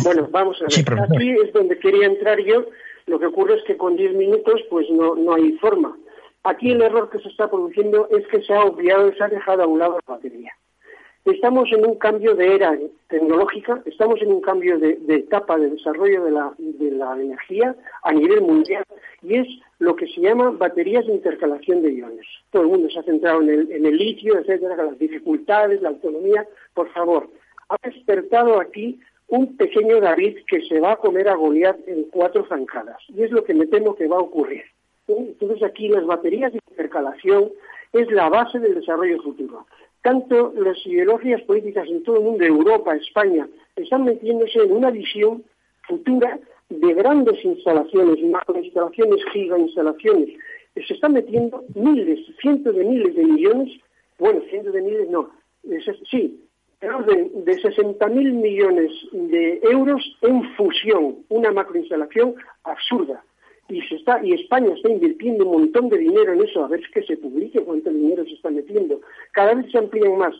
Bueno, 0.03 0.27
vamos 0.31 0.57
a 0.61 0.65
ver. 0.65 0.99
Aquí 1.01 1.31
es 1.31 1.53
donde 1.53 1.77
quería 1.79 2.05
entrar 2.05 2.39
yo. 2.39 2.65
Lo 3.07 3.19
que 3.19 3.25
ocurre 3.25 3.55
es 3.55 3.63
que 3.65 3.77
con 3.77 3.95
10 3.95 4.13
minutos 4.13 4.61
pues 4.69 4.87
no, 4.91 5.15
no 5.15 5.33
hay 5.33 5.53
forma. 5.53 5.97
Aquí 6.43 6.71
el 6.71 6.81
error 6.81 7.09
que 7.09 7.19
se 7.19 7.29
está 7.29 7.49
produciendo 7.49 8.07
es 8.09 8.25
que 8.27 8.41
se 8.41 8.53
ha 8.53 8.63
obviado, 8.63 9.13
se 9.15 9.23
ha 9.23 9.27
dejado 9.27 9.63
a 9.63 9.67
un 9.67 9.79
lado 9.79 9.99
la 10.07 10.15
batería. 10.15 10.53
Estamos 11.25 11.71
en 11.71 11.85
un 11.85 11.95
cambio 11.95 12.33
de 12.33 12.55
era 12.55 12.75
tecnológica, 13.07 13.83
estamos 13.85 14.19
en 14.23 14.31
un 14.31 14.41
cambio 14.41 14.79
de, 14.79 14.97
etapa 15.07 15.55
de 15.59 15.69
desarrollo 15.69 16.23
de 16.23 16.31
la, 16.31 16.51
de 16.57 16.91
la, 16.91 17.13
energía 17.13 17.75
a 18.01 18.11
nivel 18.11 18.41
mundial 18.41 18.83
y 19.21 19.35
es 19.35 19.47
lo 19.77 19.95
que 19.95 20.07
se 20.07 20.19
llama 20.19 20.49
baterías 20.49 21.05
de 21.05 21.13
intercalación 21.13 21.83
de 21.83 21.93
iones. 21.93 22.25
Todo 22.49 22.63
el 22.63 22.69
mundo 22.69 22.89
se 22.89 22.97
ha 22.97 23.03
centrado 23.03 23.41
en 23.43 23.49
el, 23.49 23.97
litio, 23.97 24.39
etcétera, 24.39 24.75
las 24.75 24.97
dificultades, 24.97 25.79
la 25.83 25.89
autonomía. 25.89 26.47
Por 26.73 26.89
favor, 26.89 27.29
ha 27.69 27.75
despertado 27.83 28.59
aquí 28.59 28.99
un 29.27 29.55
pequeño 29.57 30.01
David 30.01 30.39
que 30.47 30.61
se 30.63 30.79
va 30.79 30.93
a 30.93 30.97
comer 30.97 31.29
a 31.29 31.35
Goliat 31.35 31.87
en 31.87 32.05
cuatro 32.05 32.47
zancadas 32.47 32.97
y 33.09 33.21
es 33.21 33.29
lo 33.29 33.43
que 33.43 33.53
me 33.53 33.67
temo 33.67 33.95
que 33.95 34.07
va 34.07 34.15
a 34.17 34.21
ocurrir. 34.21 34.63
Entonces 35.07 35.61
aquí 35.61 35.87
las 35.87 36.05
baterías 36.05 36.51
de 36.51 36.59
intercalación 36.67 37.51
es 37.93 38.09
la 38.09 38.27
base 38.29 38.57
del 38.57 38.73
desarrollo 38.73 39.21
futuro 39.21 39.67
tanto 40.01 40.53
las 40.55 40.77
ideologías 40.85 41.41
políticas 41.43 41.87
en 41.87 42.03
todo 42.03 42.17
el 42.17 42.23
mundo, 42.23 42.43
Europa, 42.43 42.95
España, 42.95 43.47
están 43.75 44.03
metiéndose 44.03 44.59
en 44.59 44.71
una 44.71 44.91
visión 44.91 45.43
futura 45.87 46.39
de 46.69 46.93
grandes 46.93 47.43
instalaciones, 47.43 48.23
macroinstalaciones, 48.23 49.23
gigainstalaciones. 49.31 50.29
Se 50.75 50.93
están 50.93 51.13
metiendo 51.13 51.63
miles, 51.75 52.19
cientos 52.41 52.75
de 52.75 52.83
miles 52.83 53.15
de 53.15 53.25
millones, 53.25 53.69
bueno, 54.17 54.41
cientos 54.49 54.73
de 54.73 54.81
miles 54.81 55.09
no, 55.09 55.29
sí, 56.09 56.39
de, 56.79 57.31
de 57.45 57.61
60 57.61 58.07
mil 58.07 58.33
millones 58.33 58.91
de 59.11 59.59
euros 59.63 60.01
en 60.21 60.43
fusión, 60.55 61.17
una 61.29 61.51
macroinstalación 61.51 62.35
absurda 62.63 63.23
y 63.71 63.81
se 63.87 63.95
está 63.95 64.23
y 64.23 64.33
España 64.33 64.73
está 64.75 64.89
invirtiendo 64.89 65.45
un 65.45 65.61
montón 65.61 65.89
de 65.89 65.97
dinero 65.97 66.33
en 66.33 66.41
eso, 66.41 66.63
a 66.63 66.67
ver 66.67 66.81
que 66.93 67.03
se 67.03 67.17
publique 67.17 67.61
cuánto 67.61 67.89
dinero 67.89 68.23
se 68.25 68.33
está 68.33 68.49
metiendo. 68.49 68.99
Cada 69.31 69.53
vez 69.53 69.71
se 69.71 69.77
amplían 69.77 70.17
más 70.17 70.35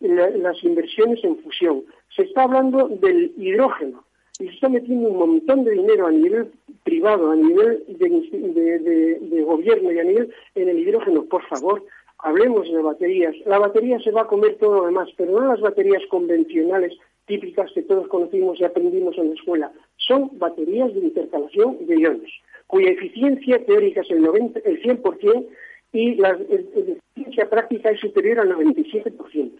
las 0.00 0.62
inversiones 0.62 1.22
en 1.24 1.38
fusión. 1.38 1.84
Se 2.14 2.22
está 2.22 2.44
hablando 2.44 2.88
del 2.88 3.32
hidrógeno 3.36 4.04
y 4.38 4.44
se 4.44 4.54
está 4.54 4.68
metiendo 4.68 5.08
un 5.08 5.18
montón 5.18 5.64
de 5.64 5.72
dinero 5.72 6.06
a 6.06 6.12
nivel 6.12 6.52
privado, 6.84 7.30
a 7.30 7.36
nivel 7.36 7.84
de, 7.88 9.18
de 9.20 9.42
gobierno 9.42 9.90
y 9.90 9.98
a 9.98 10.04
nivel 10.04 10.32
en 10.54 10.68
el 10.68 10.78
hidrógeno. 10.78 11.24
Por 11.24 11.42
favor, 11.46 11.82
hablemos 12.18 12.70
de 12.70 12.82
baterías. 12.82 13.34
La 13.46 13.58
batería 13.58 13.98
se 14.00 14.12
va 14.12 14.22
a 14.22 14.28
comer 14.28 14.56
todo 14.56 14.80
lo 14.80 14.86
demás, 14.86 15.08
pero 15.16 15.32
no 15.32 15.48
las 15.48 15.60
baterías 15.60 16.02
convencionales 16.08 16.92
típicas 17.26 17.72
que 17.72 17.82
todos 17.82 18.06
conocimos 18.06 18.60
y 18.60 18.64
aprendimos 18.64 19.18
en 19.18 19.30
la 19.30 19.34
escuela. 19.34 19.72
Son 19.96 20.30
baterías 20.38 20.94
de 20.94 21.00
intercalación 21.00 21.84
de 21.86 21.98
iones 21.98 22.30
cuya 22.66 22.90
eficiencia 22.90 23.64
teórica 23.64 24.00
es 24.00 24.10
el, 24.10 24.22
90, 24.22 24.60
el 24.60 24.82
100% 24.82 25.46
y 25.92 26.14
la, 26.16 26.30
eficiencia 26.30 27.48
práctica 27.48 27.90
es 27.90 28.00
superior 28.00 28.40
al 28.40 28.50
97%. 28.50 29.52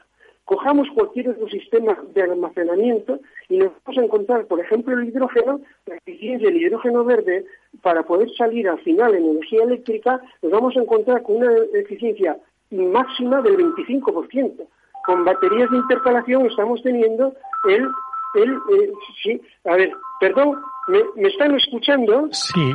Cojamos 0.44 0.88
cualquier 0.94 1.30
otro 1.30 1.48
sistema 1.48 1.98
de 2.14 2.22
almacenamiento 2.22 3.18
y 3.48 3.59
nos 3.59 3.72
vamos 3.84 3.98
a 3.98 4.04
encontrar, 4.04 4.46
por 4.46 4.61
ejemplo, 4.61 4.96
el 4.96 5.09
hidrógeno, 5.09 5.61
la 5.86 5.96
eficiencia 5.96 6.48
del 6.48 6.62
hidrógeno 6.62 7.04
verde, 7.04 7.46
para 7.82 8.04
poder 8.04 8.30
salir 8.36 8.68
al 8.68 8.78
final 8.80 9.14
en 9.14 9.24
energía 9.24 9.64
eléctrica, 9.64 10.20
nos 10.42 10.52
vamos 10.52 10.76
a 10.76 10.80
encontrar 10.80 11.22
con 11.22 11.36
una 11.36 11.52
eficiencia 11.74 12.38
máxima 12.70 13.42
del 13.42 13.57
25%. 13.57 14.66
Con 15.04 15.24
baterías 15.24 15.70
de 15.70 15.78
intercalación 15.78 16.46
estamos 16.46 16.82
teniendo 16.82 17.34
el, 17.68 17.88
el 18.34 18.52
eh, 18.52 18.92
sí, 19.22 19.40
a 19.64 19.76
ver, 19.76 19.92
perdón, 20.20 20.61
¿Me, 20.89 21.28
están 21.28 21.55
escuchando? 21.57 22.28
Sí. 22.30 22.72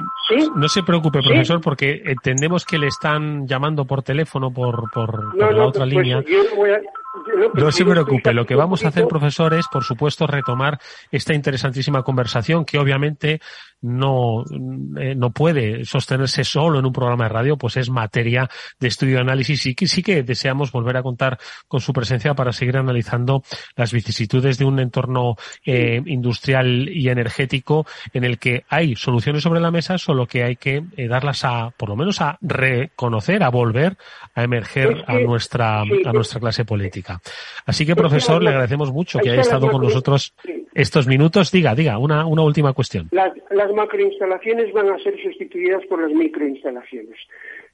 No 0.55 0.67
se 0.67 0.83
preocupe, 0.83 1.19
profesor, 1.21 1.61
porque 1.61 2.01
entendemos 2.05 2.65
que 2.65 2.77
le 2.77 2.87
están 2.87 3.47
llamando 3.47 3.85
por 3.85 4.03
teléfono 4.03 4.51
por, 4.51 4.91
por, 4.91 5.35
la 5.35 5.65
otra 5.65 5.85
pues, 5.85 5.93
línea. 5.93 6.23
No, 7.53 7.71
se 7.71 7.85
preocupe. 7.85 8.33
Lo 8.33 8.45
que 8.45 8.55
vamos 8.55 8.83
a 8.85 8.89
hacer, 8.89 9.07
profesor, 9.07 9.53
es, 9.53 9.67
por 9.67 9.83
supuesto, 9.83 10.27
retomar 10.27 10.79
esta 11.11 11.33
interesantísima 11.33 12.03
conversación 12.03 12.65
que 12.65 12.77
obviamente 12.77 13.41
no, 13.81 14.43
eh, 14.97 15.15
no 15.15 15.31
puede 15.31 15.85
sostenerse 15.85 16.43
solo 16.43 16.79
en 16.79 16.85
un 16.85 16.93
programa 16.93 17.25
de 17.25 17.29
radio, 17.29 17.57
pues 17.57 17.77
es 17.77 17.89
materia 17.89 18.47
de 18.79 18.87
estudio 18.87 19.17
y 19.17 19.21
análisis 19.21 19.65
y 19.65 19.75
que 19.75 19.87
sí 19.87 20.03
que 20.03 20.23
deseamos 20.23 20.71
volver 20.71 20.97
a 20.97 21.03
contar 21.03 21.39
con 21.67 21.81
su 21.81 21.91
presencia 21.91 22.35
para 22.35 22.53
seguir 22.53 22.77
analizando 22.77 23.43
las 23.75 23.91
vicisitudes 23.91 24.57
de 24.57 24.65
un 24.65 24.79
entorno 24.79 25.35
eh, 25.65 26.01
industrial 26.05 26.89
y 26.89 27.09
energético 27.09 27.85
en 28.13 28.23
el 28.23 28.37
que 28.37 28.63
hay 28.69 28.95
soluciones 28.95 29.43
sobre 29.43 29.59
la 29.59 29.71
mesa, 29.71 29.97
solo 29.97 30.27
que 30.27 30.43
hay 30.43 30.55
que 30.55 30.83
eh, 30.95 31.07
darlas 31.07 31.43
a, 31.43 31.71
por 31.75 31.89
lo 31.89 31.95
menos 31.95 32.21
a 32.21 32.37
reconocer, 32.41 33.43
a 33.43 33.49
volver 33.49 33.97
a 34.35 34.43
emerger 34.43 35.03
a 35.07 35.19
nuestra, 35.19 35.81
a 35.81 36.13
nuestra 36.13 36.39
clase 36.39 36.65
política. 36.65 37.00
Así 37.65 37.85
que, 37.85 37.95
profesor, 37.95 38.41
le 38.41 38.49
agradecemos 38.49 38.91
mucho 38.91 39.19
que 39.19 39.29
haya 39.29 39.41
estado 39.41 39.69
con 39.69 39.81
nosotros 39.81 40.33
estos 40.73 41.07
minutos. 41.07 41.51
Diga, 41.51 41.75
diga, 41.75 41.97
una, 41.97 42.25
una 42.25 42.43
última 42.43 42.73
cuestión. 42.73 43.07
Las, 43.11 43.33
las 43.49 43.71
macroinstalaciones 43.73 44.73
van 44.73 44.89
a 44.89 44.97
ser 44.99 45.21
sustituidas 45.21 45.85
por 45.87 46.01
las 46.01 46.11
microinstalaciones. 46.11 47.17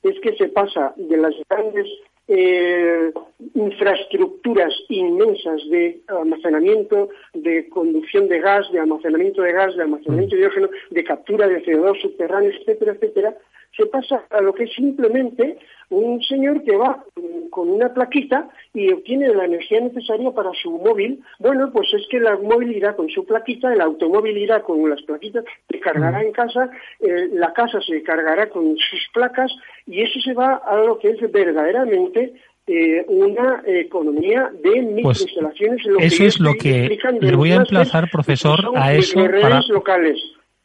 Es 0.04 0.20
que 0.22 0.36
se 0.36 0.50
pasa 0.50 0.94
de 0.96 1.18
las 1.18 1.34
grandes 1.50 1.88
eh, 2.28 3.12
infraestructuras 3.54 4.74
inmensas 4.90 5.62
de 5.70 6.02
almacenamiento, 6.08 7.10
de 7.34 7.70
conducción 7.70 8.28
de 8.28 8.40
gas, 8.40 8.70
de 8.72 8.80
almacenamiento 8.80 9.42
de 9.42 9.54
gas, 9.54 9.76
de 9.76 9.84
almacenamiento 9.84 10.36
de 10.36 10.42
hidrógeno, 10.42 10.70
de 10.90 11.04
captura 11.04 11.48
de 11.48 11.64
CO2 11.64 12.02
subterráneo, 12.02 12.52
etcétera, 12.52 12.94
etcétera, 12.94 13.38
se 13.78 13.86
pasa 13.86 14.24
a 14.32 14.42
lo 14.42 14.54
que 14.54 14.64
es 14.64 14.74
simplemente 14.74 15.58
un 15.90 16.22
señor 16.24 16.64
que 16.64 16.76
va 16.76 17.04
con 17.50 17.70
una 17.70 17.94
plaquita 17.94 18.50
y 18.74 18.92
obtiene 18.92 19.30
la 19.30 19.46
energía 19.46 19.80
necesaria 19.80 20.32
para 20.32 20.52
su 20.62 20.72
móvil. 20.72 21.24
Bueno, 21.40 21.72
pues 21.72 21.88
es 21.94 22.06
que 22.10 22.18
el 22.18 22.26
móvil 22.42 22.76
irá 22.76 22.96
con 22.96 23.08
su 23.10 23.26
plaquita, 23.26 23.72
el 23.72 23.82
automóvil 23.82 24.38
irá 24.38 24.62
con 24.64 24.90
las 24.90 25.02
plaquitas, 25.04 25.46
se 25.70 25.80
cargará 25.80 26.22
en 26.22 26.32
casa, 26.32 26.70
eh, 27.00 27.30
la 27.32 27.54
casa 27.54 27.80
se 27.82 28.04
cargará 28.04 28.50
con 28.50 28.76
sus 28.78 29.08
placas 29.14 29.52
y 29.86 30.02
eso 30.02 30.20
se 30.20 30.34
va 30.34 30.56
a 30.56 30.78
lo 30.78 31.00
que 31.00 31.12
es 31.12 31.32
verdaderamente 31.32 32.34
eh, 32.68 33.06
una 33.08 33.64
economía 33.66 34.52
de 34.62 35.00
pues 35.02 35.22
microinstalaciones. 35.22 35.86
eso 36.00 36.24
es 36.26 36.40
lo 36.40 36.54
que 36.56 36.98
le 37.22 37.36
voy 37.36 37.52
a 37.52 37.56
emplazar, 37.58 38.10
profesor, 38.12 38.60
a 38.76 38.94
eso 38.94 39.24
para, 39.42 39.62
locales. 39.70 40.20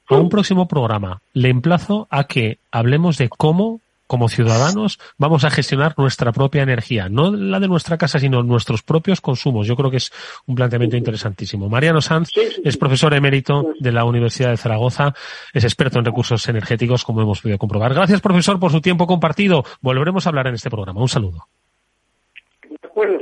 A 0.09 0.17
un 0.17 0.29
próximo 0.29 0.69
programa. 0.69 1.21
Le 1.33 1.49
emplazo 1.49 2.07
a 2.11 2.25
que 2.25 2.59
hablemos 2.71 3.19
de 3.19 3.29
cómo 3.29 3.81
como 4.13 4.29
ciudadanos 4.29 4.99
vamos 5.17 5.43
a 5.45 5.51
gestionar 5.51 5.95
nuestra 5.97 6.33
propia 6.33 6.63
energía, 6.63 7.09
no 7.09 7.31
la 7.35 7.59
de 7.61 7.67
nuestra 7.67 7.97
casa, 7.97 8.19
sino 8.19 8.43
nuestros 8.43 8.83
propios 8.83 9.23
consumos. 9.23 9.67
Yo 9.67 9.75
creo 9.75 9.91
que 9.91 9.97
es 9.97 10.13
un 10.47 10.55
planteamiento 10.55 10.99
interesantísimo. 10.99 11.71
Mariano 11.71 12.03
Sanz 12.03 12.29
es 12.63 12.77
profesor 12.77 13.15
emérito 13.15 13.73
de 13.81 13.91
la 13.91 14.05
Universidad 14.05 14.51
de 14.51 14.59
Zaragoza, 14.59 15.15
es 15.55 15.65
experto 15.65 15.99
en 15.99 16.05
recursos 16.05 16.47
energéticos, 16.47 17.05
como 17.05 17.23
hemos 17.23 17.41
podido 17.41 17.57
comprobar. 17.57 17.95
Gracias, 17.95 18.21
profesor, 18.21 18.61
por 18.61 18.71
su 18.71 18.83
tiempo 18.83 19.07
compartido. 19.07 19.65
Volveremos 19.81 20.27
a 20.27 20.29
hablar 20.29 20.47
en 20.49 20.57
este 20.57 20.69
programa. 20.69 21.01
Un 21.01 21.09
saludo. 21.09 21.49
De 22.69 22.87
acuerdo, 22.87 23.22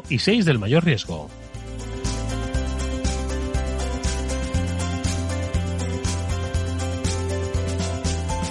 y 0.09 0.19
6 0.19 0.45
del 0.45 0.59
mayor 0.59 0.85
riesgo. 0.85 1.29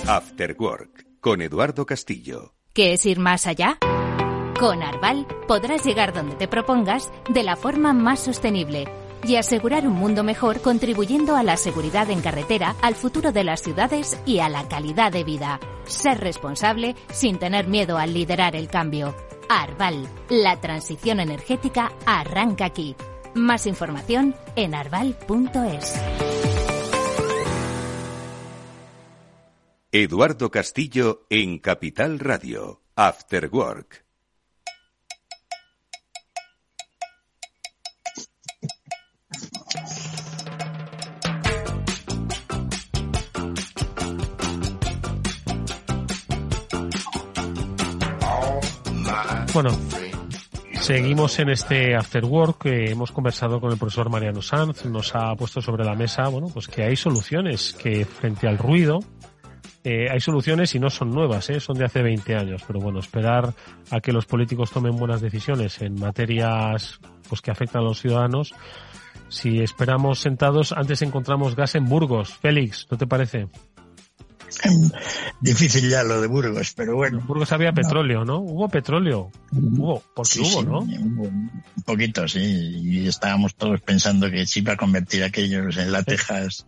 After 0.07 0.57
Work 0.59 1.07
con 1.20 1.40
Eduardo 1.42 1.86
Castillo. 1.86 2.55
¿Qué 2.72 2.94
es 2.94 3.07
ir 3.07 3.18
más 3.18 3.46
allá? 3.46 3.78
Con 4.59 4.82
Arval 4.82 5.26
podrás 5.46 5.84
llegar 5.84 6.12
donde 6.12 6.34
te 6.34 6.48
propongas 6.48 7.11
de 7.28 7.42
la 7.42 7.57
forma 7.57 7.92
más 7.92 8.20
sostenible 8.20 8.86
y 9.24 9.36
asegurar 9.36 9.86
un 9.86 9.94
mundo 9.94 10.24
mejor 10.24 10.61
contribuyendo 10.61 11.36
a 11.36 11.42
la 11.42 11.57
seguridad 11.57 12.11
en 12.11 12.22
carretera, 12.22 12.74
al 12.82 12.94
futuro 12.94 13.32
de 13.32 13.44
las 13.44 13.62
ciudades 13.62 14.18
y 14.26 14.40
a 14.40 14.48
la 14.48 14.66
calidad 14.68 15.12
de 15.12 15.24
vida. 15.24 15.61
Ser 15.84 16.18
responsable 16.18 16.96
sin 17.12 17.38
tener 17.38 17.68
miedo 17.68 17.98
al 17.98 18.14
liderar 18.14 18.57
el 18.57 18.68
cambio. 18.68 19.14
Arval, 19.51 20.09
la 20.28 20.61
transición 20.61 21.18
energética 21.18 21.92
arranca 22.07 22.66
aquí. 22.66 22.94
Más 23.34 23.66
información 23.66 24.36
en 24.55 24.76
arval.es. 24.76 26.01
Eduardo 29.90 30.53
Castillo 30.53 31.26
en 31.30 31.59
Capital 31.59 32.20
Radio, 32.20 32.80
After 32.94 33.51
Work. 33.51 34.09
Bueno, 49.53 49.70
seguimos 50.80 51.40
en 51.40 51.48
este 51.51 51.96
After 51.96 52.24
Work. 52.24 52.66
hemos 52.66 53.11
conversado 53.11 53.61
con 53.61 53.72
el 53.72 53.78
profesor 53.78 54.09
Mariano 54.09 54.42
Sanz. 54.42 54.84
Nos 54.84 55.14
ha 55.16 55.34
puesto 55.34 55.61
sobre 55.61 55.84
la 55.84 55.96
mesa, 55.96 56.28
bueno, 56.28 56.46
pues 56.55 56.68
que 56.68 56.84
hay 56.84 56.94
soluciones, 56.94 57.72
que 57.72 58.05
frente 58.05 58.46
al 58.46 58.59
ruido, 58.59 59.01
eh, 59.82 60.09
hay 60.09 60.20
soluciones 60.20 60.74
y 60.76 60.78
no 60.78 60.88
son 60.88 61.11
nuevas, 61.11 61.51
¿eh? 61.51 61.59
son 61.59 61.76
de 61.78 61.84
hace 61.84 62.01
20 62.01 62.36
años. 62.36 62.62
Pero 62.64 62.78
bueno, 62.78 63.01
esperar 63.01 63.53
a 63.90 64.01
que 64.01 64.12
los 64.12 64.24
políticos 64.24 64.70
tomen 64.70 64.96
buenas 64.96 65.20
decisiones 65.20 65.82
en 65.82 65.94
materias 65.98 67.01
pues 67.28 67.40
que 67.40 67.51
afectan 67.51 67.82
a 67.82 67.86
los 67.86 68.01
ciudadanos. 68.01 68.55
Si 69.28 69.61
esperamos 69.61 70.20
sentados, 70.20 70.72
antes 70.72 71.03
encontramos 71.03 71.57
gas 71.57 71.74
en 71.74 71.86
Burgos. 71.86 72.34
Félix, 72.34 72.86
¿no 72.90 72.98
te 72.98 73.07
parece? 73.07 73.48
Difícil 75.40 75.88
ya 75.88 76.03
lo 76.03 76.20
de 76.20 76.26
Burgos, 76.26 76.72
pero 76.74 76.96
bueno. 76.96 77.18
En 77.20 77.26
Burgos 77.26 77.53
había 77.53 77.72
petróleo, 77.72 78.24
¿no? 78.24 78.38
Hubo 78.38 78.68
petróleo. 78.68 79.30
Hubo, 79.53 80.03
porque 80.14 80.40
hubo, 80.40 80.62
¿no? 80.62 80.80
un 80.80 81.82
poquito, 81.84 82.26
sí. 82.28 82.40
Y 82.40 83.09
estábamos 83.09 83.55
todos 83.55 83.80
pensando 83.80 84.30
que 84.30 84.46
se 84.46 84.61
iba 84.61 84.74
a 84.74 84.76
convertir 84.76 85.24
aquellos 85.24 85.76
en 85.76 85.92
la 85.92 86.03
Texas. 86.03 86.66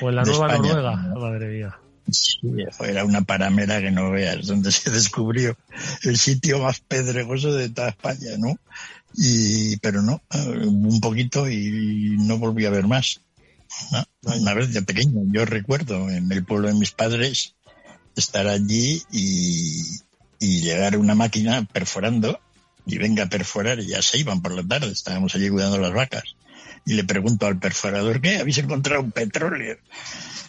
O 0.00 0.08
en 0.08 0.16
la 0.16 0.22
nueva 0.22 0.56
Noruega, 0.56 0.96
madre 0.96 1.48
mía. 1.48 1.78
Sí, 2.10 2.40
era 2.80 3.04
una 3.04 3.22
paramera 3.22 3.80
que 3.80 3.90
no 3.90 4.10
veas, 4.10 4.46
donde 4.46 4.72
se 4.72 4.90
descubrió 4.90 5.56
el 6.02 6.16
sitio 6.16 6.58
más 6.60 6.80
pedregoso 6.80 7.52
de 7.52 7.68
toda 7.68 7.90
España, 7.90 8.36
¿no? 8.38 8.56
Y, 9.14 9.76
pero 9.78 10.02
no, 10.02 10.22
un 10.64 11.00
poquito 11.00 11.48
y 11.48 12.16
no 12.18 12.38
volví 12.38 12.66
a 12.66 12.70
ver 12.70 12.86
más. 12.86 13.20
Una 14.22 14.54
vez 14.54 14.72
de 14.72 14.82
pequeño, 14.82 15.22
yo 15.32 15.44
recuerdo 15.44 16.10
en 16.10 16.30
el 16.30 16.44
pueblo 16.44 16.68
de 16.68 16.74
mis 16.74 16.90
padres 16.90 17.54
estar 18.16 18.46
allí 18.46 19.02
y, 19.10 19.82
y 20.38 20.60
llegar 20.60 20.96
una 20.96 21.14
máquina 21.14 21.66
perforando 21.72 22.40
y 22.86 22.98
venga 22.98 23.24
a 23.24 23.28
perforar 23.28 23.78
y 23.80 23.88
ya 23.88 24.02
se 24.02 24.18
iban 24.18 24.42
por 24.42 24.52
la 24.52 24.66
tarde, 24.66 24.90
estábamos 24.90 25.34
allí 25.34 25.48
cuidando 25.48 25.78
las 25.78 25.92
vacas. 25.92 26.24
Y 26.84 26.94
le 26.94 27.04
pregunto 27.04 27.46
al 27.46 27.58
perforador, 27.58 28.20
¿qué? 28.20 28.38
¿Habéis 28.38 28.58
encontrado 28.58 29.02
un 29.02 29.12
petróleo? 29.12 29.78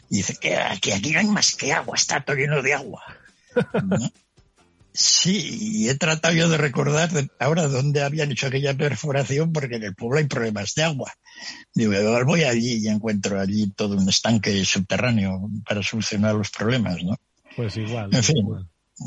Y 0.10 0.18
dice 0.18 0.36
que 0.36 0.56
aquí, 0.56 0.92
aquí 0.92 1.12
no 1.12 1.20
hay 1.20 1.28
más 1.28 1.56
que 1.56 1.74
agua, 1.74 1.96
está 1.96 2.22
todo 2.22 2.36
lleno 2.36 2.62
de 2.62 2.74
agua. 2.74 3.04
Sí, 4.94 5.58
y 5.62 5.90
he 5.90 5.96
tratado 5.96 6.34
yo 6.34 6.50
de 6.50 6.58
recordar 6.58 7.10
ahora 7.40 7.68
dónde 7.68 8.04
habían 8.04 8.32
hecho 8.32 8.48
aquella 8.48 8.76
perforación 8.76 9.54
porque 9.54 9.76
en 9.76 9.84
el 9.84 9.96
pueblo 9.96 10.18
hay 10.18 10.26
problemas 10.26 10.76
de 10.76 10.84
agua. 10.84 11.14
Digo, 11.74 11.94
voy 12.26 12.44
allí 12.44 12.80
y 12.84 12.88
encuentro 12.90 13.40
allí 13.40 13.72
todo 13.72 13.96
un 13.96 14.10
estanque 14.10 14.66
subterráneo 14.66 15.50
para 15.66 15.82
solucionar 15.82 16.36
los 16.36 16.50
problemas, 16.50 17.02
¿no? 17.04 17.16
Pues 17.56 17.78
igual. 17.78 18.10
En 18.14 18.24
fin, 18.24 18.48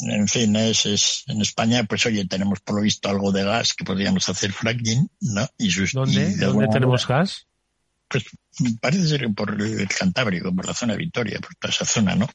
en 0.08 0.28
fin, 0.28 0.56
es, 0.56 0.86
es, 0.86 1.24
en 1.26 1.42
España, 1.42 1.84
pues 1.84 2.06
oye, 2.06 2.26
tenemos 2.26 2.60
por 2.60 2.76
lo 2.76 2.82
visto 2.82 3.08
algo 3.08 3.30
de 3.30 3.44
gas 3.44 3.74
que 3.74 3.84
podríamos 3.84 4.28
hacer 4.28 4.52
fracking, 4.52 5.10
¿no? 5.20 5.46
Y 5.58 5.70
¿Dónde? 5.92 6.36
¿Dónde 6.36 6.68
tenemos 6.68 7.06
gas? 7.06 7.46
Pues 8.14 8.26
parece 8.80 9.08
ser 9.08 9.34
por 9.34 9.60
el 9.60 9.88
Cantábrico, 9.88 10.54
por 10.54 10.68
la 10.68 10.72
zona 10.72 10.92
de 10.92 11.00
Vitoria, 11.00 11.40
por 11.40 11.52
toda 11.56 11.74
esa 11.74 11.84
zona, 11.84 12.14
¿no? 12.14 12.28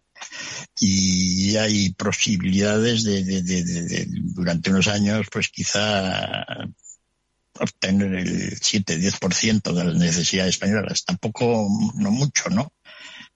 Y 0.77 1.55
hay 1.55 1.93
posibilidades 1.93 3.05
de, 3.05 3.23
de, 3.23 3.41
de, 3.41 4.05
durante 4.09 4.71
unos 4.71 4.89
años, 4.89 5.27
pues 5.31 5.47
quizá 5.47 6.45
obtener 7.57 8.13
el 8.13 8.59
7-10% 8.59 9.71
de 9.71 9.83
las 9.85 9.95
necesidades 9.95 10.55
españolas. 10.55 11.05
Tampoco, 11.05 11.69
no 11.95 12.11
mucho, 12.11 12.49
¿no? 12.49 12.73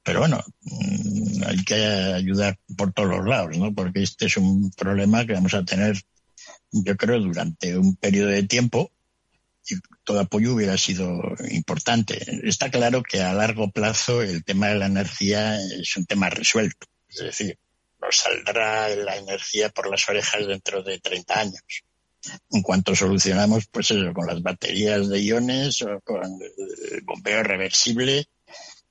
Pero 0.03 0.19
bueno, 0.19 0.43
mm, 0.63 1.43
hay 1.47 1.63
que 1.63 1.75
ayudar 1.75 2.59
por 2.75 2.91
todos 2.91 3.07
los 3.07 3.25
lados, 3.25 3.57
¿no? 3.57 3.73
Porque 3.73 4.03
este 4.03 4.25
es 4.25 4.35
un 4.35 4.69
problema 4.71 5.25
que 5.25 5.31
vamos 5.31 5.53
a 5.53 5.63
tener, 5.63 5.97
yo 6.73 6.97
creo, 6.97 7.21
durante 7.21 7.77
un 7.77 7.95
periodo 7.95 8.31
de 8.31 8.43
tiempo 8.43 8.91
todo 10.03 10.19
apoyo 10.19 10.53
hubiera 10.53 10.77
sido 10.77 11.21
importante. 11.49 12.23
Está 12.43 12.69
claro 12.69 13.03
que 13.03 13.21
a 13.21 13.33
largo 13.33 13.71
plazo 13.71 14.21
el 14.21 14.43
tema 14.43 14.67
de 14.67 14.75
la 14.75 14.87
energía 14.87 15.57
es 15.57 15.95
un 15.95 16.05
tema 16.05 16.29
resuelto. 16.29 16.87
Es 17.09 17.19
decir, 17.19 17.57
nos 18.01 18.17
saldrá 18.17 18.89
la 18.89 19.17
energía 19.17 19.69
por 19.69 19.89
las 19.89 20.07
orejas 20.09 20.45
dentro 20.47 20.83
de 20.83 20.99
30 20.99 21.39
años. 21.39 21.63
En 22.51 22.61
cuanto 22.61 22.95
solucionamos, 22.95 23.67
pues 23.67 23.91
eso, 23.91 24.13
con 24.13 24.27
las 24.27 24.41
baterías 24.41 25.09
de 25.09 25.21
iones 25.21 25.81
o 25.81 25.99
con 26.01 26.23
el 26.23 27.01
bombeo 27.01 27.43
reversible, 27.43 28.27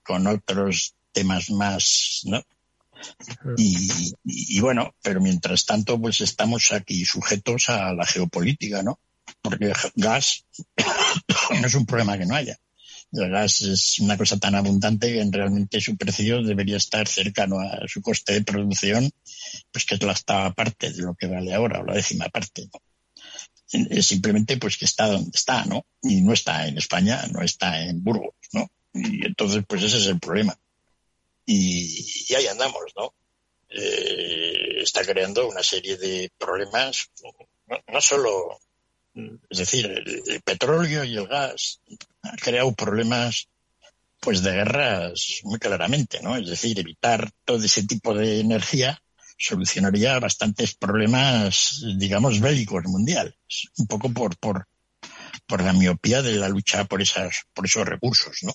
con 0.02 0.26
otros 0.26 0.94
temas 1.12 1.50
más, 1.50 2.22
¿no? 2.24 2.42
Y, 3.56 3.88
y, 4.24 4.60
bueno, 4.60 4.94
pero 5.02 5.20
mientras 5.20 5.66
tanto, 5.66 6.00
pues 6.00 6.20
estamos 6.20 6.70
aquí 6.72 7.04
sujetos 7.04 7.68
a 7.68 7.92
la 7.94 8.06
geopolítica, 8.06 8.82
¿no? 8.82 9.00
Porque 9.42 9.72
gas 9.96 10.44
no 11.60 11.66
es 11.66 11.74
un 11.74 11.86
problema 11.86 12.16
que 12.16 12.26
no 12.26 12.34
haya. 12.34 12.58
El 13.12 13.30
gas 13.30 13.60
es 13.60 13.98
una 13.98 14.16
cosa 14.16 14.38
tan 14.38 14.54
abundante 14.54 15.12
que 15.12 15.28
realmente 15.30 15.80
su 15.80 15.96
precio 15.96 16.42
debería 16.42 16.78
estar 16.78 17.06
cercano 17.06 17.60
a 17.60 17.86
su 17.86 18.00
coste 18.00 18.32
de 18.32 18.42
producción, 18.42 19.10
pues 19.70 19.84
que 19.84 19.96
es 19.96 20.02
la 20.02 20.12
octava 20.12 20.54
parte 20.54 20.92
de 20.92 21.02
lo 21.02 21.14
que 21.14 21.26
vale 21.26 21.52
ahora, 21.52 21.80
o 21.80 21.84
la 21.84 21.94
décima 21.94 22.30
parte. 22.30 22.70
simplemente 24.00 24.56
pues 24.56 24.78
que 24.78 24.86
está 24.86 25.08
donde 25.08 25.30
está, 25.34 25.66
¿no? 25.66 25.84
Y 26.02 26.22
no 26.22 26.32
está 26.32 26.66
en 26.66 26.78
España, 26.78 27.26
no 27.30 27.42
está 27.42 27.82
en 27.82 28.02
Burgos, 28.02 28.34
¿no? 28.52 28.70
Y 28.94 29.26
entonces, 29.26 29.62
pues 29.66 29.82
ese 29.82 29.98
es 29.98 30.06
el 30.06 30.18
problema. 30.18 30.58
Y, 31.44 32.34
ahí 32.34 32.46
andamos, 32.46 32.92
¿no? 32.96 33.14
Eh, 33.68 34.82
está 34.82 35.04
creando 35.04 35.48
una 35.48 35.62
serie 35.62 35.96
de 35.96 36.30
problemas, 36.38 37.10
no 37.88 38.00
solo, 38.00 38.58
es 39.14 39.58
decir, 39.58 39.86
el, 39.86 40.42
petróleo 40.42 41.04
y 41.04 41.16
el 41.16 41.26
gas 41.26 41.80
ha 42.22 42.36
creado 42.36 42.72
problemas 42.74 43.48
pues 44.20 44.42
de 44.42 44.52
guerras 44.52 45.40
muy 45.42 45.58
claramente, 45.58 46.20
¿no? 46.22 46.36
Es 46.36 46.48
decir, 46.48 46.78
evitar 46.78 47.30
todo 47.44 47.62
ese 47.64 47.84
tipo 47.84 48.14
de 48.14 48.40
energía 48.40 49.02
solucionaría 49.36 50.20
bastantes 50.20 50.74
problemas, 50.74 51.84
digamos, 51.98 52.40
bélicos 52.40 52.84
mundiales, 52.84 53.34
un 53.78 53.86
poco 53.88 54.12
por, 54.12 54.36
por, 54.36 54.68
por 55.46 55.62
la 55.62 55.72
miopía 55.72 56.22
de 56.22 56.36
la 56.36 56.48
lucha 56.48 56.84
por 56.84 57.02
esas, 57.02 57.42
por 57.52 57.66
esos 57.66 57.84
recursos, 57.84 58.38
¿no? 58.42 58.52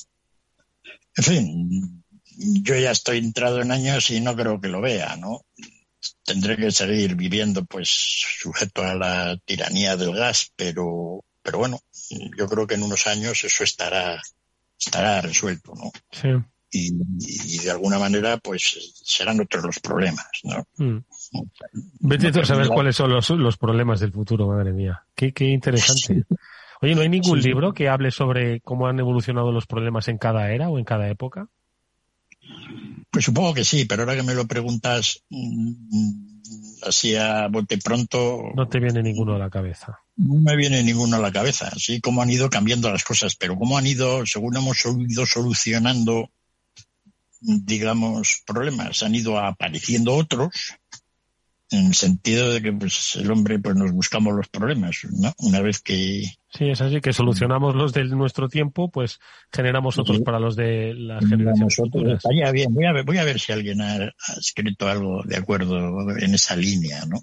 En 1.18 1.24
fin, 1.24 2.04
yo 2.64 2.78
ya 2.78 2.92
estoy 2.92 3.18
entrado 3.18 3.62
en 3.62 3.72
años 3.72 4.10
y 4.10 4.22
no 4.22 4.36
creo 4.36 4.62
que 4.62 4.70
lo 4.70 4.80
vea, 4.80 5.18
¿no? 5.18 5.42
Tendré 6.24 6.58
que 6.58 6.72
seguir 6.72 7.16
viviendo, 7.16 7.66
pues, 7.66 7.90
sujeto 7.90 8.84
a 8.84 8.96
la 8.96 9.38
tiranía 9.46 9.98
del 9.98 10.14
gas, 10.14 10.52
pero, 10.56 11.24
pero 11.42 11.58
bueno, 11.58 11.80
yo 12.38 12.48
creo 12.48 12.68
que 12.68 12.76
en 12.76 12.84
unos 12.84 13.08
años 13.08 13.44
eso 13.44 13.64
estará, 13.64 14.22
estará 14.78 15.22
resuelto, 15.22 15.74
¿no? 15.76 15.92
Sí 16.12 16.30
y, 16.72 16.92
y, 17.20 17.60
de 17.60 17.72
alguna 17.72 17.98
manera 17.98 18.38
pues 18.38 18.94
serán 19.04 19.40
otros 19.40 19.64
los 19.64 19.80
problemas, 19.80 20.30
¿no? 20.44 20.68
Mm. 20.78 21.04
Vete 22.02 22.32
tú 22.32 22.42
a 22.42 22.46
saber 22.46 22.68
cuáles 22.68 22.96
son 22.96 23.12
los, 23.12 23.30
los 23.30 23.58
problemas 23.58 24.00
del 24.00 24.12
futuro, 24.12 24.48
madre 24.48 24.74
mía. 24.74 25.04
Qué, 25.16 25.34
qué 25.34 25.46
interesante. 25.46 26.26
Oye, 26.82 26.94
¿no 26.94 27.02
hay 27.02 27.10
ningún 27.10 27.42
sí. 27.42 27.48
libro 27.48 27.74
que 27.74 27.90
hable 27.90 28.12
sobre 28.12 28.62
cómo 28.62 28.88
han 28.88 29.00
evolucionado 29.00 29.52
los 29.52 29.66
problemas 29.66 30.08
en 30.10 30.18
cada 30.18 30.52
era 30.52 30.70
o 30.70 30.78
en 30.78 30.86
cada 30.86 31.10
época? 31.10 31.48
Pues 33.12 33.26
supongo 33.26 33.54
que 33.54 33.64
sí, 33.64 33.86
pero 33.86 34.04
ahora 34.04 34.16
que 34.16 34.24
me 34.24 34.36
lo 34.36 34.48
preguntas 34.48 35.24
mmm, 35.30 36.42
así 36.84 37.16
a 37.16 37.48
bote 37.48 37.78
pronto... 37.78 38.52
No 38.56 38.68
te 38.68 38.80
viene 38.80 39.02
ninguno 39.02 39.36
a 39.36 39.40
la 39.40 39.50
cabeza. 39.50 40.00
No 40.16 40.40
me 40.42 40.56
viene 40.56 40.84
ninguno 40.84 41.18
a 41.18 41.20
la 41.20 41.32
cabeza, 41.32 41.70
así 41.70 42.02
como 42.02 42.22
han 42.22 42.30
ido 42.30 42.50
cambiando 42.50 42.92
las 42.92 43.04
cosas, 43.04 43.36
pero 43.36 43.58
cómo 43.58 43.78
han 43.78 43.88
ido, 43.88 44.26
según 44.26 44.58
hemos 44.58 44.84
ido 44.86 45.26
solucionando 45.26 46.30
digamos, 47.42 48.44
problemas. 48.46 49.04
Han 49.04 49.16
ido 49.16 49.38
apareciendo 49.40 50.16
otros 50.16 50.76
en 51.72 51.88
el 51.88 51.96
sentido 51.96 52.52
de 52.52 52.62
que 52.62 52.72
pues 52.72 53.16
el 53.16 53.30
hombre 53.32 53.60
pues 53.60 53.76
nos 53.76 53.92
buscamos 53.92 54.34
los 54.34 54.48
problemas, 54.48 55.06
¿no? 55.12 55.34
Una 55.40 55.62
vez 55.62 55.82
que 55.82 56.24
Sí, 56.50 56.70
es 56.70 56.80
así, 56.82 57.02
que 57.02 57.12
solucionamos 57.12 57.76
los 57.76 57.94
de 57.94 58.06
nuestro 58.06 58.48
tiempo, 58.48 58.90
pues 58.90 59.20
generamos 59.52 60.00
otros 60.00 60.22
para 60.22 60.40
los 60.40 60.56
de 60.56 60.94
las 60.96 61.28
generaciones 61.28 61.76
futuras. 61.76 62.24
bien, 62.54 62.74
voy 62.74 62.86
a, 62.86 62.94
ver, 62.94 63.04
voy 63.04 63.18
a 63.18 63.26
ver 63.26 63.40
si 63.40 63.52
alguien 63.52 63.82
ha, 63.82 64.14
escrito 64.38 64.88
algo 64.88 65.22
de 65.24 65.36
acuerdo 65.36 66.10
en 66.18 66.34
esa 66.34 66.56
línea, 66.56 67.06
¿no? 67.06 67.18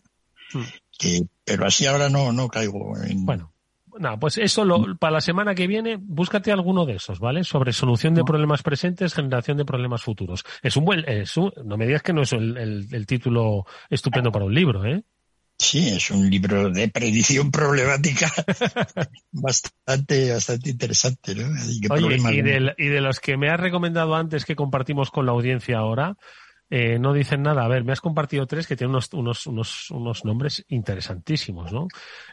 Hmm. 0.52 0.66
Que, 0.98 1.22
pero 1.44 1.66
así 1.66 1.86
ahora 1.86 2.10
no, 2.10 2.32
no 2.32 2.48
caigo 2.48 3.02
en... 3.02 3.24
Bueno, 3.24 3.53
no, 3.98 4.18
pues 4.18 4.38
eso 4.38 4.64
lo, 4.64 4.96
para 4.96 5.14
la 5.14 5.20
semana 5.20 5.54
que 5.54 5.66
viene, 5.66 5.96
búscate 6.00 6.52
alguno 6.52 6.84
de 6.84 6.94
esos, 6.94 7.20
¿vale? 7.20 7.44
Sobre 7.44 7.72
solución 7.72 8.14
de 8.14 8.24
problemas 8.24 8.62
presentes, 8.62 9.14
generación 9.14 9.56
de 9.56 9.64
problemas 9.64 10.02
futuros. 10.02 10.44
Es 10.62 10.76
un 10.76 10.84
buen, 10.84 11.04
es 11.08 11.34
no 11.36 11.76
me 11.76 11.86
digas 11.86 12.02
que 12.02 12.12
no 12.12 12.22
es 12.22 12.32
el, 12.32 12.56
el, 12.90 13.06
título 13.06 13.66
estupendo 13.90 14.32
para 14.32 14.44
un 14.44 14.54
libro, 14.54 14.84
¿eh? 14.84 15.02
Sí, 15.58 15.88
es 15.88 16.10
un 16.10 16.28
libro 16.28 16.68
de 16.70 16.88
predicción 16.88 17.50
problemática 17.50 18.30
bastante, 19.32 20.32
bastante 20.32 20.70
interesante, 20.70 21.34
¿no? 21.34 21.46
Oye, 21.90 22.16
y 22.16 22.42
de, 22.42 22.74
y 22.76 22.86
de 22.88 23.00
los 23.00 23.20
que 23.20 23.36
me 23.36 23.50
has 23.50 23.60
recomendado 23.60 24.16
antes 24.16 24.44
que 24.44 24.56
compartimos 24.56 25.10
con 25.10 25.26
la 25.26 25.32
audiencia 25.32 25.78
ahora, 25.78 26.16
eh, 26.70 26.98
no 26.98 27.12
dicen 27.12 27.42
nada. 27.42 27.64
A 27.64 27.68
ver, 27.68 27.84
me 27.84 27.92
has 27.92 28.00
compartido 28.00 28.46
tres 28.46 28.66
que 28.66 28.76
tienen 28.76 28.90
unos, 28.90 29.12
unos, 29.12 29.46
unos, 29.46 29.90
unos 29.90 30.24
nombres 30.24 30.64
interesantísimos, 30.68 31.72
¿no? 31.72 31.88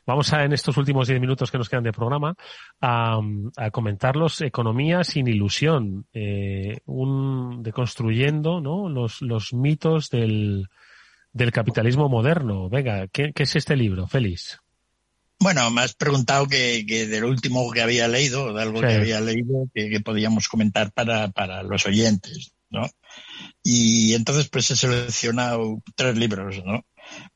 Vamos 0.06 0.34
a, 0.34 0.44
en 0.44 0.54
estos 0.54 0.78
últimos 0.78 1.08
diez 1.08 1.20
minutos 1.20 1.52
que 1.52 1.58
nos 1.58 1.70
quedan 1.70 1.84
de 1.84 1.92
programa, 1.92 2.36
a, 2.80 3.20
a 3.58 3.72
comentarlos 3.72 4.42
Economía 4.42 5.04
sin 5.04 5.28
ilusión, 5.28 6.06
eh, 6.14 6.80
un, 6.86 7.62
deconstruyendo, 7.64 8.62
¿no? 8.62 8.90
Los, 8.90 9.22
los 9.22 9.54
mitos 9.54 10.10
del, 10.10 10.68
del 11.34 11.52
capitalismo 11.52 12.10
moderno. 12.10 12.70
Venga, 12.70 13.08
¿qué, 13.08 13.34
qué 13.34 13.44
es 13.44 13.56
este 13.56 13.76
libro, 13.76 14.08
Félix? 14.08 14.60
Bueno, 15.40 15.72
me 15.72 15.82
has 15.82 15.96
preguntado 15.96 16.46
que, 16.46 16.86
que 16.88 17.08
del 17.08 17.24
último 17.24 17.72
que 17.72 17.82
había 17.82 18.08
leído, 18.08 18.54
de 18.54 18.62
algo 18.62 18.80
que 18.80 18.94
había 18.94 19.20
leído, 19.20 19.66
que, 19.74 19.90
que 19.90 20.00
podíamos 20.00 20.48
comentar 20.48 20.92
para, 20.92 21.30
para 21.30 21.64
los 21.64 21.88
oyentes, 21.88 22.54
¿no? 22.70 22.88
Y 23.64 24.14
entonces 24.14 24.50
pues 24.50 24.72
he 24.72 24.76
seleccionado 24.76 25.82
tres 25.96 26.18
libros, 26.18 26.62
¿no? 26.66 26.86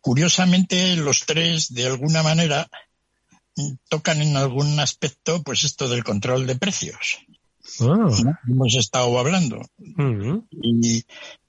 Curiosamente 0.02 0.96
los 0.96 1.26
tres 1.26 1.74
de 1.74 1.86
alguna 1.86 2.24
manera 2.24 2.68
tocan 3.90 4.22
en 4.22 4.36
algún 4.38 4.80
aspecto 4.80 5.44
pues 5.44 5.64
esto 5.64 5.88
del 5.88 6.04
control 6.04 6.48
de 6.48 6.56
precios. 6.56 7.20
Ah. 7.82 8.08
Hemos 8.48 8.76
estado 8.76 9.18
hablando. 9.20 9.62
Y 10.62 11.04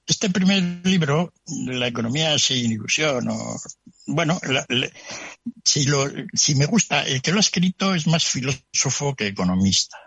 este 0.05 0.29
primer 0.29 0.85
libro, 0.85 1.33
La 1.65 1.87
economía 1.87 2.37
sin 2.39 2.71
ilusión, 2.71 3.27
o, 3.29 3.57
bueno, 4.07 4.39
si, 5.63 5.85
lo, 5.85 6.05
si 6.33 6.55
me 6.55 6.65
gusta, 6.65 7.03
el 7.03 7.21
que 7.21 7.31
lo 7.31 7.37
ha 7.37 7.41
escrito 7.41 7.93
es 7.93 8.07
más 8.07 8.25
filósofo 8.25 9.15
que 9.15 9.27
economista. 9.27 9.97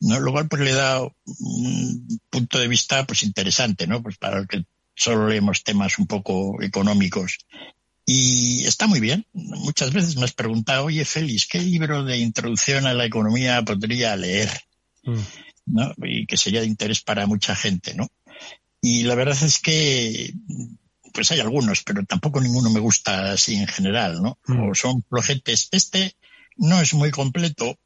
¿No? 0.00 0.20
Lo 0.20 0.32
cual 0.32 0.48
pues 0.48 0.62
le 0.62 0.72
da 0.72 1.02
un 1.02 2.20
punto 2.30 2.58
de 2.58 2.68
vista 2.68 3.06
pues 3.06 3.22
interesante, 3.22 3.86
¿no? 3.86 4.02
Pues 4.02 4.16
para 4.18 4.38
el 4.38 4.48
que 4.48 4.64
solo 4.94 5.28
leemos 5.28 5.62
temas 5.62 5.98
un 5.98 6.06
poco 6.06 6.62
económicos. 6.62 7.38
Y 8.04 8.64
está 8.64 8.86
muy 8.86 9.00
bien. 9.00 9.26
Muchas 9.32 9.92
veces 9.92 10.16
me 10.16 10.24
has 10.24 10.32
preguntado, 10.32 10.84
oye 10.84 11.04
Félix, 11.04 11.46
¿qué 11.46 11.58
libro 11.58 12.04
de 12.04 12.18
introducción 12.18 12.86
a 12.86 12.94
la 12.94 13.04
economía 13.04 13.62
podría 13.62 14.14
leer? 14.16 14.50
Mm. 15.02 15.20
¿No? 15.66 15.92
Y 16.04 16.26
que 16.26 16.36
sería 16.36 16.60
de 16.60 16.66
interés 16.66 17.02
para 17.02 17.26
mucha 17.26 17.56
gente, 17.56 17.94
¿no? 17.94 18.08
Y 18.80 19.02
la 19.02 19.16
verdad 19.16 19.36
es 19.42 19.58
que 19.58 20.32
pues 21.12 21.32
hay 21.32 21.40
algunos, 21.40 21.82
pero 21.82 22.04
tampoco 22.04 22.40
ninguno 22.40 22.70
me 22.70 22.78
gusta 22.78 23.32
así 23.32 23.56
en 23.56 23.66
general, 23.66 24.22
¿no? 24.22 24.38
Mm. 24.46 24.70
O 24.70 24.74
son 24.74 25.02
flojetes. 25.08 25.68
Este 25.72 26.14
no 26.56 26.80
es 26.80 26.94
muy 26.94 27.10
completo, 27.10 27.76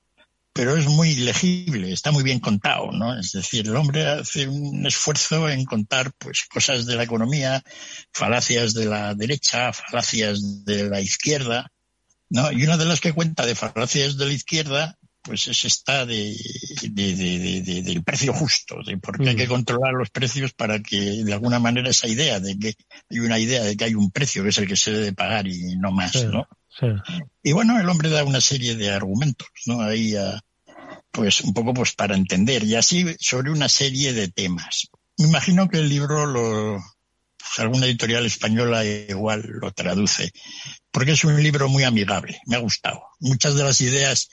pero 0.60 0.76
es 0.76 0.86
muy 0.88 1.14
legible, 1.14 1.90
está 1.90 2.12
muy 2.12 2.22
bien 2.22 2.38
contado, 2.38 2.92
¿no? 2.92 3.18
Es 3.18 3.32
decir, 3.32 3.66
el 3.66 3.76
hombre 3.76 4.06
hace 4.06 4.46
un 4.46 4.84
esfuerzo 4.86 5.48
en 5.48 5.64
contar 5.64 6.12
pues 6.18 6.44
cosas 6.52 6.84
de 6.84 6.96
la 6.96 7.04
economía, 7.04 7.64
falacias 8.12 8.74
de 8.74 8.84
la 8.84 9.14
derecha, 9.14 9.72
falacias 9.72 10.66
de 10.66 10.90
la 10.90 11.00
izquierda, 11.00 11.72
¿no? 12.28 12.52
Y 12.52 12.62
una 12.64 12.76
de 12.76 12.84
las 12.84 13.00
que 13.00 13.14
cuenta 13.14 13.46
de 13.46 13.54
falacias 13.54 14.18
de 14.18 14.26
la 14.26 14.34
izquierda, 14.34 14.98
pues 15.22 15.48
es 15.48 15.64
esta 15.64 16.04
de, 16.04 16.36
del 16.82 18.04
precio 18.04 18.34
justo, 18.34 18.82
de 18.86 18.98
por 18.98 19.16
qué 19.18 19.30
hay 19.30 19.36
que 19.36 19.46
mm. 19.46 19.52
controlar 19.52 19.94
los 19.94 20.10
precios 20.10 20.52
para 20.52 20.80
que 20.80 21.24
de 21.24 21.32
alguna 21.32 21.58
manera 21.58 21.88
esa 21.88 22.06
idea 22.06 22.38
de 22.38 22.58
que 22.58 22.74
hay 23.08 23.18
una 23.20 23.38
idea 23.38 23.64
de 23.64 23.78
que 23.78 23.84
hay 23.84 23.94
un 23.94 24.10
precio 24.10 24.42
que 24.42 24.50
es 24.50 24.58
el 24.58 24.68
que 24.68 24.76
se 24.76 24.92
debe 24.92 25.14
pagar 25.14 25.46
y 25.46 25.76
no 25.76 25.90
más, 25.90 26.22
¿no? 26.26 26.46
Y 27.42 27.52
bueno, 27.52 27.80
el 27.80 27.88
hombre 27.88 28.10
da 28.10 28.24
una 28.24 28.42
serie 28.42 28.76
de 28.76 28.90
argumentos, 28.90 29.48
¿no? 29.64 29.80
Ahí, 29.80 30.14
pues 31.10 31.40
un 31.40 31.52
poco 31.52 31.74
pues 31.74 31.92
para 31.94 32.16
entender 32.16 32.64
y 32.64 32.76
así 32.76 33.04
sobre 33.18 33.50
una 33.50 33.68
serie 33.68 34.12
de 34.12 34.28
temas. 34.28 34.88
Me 35.18 35.26
imagino 35.26 35.68
que 35.68 35.78
el 35.78 35.88
libro 35.88 36.26
lo, 36.26 36.78
pues, 37.36 37.58
alguna 37.58 37.86
editorial 37.86 38.24
española 38.26 38.84
igual 38.84 39.42
lo 39.46 39.72
traduce, 39.72 40.30
porque 40.90 41.12
es 41.12 41.24
un 41.24 41.42
libro 41.42 41.68
muy 41.68 41.84
amigable, 41.84 42.40
me 42.46 42.56
ha 42.56 42.60
gustado. 42.60 43.02
Muchas 43.18 43.54
de 43.56 43.64
las 43.64 43.80
ideas 43.80 44.28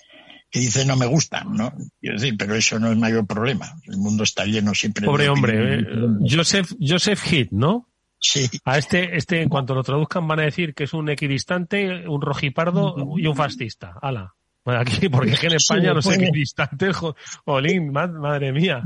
que 0.50 0.60
dice 0.60 0.86
no 0.86 0.96
me 0.96 1.06
gustan, 1.06 1.54
¿no? 1.54 1.74
Quiero 2.00 2.20
decir, 2.20 2.36
pero 2.38 2.56
eso 2.56 2.80
no 2.80 2.92
es 2.92 2.98
mayor 2.98 3.26
problema. 3.28 3.74
El 3.86 3.98
mundo 3.98 4.24
está 4.24 4.46
lleno 4.46 4.74
siempre 4.74 5.06
Pobre 5.06 5.26
de 5.26 5.30
hombre, 5.30 5.80
eh, 5.80 5.86
Joseph, 6.30 6.72
Joseph 6.80 7.22
Heath, 7.26 7.52
¿no? 7.52 7.90
Sí. 8.20 8.50
A 8.66 8.78
este, 8.78 9.16
este, 9.16 9.42
en 9.42 9.50
cuanto 9.50 9.76
lo 9.76 9.84
traduzcan, 9.84 10.28
van 10.28 10.40
a 10.40 10.44
decir 10.44 10.74
que 10.74 10.86
es 10.86 10.94
un 10.94 11.10
equidistante, 11.10 12.08
un 12.08 12.22
rojipardo 12.22 12.96
y 13.18 13.28
un 13.28 13.36
fascista. 13.36 13.94
Ala. 14.02 14.34
Aquí, 14.76 15.10
porque 15.10 15.32
es 15.32 15.40
que 15.40 15.48
en 15.48 15.54
España 15.54 15.94
los 15.94 16.08
equidistantes, 16.08 16.98
jolín, 17.46 17.92
madre 17.92 18.52
mía. 18.52 18.82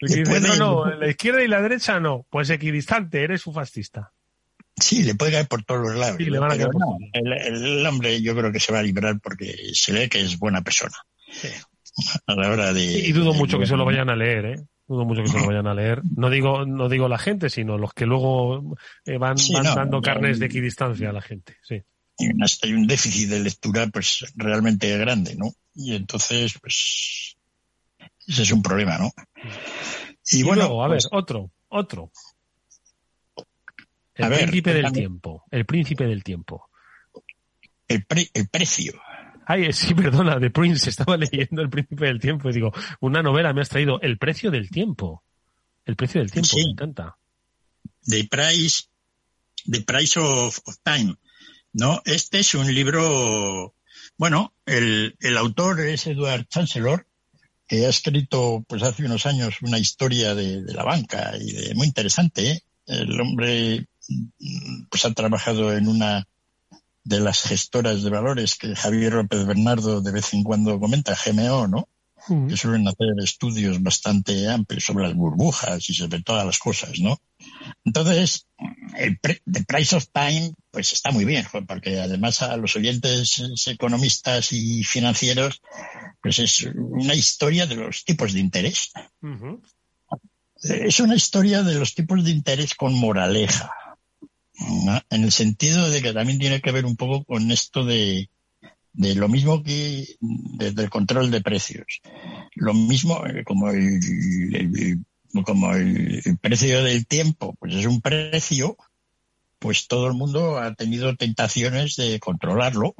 no, 0.00 0.56
no, 0.56 0.94
la 0.94 1.08
izquierda 1.08 1.42
y 1.42 1.48
la 1.48 1.60
derecha 1.60 2.00
no. 2.00 2.26
Pues 2.30 2.50
equidistante, 2.50 3.22
eres 3.22 3.46
un 3.46 3.54
fascista. 3.54 4.12
Sí, 4.78 5.02
le 5.02 5.14
puede 5.14 5.32
caer 5.32 5.48
por 5.48 5.64
todos 5.64 5.88
los 5.88 5.96
lados. 5.96 6.16
Sí, 6.18 6.26
le 6.26 6.38
van 6.38 6.52
a 6.52 6.56
caer 6.56 6.68
por 6.68 6.82
el, 7.14 7.86
hombre 7.86 8.20
yo 8.20 8.36
creo 8.36 8.52
que 8.52 8.60
se 8.60 8.72
va 8.72 8.80
a 8.80 8.82
liberar 8.82 9.18
porque 9.20 9.56
se 9.72 9.92
ve 9.92 10.08
que 10.08 10.20
es 10.20 10.38
buena 10.38 10.62
persona. 10.62 10.96
A 12.26 12.34
la 12.34 12.50
hora 12.50 12.74
de. 12.74 12.84
Y 12.84 13.12
dudo 13.12 13.32
mucho 13.32 13.58
que 13.58 13.66
se 13.66 13.74
lo 13.74 13.86
vayan 13.86 14.10
a 14.10 14.16
leer, 14.16 14.44
¿eh? 14.44 14.56
Dudo 14.86 15.06
mucho 15.06 15.22
que 15.22 15.28
se 15.28 15.38
lo 15.38 15.46
vayan 15.46 15.66
a 15.66 15.72
leer. 15.72 16.02
No 16.14 16.28
digo, 16.28 16.66
no 16.66 16.90
digo 16.90 17.08
la 17.08 17.16
gente, 17.16 17.48
sino 17.48 17.78
los 17.78 17.94
que 17.94 18.04
luego 18.04 18.76
eh, 19.06 19.16
van, 19.16 19.36
dando 19.74 20.02
carnes 20.02 20.38
de 20.38 20.44
equidistancia 20.44 21.08
a 21.08 21.12
la 21.14 21.22
gente. 21.22 21.56
Sí. 21.62 21.82
Hay 22.18 22.72
un 22.72 22.86
déficit 22.86 23.28
de 23.28 23.40
lectura, 23.40 23.86
pues, 23.88 24.24
realmente 24.36 24.96
grande, 24.96 25.36
¿no? 25.36 25.54
Y 25.74 25.94
entonces, 25.94 26.58
pues, 26.60 27.36
ese 28.26 28.42
es 28.42 28.52
un 28.52 28.62
problema, 28.62 28.98
¿no? 28.98 29.12
Y, 30.30 30.42
bueno, 30.42 30.82
a 30.82 30.88
ver, 30.88 30.96
pues 30.96 31.08
otro, 31.12 31.50
otro. 31.68 32.10
El 34.14 34.32
príncipe 34.32 34.72
del 34.72 34.92
tiempo. 34.92 35.44
El 35.50 35.66
príncipe 35.66 36.06
del 36.06 36.24
tiempo. 36.24 36.70
El, 37.86 38.04
el 38.32 38.48
precio. 38.48 38.94
Ay, 39.46 39.72
sí, 39.72 39.94
perdona, 39.94 40.40
The 40.40 40.50
Prince, 40.50 40.90
estaba 40.90 41.16
leyendo 41.16 41.62
El 41.62 41.70
Príncipe 41.70 42.06
del 42.06 42.20
Tiempo 42.20 42.50
y 42.50 42.52
digo, 42.52 42.72
una 43.00 43.22
novela 43.22 43.52
me 43.52 43.62
has 43.62 43.68
traído 43.68 44.00
El 44.00 44.18
precio 44.18 44.50
del 44.50 44.68
tiempo. 44.68 45.22
El 45.84 45.94
precio 45.94 46.20
del 46.20 46.32
tiempo, 46.32 46.56
me 46.56 46.72
encanta. 46.72 47.16
The 48.04 48.24
Price, 48.24 48.86
The 49.70 49.82
Price 49.82 50.18
of, 50.18 50.58
Time. 50.82 51.14
¿No? 51.78 52.00
Este 52.06 52.38
es 52.38 52.54
un 52.54 52.74
libro, 52.74 53.74
bueno, 54.16 54.54
el, 54.64 55.14
el 55.20 55.36
autor 55.36 55.80
es 55.80 56.06
Edward 56.06 56.48
Chancellor, 56.48 57.06
que 57.68 57.84
ha 57.84 57.90
escrito 57.90 58.64
pues 58.66 58.82
hace 58.82 59.04
unos 59.04 59.26
años 59.26 59.56
una 59.60 59.78
historia 59.78 60.34
de, 60.34 60.62
la 60.72 60.84
banca 60.84 61.34
y 61.38 61.52
de 61.52 61.74
muy 61.74 61.86
interesante. 61.86 62.50
¿eh? 62.50 62.62
El 62.86 63.20
hombre 63.20 63.88
pues 64.88 65.04
ha 65.04 65.12
trabajado 65.12 65.76
en 65.76 65.88
una 65.88 66.26
de 67.04 67.20
las 67.20 67.42
gestoras 67.42 68.02
de 68.02 68.08
valores 68.08 68.54
que 68.54 68.74
Javier 68.74 69.12
López 69.12 69.44
Bernardo 69.44 70.00
de 70.00 70.12
vez 70.12 70.32
en 70.32 70.44
cuando 70.44 70.80
comenta, 70.80 71.14
GMO, 71.14 71.68
¿no? 71.68 71.88
Que 72.48 72.56
suelen 72.56 72.88
hacer 72.88 73.08
estudios 73.22 73.82
bastante 73.82 74.48
amplios 74.48 74.84
sobre 74.84 75.04
las 75.04 75.14
burbujas 75.14 75.88
y 75.88 75.94
sobre 75.94 76.22
todas 76.22 76.44
las 76.44 76.58
cosas, 76.58 76.98
¿no? 76.98 77.20
Entonces, 77.84 78.46
el 78.96 79.18
The 79.20 79.64
Price 79.66 79.94
of 79.94 80.08
Time, 80.12 80.52
pues 80.70 80.92
está 80.92 81.12
muy 81.12 81.24
bien, 81.24 81.46
porque 81.68 82.00
además 82.00 82.42
a 82.42 82.56
los 82.56 82.74
oyentes 82.74 83.40
economistas 83.66 84.52
y 84.52 84.82
financieros, 84.82 85.60
pues 86.20 86.38
es 86.40 86.68
una 86.74 87.14
historia 87.14 87.66
de 87.66 87.76
los 87.76 88.04
tipos 88.04 88.32
de 88.32 88.40
interés. 88.40 88.90
Es 90.62 90.98
una 91.00 91.14
historia 91.14 91.62
de 91.62 91.74
los 91.74 91.94
tipos 91.94 92.24
de 92.24 92.30
interés 92.32 92.74
con 92.74 92.94
moraleja 92.94 93.70
en 95.10 95.24
el 95.24 95.32
sentido 95.32 95.90
de 95.90 96.02
que 96.02 96.12
también 96.12 96.38
tiene 96.38 96.60
que 96.60 96.72
ver 96.72 96.86
un 96.86 96.96
poco 96.96 97.24
con 97.24 97.50
esto 97.50 97.84
de, 97.84 98.30
de 98.96 99.14
lo 99.14 99.28
mismo 99.28 99.62
que 99.62 100.16
desde 100.20 100.84
el 100.84 100.90
control 100.90 101.30
de 101.30 101.42
precios. 101.42 102.00
Lo 102.54 102.72
mismo 102.72 103.24
eh, 103.26 103.44
como 103.44 103.70
el, 103.70 105.04
como 105.44 105.74
el, 105.74 106.22
precio 106.40 106.82
del 106.82 107.06
tiempo, 107.06 107.54
pues 107.58 107.74
es 107.74 107.86
un 107.86 108.00
precio 108.00 108.76
pues 109.58 109.86
todo 109.86 110.06
el 110.06 110.14
mundo 110.14 110.58
ha 110.58 110.74
tenido 110.74 111.16
tentaciones 111.16 111.96
de 111.96 112.20
controlarlo 112.20 112.94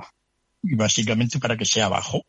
y 0.63 0.75
básicamente 0.75 1.39
para 1.39 1.57
que 1.57 1.67
sea 1.67 1.89
bajo. 1.89 2.25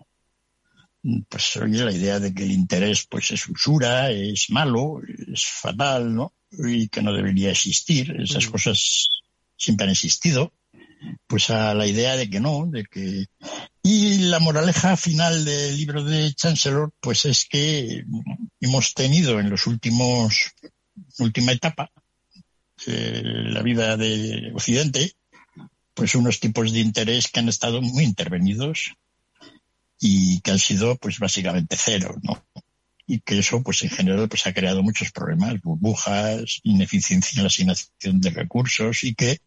Pues 1.30 1.56
oye, 1.58 1.84
la 1.84 1.94
idea 1.94 2.20
de 2.20 2.34
que 2.34 2.44
el 2.44 2.52
interés 2.52 3.06
pues 3.10 3.32
es 3.32 3.48
usura, 3.48 4.12
es 4.12 4.50
malo, 4.50 5.02
es 5.34 5.46
fatal, 5.46 6.14
¿no? 6.14 6.34
Y 6.52 6.90
que 6.90 7.02
no 7.02 7.14
debería 7.14 7.52
existir. 7.52 8.16
Esas 8.20 8.48
mm. 8.48 8.52
cosas 8.52 9.10
siempre 9.56 9.86
han 9.86 9.92
existido. 9.92 10.54
Pues 11.28 11.50
a 11.50 11.74
la 11.74 11.88
idea 11.88 12.16
de 12.16 12.30
que 12.30 12.40
no, 12.40 12.66
de 12.68 12.86
que... 12.86 13.28
Y 13.84 14.18
la 14.30 14.40
moraleja 14.40 14.98
final 14.98 15.46
del 15.46 15.78
libro 15.78 16.04
de 16.04 16.34
Chancellor, 16.34 16.92
pues 17.00 17.26
es 17.26 17.46
que 17.46 18.04
hemos 18.60 18.94
tenido 18.94 19.40
en 19.40 19.50
los 19.50 19.66
últimos, 19.68 20.52
última 21.20 21.54
etapa, 21.54 21.92
la 22.86 23.62
vida 23.62 23.98
de 23.98 24.52
Occidente, 24.54 25.14
pues 25.94 26.16
unos 26.16 26.40
tipos 26.40 26.72
de 26.72 26.80
interés 26.80 27.28
que 27.28 27.40
han 27.40 27.50
estado 27.50 27.82
muy 27.82 28.04
intervenidos 28.04 28.94
y 30.00 30.42
que 30.42 30.52
han 30.52 30.60
sido 30.60 30.96
pues 30.98 31.20
básicamente 31.20 31.76
cero, 31.78 32.16
¿no? 32.22 32.46
Y 33.08 33.22
que 33.22 33.40
eso 33.40 33.64
pues 33.64 33.82
en 33.84 33.90
general 33.90 34.28
pues 34.30 34.46
ha 34.46 34.54
creado 34.54 34.84
muchos 34.84 35.12
problemas, 35.12 35.62
burbujas, 35.62 36.60
ineficiencia 36.64 37.38
en 37.38 37.44
la 37.44 37.48
asignación 37.48 38.22
de 38.22 38.30
recursos 38.30 39.04
y 39.04 39.16
que 39.16 39.40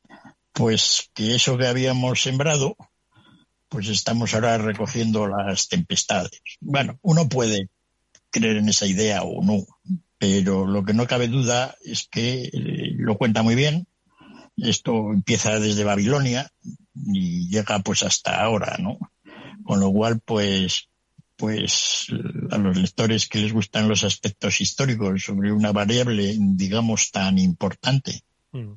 pues 0.52 1.10
que 1.14 1.34
eso 1.34 1.56
que 1.56 1.66
habíamos 1.66 2.22
sembrado 2.22 2.76
pues 3.70 3.88
estamos 3.88 4.34
ahora 4.34 4.58
recogiendo 4.58 5.28
las 5.28 5.68
tempestades. 5.68 6.42
Bueno, 6.60 6.98
uno 7.02 7.28
puede 7.28 7.68
creer 8.30 8.56
en 8.56 8.68
esa 8.68 8.86
idea 8.86 9.22
o 9.22 9.42
no, 9.42 9.64
pero 10.18 10.66
lo 10.66 10.84
que 10.84 10.92
no 10.92 11.06
cabe 11.06 11.28
duda 11.28 11.76
es 11.84 12.08
que 12.10 12.50
eh, 12.52 12.92
lo 12.96 13.16
cuenta 13.16 13.42
muy 13.42 13.54
bien. 13.54 13.86
Esto 14.56 15.12
empieza 15.12 15.60
desde 15.60 15.84
Babilonia 15.84 16.50
y 16.94 17.48
llega 17.48 17.78
pues 17.78 18.02
hasta 18.02 18.42
ahora, 18.42 18.76
¿no? 18.78 18.98
Con 19.62 19.78
lo 19.78 19.92
cual, 19.92 20.20
pues, 20.20 20.88
pues 21.36 22.08
a 22.50 22.58
los 22.58 22.76
lectores 22.76 23.28
que 23.28 23.38
les 23.38 23.52
gustan 23.52 23.88
los 23.88 24.02
aspectos 24.02 24.60
históricos 24.60 25.22
sobre 25.22 25.52
una 25.52 25.70
variable, 25.70 26.34
digamos, 26.36 27.12
tan 27.12 27.38
importante 27.38 28.24
mm. 28.50 28.72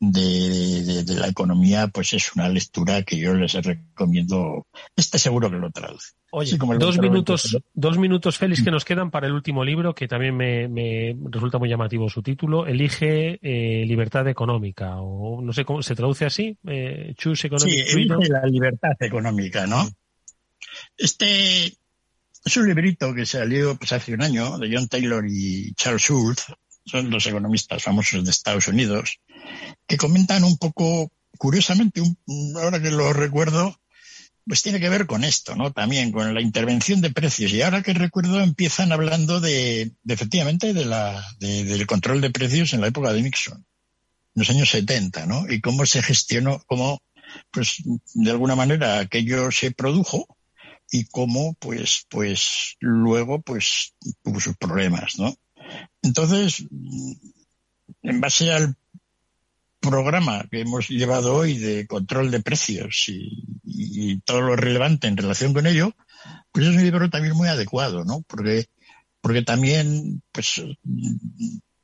De, 0.00 1.04
la 1.06 1.28
economía, 1.28 1.88
pues 1.88 2.14
es 2.14 2.34
una 2.34 2.48
lectura 2.48 3.02
que 3.02 3.18
yo 3.18 3.34
les 3.34 3.52
recomiendo. 3.52 4.66
Este 4.96 5.18
seguro 5.18 5.50
que 5.50 5.58
lo 5.58 5.70
traduce. 5.70 6.12
Oye, 6.32 6.56
dos 6.78 6.98
minutos, 6.98 7.58
dos 7.74 7.98
minutos, 7.98 8.38
Félix, 8.38 8.62
que 8.62 8.70
nos 8.70 8.84
quedan 8.84 9.10
para 9.10 9.26
el 9.26 9.34
último 9.34 9.64
libro, 9.64 9.94
que 9.94 10.08
también 10.08 10.36
me, 10.36 11.16
resulta 11.30 11.58
muy 11.58 11.68
llamativo 11.68 12.08
su 12.08 12.22
título. 12.22 12.66
Elige 12.66 13.38
eh, 13.42 13.84
libertad 13.86 14.26
económica, 14.28 14.96
o 15.00 15.42
no 15.42 15.52
sé 15.52 15.64
cómo 15.64 15.82
se 15.82 15.94
traduce 15.94 16.24
así. 16.24 16.56
Eh, 16.66 17.14
choose 17.16 17.48
economic 17.48 17.84
sí, 17.86 18.04
la 18.06 18.46
libertad 18.46 18.92
económica, 19.00 19.66
¿no? 19.66 19.86
Este 20.96 21.66
es 22.44 22.56
un 22.56 22.66
librito 22.68 23.12
que 23.14 23.26
salió 23.26 23.76
pues, 23.76 23.92
hace 23.92 24.14
un 24.14 24.22
año 24.22 24.56
de 24.56 24.74
John 24.74 24.88
Taylor 24.88 25.24
y 25.28 25.74
Charles 25.74 26.02
Schultz, 26.02 26.46
son 26.90 27.10
dos 27.10 27.26
economistas 27.26 27.82
famosos 27.82 28.24
de 28.24 28.30
Estados 28.30 28.68
Unidos, 28.68 29.20
que 29.86 29.96
comentan 29.96 30.44
un 30.44 30.56
poco, 30.58 31.10
curiosamente, 31.38 32.02
ahora 32.56 32.80
que 32.80 32.90
lo 32.90 33.12
recuerdo, 33.12 33.80
pues 34.46 34.62
tiene 34.62 34.80
que 34.80 34.88
ver 34.88 35.06
con 35.06 35.22
esto, 35.24 35.54
¿no? 35.54 35.72
También 35.72 36.12
con 36.12 36.34
la 36.34 36.40
intervención 36.40 37.00
de 37.00 37.10
precios. 37.10 37.52
Y 37.52 37.62
ahora 37.62 37.82
que 37.82 37.94
recuerdo, 37.94 38.40
empiezan 38.40 38.90
hablando 38.92 39.40
de, 39.40 39.92
efectivamente, 40.06 40.74
de 40.74 40.84
la, 40.84 41.24
del 41.38 41.86
control 41.86 42.20
de 42.20 42.30
precios 42.30 42.72
en 42.72 42.80
la 42.80 42.88
época 42.88 43.12
de 43.12 43.22
Nixon, 43.22 43.58
en 43.58 43.64
los 44.34 44.50
años 44.50 44.70
70, 44.70 45.26
¿no? 45.26 45.48
Y 45.48 45.60
cómo 45.60 45.86
se 45.86 46.02
gestionó, 46.02 46.62
cómo, 46.66 47.00
pues, 47.50 47.82
de 48.14 48.30
alguna 48.30 48.56
manera 48.56 48.98
aquello 48.98 49.50
se 49.52 49.70
produjo 49.70 50.26
y 50.90 51.04
cómo 51.04 51.54
pues 51.54 52.06
pues 52.08 52.76
luego 52.80 53.40
pues 53.42 53.94
tuvo 54.22 54.40
sus 54.40 54.56
problemas 54.56 55.18
no 55.18 55.34
entonces 56.02 56.66
en 58.02 58.20
base 58.20 58.52
al 58.52 58.76
programa 59.80 60.44
que 60.50 60.60
hemos 60.60 60.88
llevado 60.88 61.34
hoy 61.34 61.56
de 61.56 61.86
control 61.86 62.30
de 62.30 62.40
precios 62.40 63.04
y, 63.08 63.46
todo 64.24 64.42
lo 64.42 64.56
relevante 64.56 65.06
en 65.06 65.16
relación 65.16 65.54
con 65.54 65.66
ello 65.66 65.94
pues 66.52 66.66
es 66.66 66.76
un 66.76 66.82
libro 66.82 67.08
también 67.08 67.34
muy 67.34 67.48
adecuado 67.48 68.04
no 68.04 68.22
porque 68.26 68.66
porque 69.20 69.42
también 69.42 70.22
pues 70.32 70.62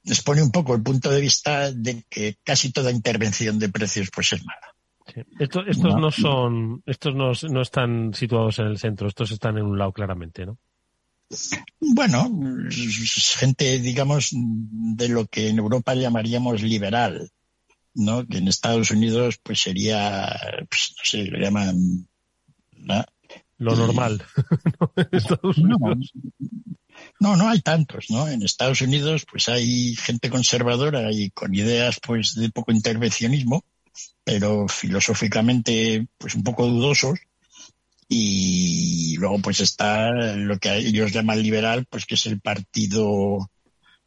expone 0.05 0.43
un 0.43 0.51
poco 0.51 0.75
el 0.75 0.83
punto 0.83 1.11
de 1.11 1.21
vista 1.21 1.73
de 1.73 2.05
que 2.09 2.37
casi 2.45 2.73
toda 2.73 2.91
intervención 2.91 3.59
de 3.59 3.71
precios 3.71 4.11
pues 4.15 4.33
es 4.35 4.45
mala 4.45 4.77
estos 5.39 5.65
no. 5.79 6.11
son, 6.11 6.83
estos 6.85 7.15
no, 7.15 7.33
no, 7.51 7.63
están 7.63 8.13
situados 8.13 8.59
en 8.59 8.67
el 8.67 8.79
centro, 8.79 9.09
estos 9.09 9.31
están 9.31 9.57
en 9.57 9.65
un 9.65 9.79
lado 9.79 9.93
claramente, 9.93 10.45
¿no? 10.45 10.59
Bueno, 11.81 12.31
gente, 13.39 13.79
digamos, 13.81 14.31
de 14.33 15.09
lo 15.09 15.27
que 15.27 15.49
en 15.49 15.59
Europa 15.59 15.95
llamaríamos 15.95 16.63
liberal, 16.63 17.31
¿no? 17.95 18.27
Que 18.27 18.39
en 18.39 18.49
Estados 18.49 18.91
Unidos, 18.91 19.39
pues 19.43 19.61
sería, 19.61 20.29
pues, 20.69 20.95
no 20.97 21.05
sé, 21.05 21.27
lo 21.27 21.39
llaman, 21.39 22.09
Lo 23.59 23.75
normal. 23.75 24.23
no, 27.21 27.37
no 27.37 27.49
hay 27.49 27.61
tantos, 27.61 28.07
¿no? 28.11 28.29
En 28.29 28.43
Estados 28.43 28.83
Unidos, 28.83 29.25
pues 29.31 29.49
hay 29.49 29.97
gente 29.97 30.31
conservadora 30.31 31.11
y 31.11 31.31
con 31.31 31.55
ideas, 31.55 31.99
pues, 32.01 32.35
de 32.35 32.51
poco 32.51 32.73
intervencionismo, 32.73 33.65
pero 34.25 34.69
filosóficamente 34.69 36.07
pues 36.19 36.35
un 36.35 36.43
poco 36.43 36.67
dudosos 36.67 37.19
y 38.09 39.17
luego 39.19 39.39
pues 39.41 39.61
está 39.61 40.11
lo 40.11 40.59
que 40.59 40.77
ellos 40.77 41.13
llaman 41.13 41.43
liberal 41.43 41.87
pues 41.89 42.07
que 42.07 42.15
es 42.15 42.27
el 42.27 42.41
partido 42.41 43.51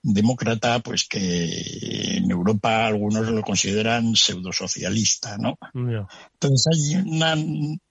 demócrata 0.02 0.80
pues 0.80 1.08
que 1.08 2.18
en 2.18 2.32
Europa 2.32 2.88
algunos 2.88 3.28
lo 3.28 3.42
consideran 3.42 4.16
pseudosocialista 4.16 5.38
no 5.38 5.58
entonces 6.34 6.66
hay 6.72 6.96
una 6.96 7.36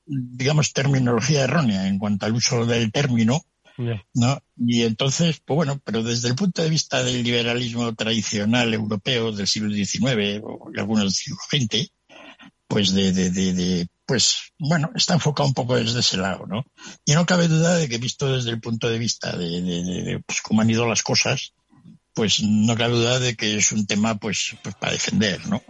digamos 0.06 0.72
terminología 0.72 1.44
errónea 1.44 1.86
en 1.86 1.98
cuanto 1.98 2.24
al 2.24 2.34
uso 2.34 2.64
del 2.64 2.90
término 2.90 3.42
¿no? 4.14 4.42
Y 4.56 4.82
entonces, 4.82 5.40
pues 5.44 5.56
bueno, 5.56 5.80
pero 5.84 6.02
desde 6.02 6.28
el 6.28 6.34
punto 6.34 6.62
de 6.62 6.70
vista 6.70 7.02
del 7.02 7.22
liberalismo 7.22 7.94
tradicional 7.94 8.74
europeo 8.74 9.32
del 9.32 9.46
siglo 9.46 9.72
XIX 9.72 10.40
o 10.42 10.70
algunos 10.76 11.04
del 11.04 11.12
siglo 11.12 11.38
XX, 11.48 11.92
pues 12.66 12.92
de, 12.92 13.12
de, 13.12 13.30
de, 13.30 13.88
pues 14.08 14.54
bueno, 14.58 14.90
está 14.94 15.12
enfocado 15.12 15.46
un 15.46 15.52
poco 15.52 15.76
desde 15.76 16.00
ese 16.00 16.16
lado, 16.16 16.46
¿no? 16.46 16.64
Y 17.04 17.12
no 17.12 17.26
cabe 17.26 17.46
duda 17.46 17.76
de 17.76 17.90
que 17.90 17.98
visto 17.98 18.32
desde 18.32 18.48
el 18.48 18.58
punto 18.58 18.88
de 18.88 18.98
vista 18.98 19.36
de, 19.36 19.60
de, 19.60 20.22
pues 20.26 20.40
cómo 20.40 20.62
han 20.62 20.70
ido 20.70 20.86
las 20.86 21.02
cosas, 21.02 21.52
pues 22.14 22.42
no 22.42 22.74
cabe 22.74 22.94
duda 22.94 23.18
de 23.18 23.36
que 23.36 23.58
es 23.58 23.70
un 23.70 23.86
tema 23.86 24.14
pues, 24.14 24.56
pues 24.62 24.74
para 24.76 24.94
defender, 24.94 25.46
¿no? 25.46 25.62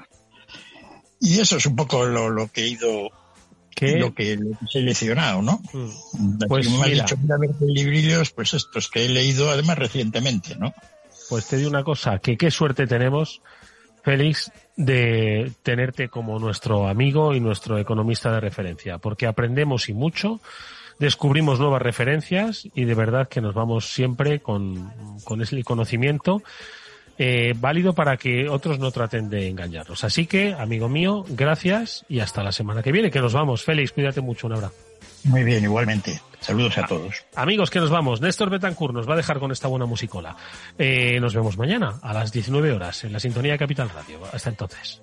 Y 1.20 1.40
eso 1.40 1.56
es 1.56 1.66
un 1.66 1.74
poco 1.74 2.06
lo, 2.06 2.30
lo 2.30 2.46
que 2.46 2.62
he 2.62 2.68
ido 2.68 3.10
lo 3.80 4.14
que, 4.14 4.34
he 4.34 4.38
seleccionado, 4.70 5.42
¿no? 5.42 5.60
Mm. 5.72 6.38
Pues 6.46 6.70
me 6.70 6.84
ha 6.84 6.86
dicho, 6.86 7.16
ver 7.20 7.50
librillos, 7.60 8.30
pues 8.30 8.54
estos 8.54 8.88
que 8.88 9.04
he 9.04 9.08
leído 9.08 9.50
además 9.50 9.78
recientemente, 9.78 10.54
¿no? 10.54 10.72
Pues 11.28 11.46
te 11.46 11.56
digo 11.56 11.70
una 11.70 11.82
cosa, 11.82 12.20
que 12.20 12.36
qué 12.36 12.52
suerte 12.52 12.86
tenemos 12.86 13.42
Félix, 14.08 14.50
de 14.74 15.52
tenerte 15.62 16.08
como 16.08 16.38
nuestro 16.38 16.88
amigo 16.88 17.34
y 17.34 17.40
nuestro 17.40 17.76
economista 17.76 18.32
de 18.32 18.40
referencia, 18.40 18.96
porque 18.96 19.26
aprendemos 19.26 19.90
y 19.90 19.92
mucho, 19.92 20.40
descubrimos 20.98 21.60
nuevas 21.60 21.82
referencias 21.82 22.66
y 22.74 22.86
de 22.86 22.94
verdad 22.94 23.28
que 23.28 23.42
nos 23.42 23.54
vamos 23.54 23.92
siempre 23.92 24.40
con, 24.40 24.90
con 25.24 25.42
ese 25.42 25.62
conocimiento 25.62 26.42
eh, 27.18 27.52
válido 27.58 27.92
para 27.92 28.16
que 28.16 28.48
otros 28.48 28.78
no 28.78 28.92
traten 28.92 29.28
de 29.28 29.46
engañarnos. 29.46 30.02
Así 30.04 30.24
que, 30.24 30.54
amigo 30.54 30.88
mío, 30.88 31.26
gracias 31.28 32.06
y 32.08 32.20
hasta 32.20 32.42
la 32.42 32.52
semana 32.52 32.82
que 32.82 32.92
viene, 32.92 33.10
que 33.10 33.20
nos 33.20 33.34
vamos. 33.34 33.62
Félix, 33.62 33.92
cuídate 33.92 34.22
mucho, 34.22 34.46
un 34.46 34.54
abrazo. 34.54 34.74
Muy 35.24 35.44
bien, 35.44 35.64
igualmente. 35.64 36.18
Saludos 36.40 36.78
a 36.78 36.86
todos. 36.86 37.24
Amigos, 37.34 37.70
que 37.70 37.80
nos 37.80 37.90
vamos. 37.90 38.20
Néstor 38.20 38.50
Betancourt 38.50 38.94
nos 38.94 39.08
va 39.08 39.14
a 39.14 39.16
dejar 39.16 39.38
con 39.38 39.52
esta 39.52 39.68
buena 39.68 39.86
musicola. 39.86 40.36
Eh, 40.78 41.18
nos 41.20 41.34
vemos 41.34 41.58
mañana 41.58 41.98
a 42.02 42.12
las 42.12 42.32
19 42.32 42.72
horas 42.72 43.04
en 43.04 43.12
la 43.12 43.20
sintonía 43.20 43.52
de 43.52 43.58
Capital 43.58 43.90
Radio. 43.90 44.20
Hasta 44.32 44.50
entonces. 44.50 45.02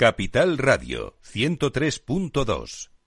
Capital 0.00 0.56
Radio 0.56 1.18
103.2 1.20 2.99